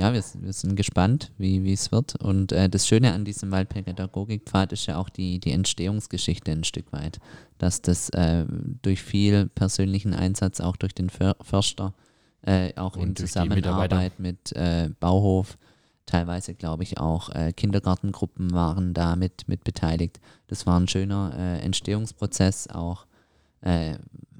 Ja, 0.00 0.14
wir, 0.14 0.24
wir 0.40 0.52
sind 0.54 0.76
gespannt, 0.76 1.30
wie 1.36 1.72
es 1.72 1.92
wird. 1.92 2.16
Und 2.16 2.52
äh, 2.52 2.70
das 2.70 2.88
Schöne 2.88 3.12
an 3.12 3.26
diesem 3.26 3.50
Waldpädagogikpfad 3.50 4.72
ist 4.72 4.86
ja 4.86 4.96
auch 4.96 5.10
die, 5.10 5.38
die 5.40 5.52
Entstehungsgeschichte 5.52 6.50
ein 6.50 6.64
Stück 6.64 6.90
weit, 6.90 7.18
dass 7.58 7.82
das 7.82 8.08
äh, 8.10 8.46
durch 8.80 9.02
viel 9.02 9.48
persönlichen 9.48 10.14
Einsatz, 10.14 10.60
auch 10.60 10.76
durch 10.76 10.94
den 10.94 11.10
För 11.10 11.36
Förster, 11.42 11.92
äh, 12.40 12.74
auch 12.76 12.96
Und 12.96 13.08
in 13.08 13.16
Zusammenarbeit 13.16 14.18
mit 14.18 14.52
äh, 14.52 14.88
Bauhof, 15.00 15.58
teilweise 16.06 16.54
glaube 16.54 16.82
ich 16.82 16.98
auch 16.98 17.28
äh, 17.34 17.52
Kindergartengruppen 17.52 18.54
waren 18.54 18.94
da 18.94 19.16
mit, 19.16 19.48
mit 19.48 19.64
beteiligt. 19.64 20.18
Das 20.46 20.64
war 20.66 20.80
ein 20.80 20.88
schöner 20.88 21.34
äh, 21.36 21.58
Entstehungsprozess, 21.58 22.68
auch 22.68 23.04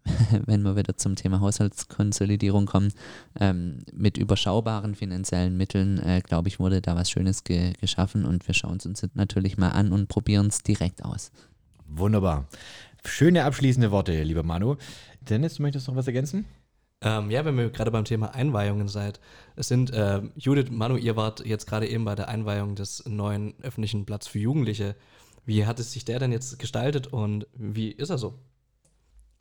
wenn 0.47 0.63
wir 0.63 0.77
wieder 0.77 0.97
zum 0.97 1.17
Thema 1.17 1.41
Haushaltskonsolidierung 1.41 2.67
kommen, 2.67 2.93
ähm, 3.39 3.79
mit 3.93 4.19
überschaubaren 4.19 4.95
finanziellen 4.95 5.57
Mitteln, 5.57 5.99
äh, 5.99 6.21
glaube 6.21 6.49
ich, 6.49 6.59
wurde 6.59 6.81
da 6.81 6.97
was 6.97 7.11
Schönes 7.11 7.45
ge 7.45 7.73
geschaffen 7.81 8.25
und 8.25 8.47
wir 8.47 8.55
schauen 8.55 8.79
es 8.79 8.87
uns 8.87 9.01
jetzt 9.03 9.17
natürlich 9.17 9.59
mal 9.59 9.71
an 9.71 9.93
und 9.93 10.09
probieren 10.09 10.47
es 10.49 10.63
direkt 10.63 11.05
aus. 11.05 11.31
Wunderbar. 11.87 12.47
Schöne 13.05 13.45
abschließende 13.45 13.91
Worte, 13.91 14.23
lieber 14.23 14.43
Manu. 14.43 14.77
Dennis, 15.21 15.55
du 15.55 15.63
möchtest 15.63 15.89
noch 15.89 15.97
was 15.97 16.07
ergänzen? 16.07 16.45
Ähm, 17.03 17.31
ja, 17.31 17.45
wenn 17.45 17.57
wir 17.57 17.71
gerade 17.71 17.91
beim 17.91 18.05
Thema 18.05 18.35
Einweihungen 18.35 18.89
seid. 18.89 19.21
Es 19.57 19.69
sind, 19.69 19.91
äh, 19.91 20.21
Judith, 20.37 20.71
Manu, 20.71 20.97
ihr 20.97 21.17
wart 21.17 21.45
jetzt 21.47 21.67
gerade 21.67 21.89
eben 21.89 22.05
bei 22.05 22.15
der 22.15 22.29
Einweihung 22.29 22.75
des 22.75 23.05
neuen 23.07 23.55
öffentlichen 23.63 24.05
Platz 24.05 24.27
für 24.27 24.39
Jugendliche. 24.39 24.97
Wie 25.47 25.65
hat 25.65 25.81
es 25.81 25.93
sich 25.93 26.05
der 26.05 26.19
denn 26.19 26.33
jetzt 26.33 26.59
gestaltet 26.59 27.07
und 27.07 27.47
wie 27.55 27.91
ist 27.91 28.11
er 28.11 28.19
so? 28.19 28.39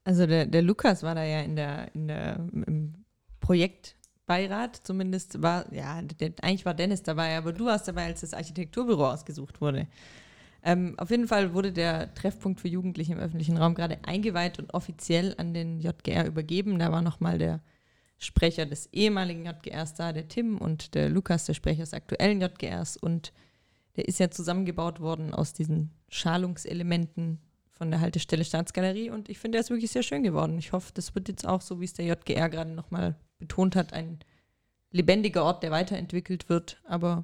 Also 0.10 0.26
der, 0.26 0.48
der 0.48 0.64
Lukas 0.64 1.04
war 1.04 1.14
da 1.14 1.24
ja 1.24 1.42
in 1.42 1.56
der, 1.56 1.94
in 1.94 2.08
der 2.08 2.38
im 2.52 3.06
Projektbeirat, 3.42 4.78
zumindest 4.78 5.44
war, 5.44 5.72
ja, 5.72 6.02
der, 6.02 6.34
eigentlich 6.42 6.66
war 6.66 6.74
Dennis 6.74 7.04
dabei, 7.04 7.38
aber 7.38 7.54
du 7.54 7.66
warst 7.66 7.88
dabei, 7.88 8.06
als 8.06 8.22
das 8.22 8.34
Architekturbüro 8.34 9.08
ausgesucht 9.08 9.62
wurde. 9.62 9.86
Ähm, 10.64 10.96
auf 10.98 11.12
jeden 11.12 11.28
Fall 11.28 11.54
wurde 11.54 11.72
der 11.72 12.12
Treffpunkt 12.16 12.60
für 12.60 12.68
Jugendliche 12.70 13.14
im 13.14 13.20
öffentlichen 13.20 13.58
Raum 13.58 13.76
gerade 13.76 14.00
eingeweiht 14.02 14.58
und 14.58 14.74
offiziell 14.74 15.36
an 15.38 15.54
den 15.54 15.80
JGR 15.80 16.26
übergeben. 16.26 16.80
Da 16.80 16.92
war 16.92 17.04
nochmal 17.04 17.38
der 17.38 17.62
Sprecher 18.18 18.66
des 18.66 18.92
ehemaligen 18.92 19.46
JGRs 19.46 19.94
da, 19.94 20.12
der 20.12 20.28
Tim, 20.28 20.58
und 20.58 20.96
der 20.96 21.10
Lukas, 21.10 21.46
der 21.46 21.54
Sprecher 21.54 21.84
des 21.84 21.94
aktuellen 21.94 22.42
JGRs. 22.42 22.98
Und 22.98 23.32
der 23.96 24.08
ist 24.08 24.20
ja 24.20 24.32
zusammengebaut 24.32 25.02
worden 25.02 25.36
aus 25.36 25.54
diesen 25.54 25.92
Schalungselementen 26.08 27.38
von 27.80 27.90
der 27.90 28.02
Haltestelle 28.02 28.44
Staatsgalerie. 28.44 29.10
Und 29.10 29.30
ich 29.30 29.40
finde, 29.40 29.56
der 29.56 29.62
ist 29.62 29.70
wirklich 29.70 29.90
sehr 29.90 30.04
schön 30.04 30.22
geworden. 30.22 30.60
Ich 30.60 30.74
hoffe, 30.74 30.92
das 30.94 31.16
wird 31.16 31.30
jetzt 31.30 31.48
auch, 31.48 31.62
so 31.62 31.80
wie 31.80 31.86
es 31.86 31.94
der 31.94 32.06
JGR 32.06 32.50
gerade 32.50 32.70
nochmal 32.70 33.16
betont 33.40 33.76
hat, 33.76 33.94
ein 33.94 34.20
lebendiger 34.92 35.46
Ort, 35.46 35.64
der 35.64 35.72
weiterentwickelt 35.72 36.50
wird. 36.50 36.82
Aber 36.84 37.24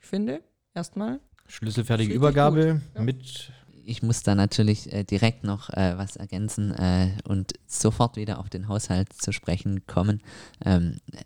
ich 0.00 0.06
finde, 0.06 0.42
erstmal 0.74 1.20
Schlüsselfertige 1.46 2.12
Übergabe 2.12 2.82
ja. 2.94 3.00
mit. 3.00 3.52
Ich 3.84 4.02
muss 4.02 4.22
da 4.22 4.34
natürlich 4.34 4.92
äh, 4.92 5.04
direkt 5.04 5.44
noch 5.44 5.70
äh, 5.70 5.96
was 5.96 6.16
ergänzen 6.16 6.72
äh, 6.72 7.10
und 7.24 7.52
sofort 7.66 8.16
wieder 8.16 8.38
auf 8.38 8.48
den 8.48 8.68
Haushalt 8.68 9.12
zu 9.12 9.32
sprechen 9.32 9.86
kommen. 9.86 10.20
Ähm, 10.64 10.98
äh, 11.12 11.18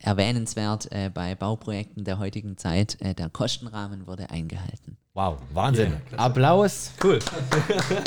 erwähnenswert 0.00 0.90
äh, 0.90 1.10
bei 1.12 1.34
Bauprojekten 1.34 2.04
der 2.04 2.18
heutigen 2.18 2.56
Zeit, 2.56 3.00
äh, 3.00 3.14
der 3.14 3.30
Kostenrahmen 3.30 4.06
wurde 4.06 4.30
eingehalten. 4.30 4.96
Wow, 5.14 5.38
Wahnsinn. 5.52 5.94
Ja. 6.12 6.18
Applaus. 6.18 6.92
Cool. 7.02 7.18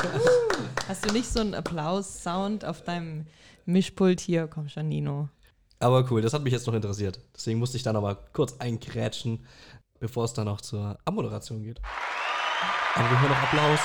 Hast 0.87 1.05
du 1.05 1.13
nicht 1.13 1.27
so 1.27 1.41
einen 1.41 1.53
Applaus-Sound 1.53 2.65
auf 2.65 2.81
deinem 2.83 3.25
Mischpult 3.65 4.19
hier? 4.19 4.47
Komm 4.47 4.69
schon, 4.69 4.89
Nino. 4.89 5.29
Aber 5.79 6.09
cool, 6.11 6.21
das 6.21 6.33
hat 6.33 6.43
mich 6.43 6.53
jetzt 6.53 6.65
noch 6.65 6.73
interessiert. 6.73 7.19
Deswegen 7.35 7.59
musste 7.59 7.77
ich 7.77 7.83
da 7.83 7.91
noch 7.91 8.01
mal 8.01 8.17
kurz 8.31 8.55
eingrätschen, 8.59 9.45
bevor 9.99 10.25
es 10.25 10.33
dann 10.33 10.45
noch 10.45 10.61
zur 10.61 10.97
Abmoderation 11.03 11.61
geht. 11.61 11.81
Aber 12.95 13.09
wir 13.09 13.21
hören 13.21 13.31
noch 13.31 13.43
Applaus. 13.43 13.79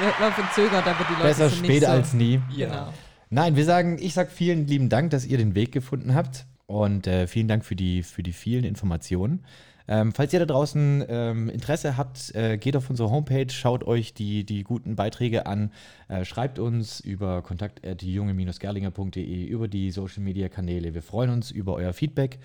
Ja, 0.00 0.20
war 0.20 0.32
verzögert, 0.32 0.86
aber 0.86 1.04
die 1.04 1.12
Leute 1.12 1.24
Besser 1.24 1.50
sind 1.50 1.58
spät 1.58 1.68
nicht 1.68 1.84
so. 1.84 1.88
als 1.88 2.12
nie. 2.14 2.40
Genau. 2.56 2.92
Nein, 3.28 3.56
wir 3.56 3.64
sagen, 3.64 3.98
ich 4.00 4.14
sag 4.14 4.30
vielen 4.30 4.66
lieben 4.66 4.88
Dank, 4.88 5.10
dass 5.10 5.26
ihr 5.26 5.36
den 5.36 5.54
Weg 5.54 5.72
gefunden 5.72 6.14
habt 6.14 6.46
und 6.66 7.06
äh, 7.06 7.26
vielen 7.26 7.48
Dank 7.48 7.64
für 7.64 7.76
die, 7.76 8.02
für 8.02 8.22
die 8.22 8.32
vielen 8.32 8.64
Informationen. 8.64 9.44
Ähm, 9.86 10.12
falls 10.12 10.32
ihr 10.32 10.38
da 10.38 10.46
draußen 10.46 11.04
ähm, 11.08 11.50
Interesse 11.50 11.98
habt, 11.98 12.34
äh, 12.34 12.56
geht 12.56 12.74
auf 12.76 12.88
unsere 12.88 13.10
Homepage, 13.10 13.50
schaut 13.50 13.84
euch 13.84 14.14
die, 14.14 14.44
die 14.44 14.64
guten 14.64 14.96
Beiträge 14.96 15.44
an, 15.46 15.72
äh, 16.08 16.24
schreibt 16.24 16.58
uns 16.58 17.00
über 17.00 17.42
kontakt.junge-gerlinger.de, 17.42 19.44
über 19.44 19.68
die 19.68 19.90
Social 19.90 20.22
Media 20.22 20.48
Kanäle. 20.48 20.94
Wir 20.94 21.02
freuen 21.02 21.28
uns 21.30 21.50
über 21.50 21.74
euer 21.74 21.92
Feedback. 21.92 22.38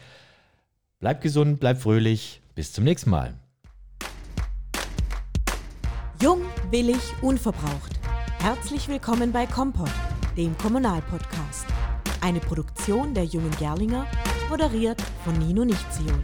Bleibt 1.00 1.22
gesund, 1.22 1.62
bleibt 1.62 1.82
fröhlich. 1.82 2.42
Bis 2.56 2.74
zum 2.74 2.84
nächsten 2.84 3.10
Mal. 3.10 3.36
Jung, 6.22 6.42
billig, 6.70 7.00
unverbraucht. 7.22 7.98
Herzlich 8.40 8.90
willkommen 8.90 9.32
bei 9.32 9.46
Kompott, 9.46 9.94
dem 10.36 10.58
Kommunalpodcast. 10.58 11.79
Eine 12.22 12.40
Produktion 12.42 13.14
der 13.14 13.24
Jungen 13.24 13.52
Gerlinger, 13.58 14.06
moderiert 14.50 15.02
von 15.24 15.38
Nino 15.40 15.64
Nichtziol. 15.64 16.22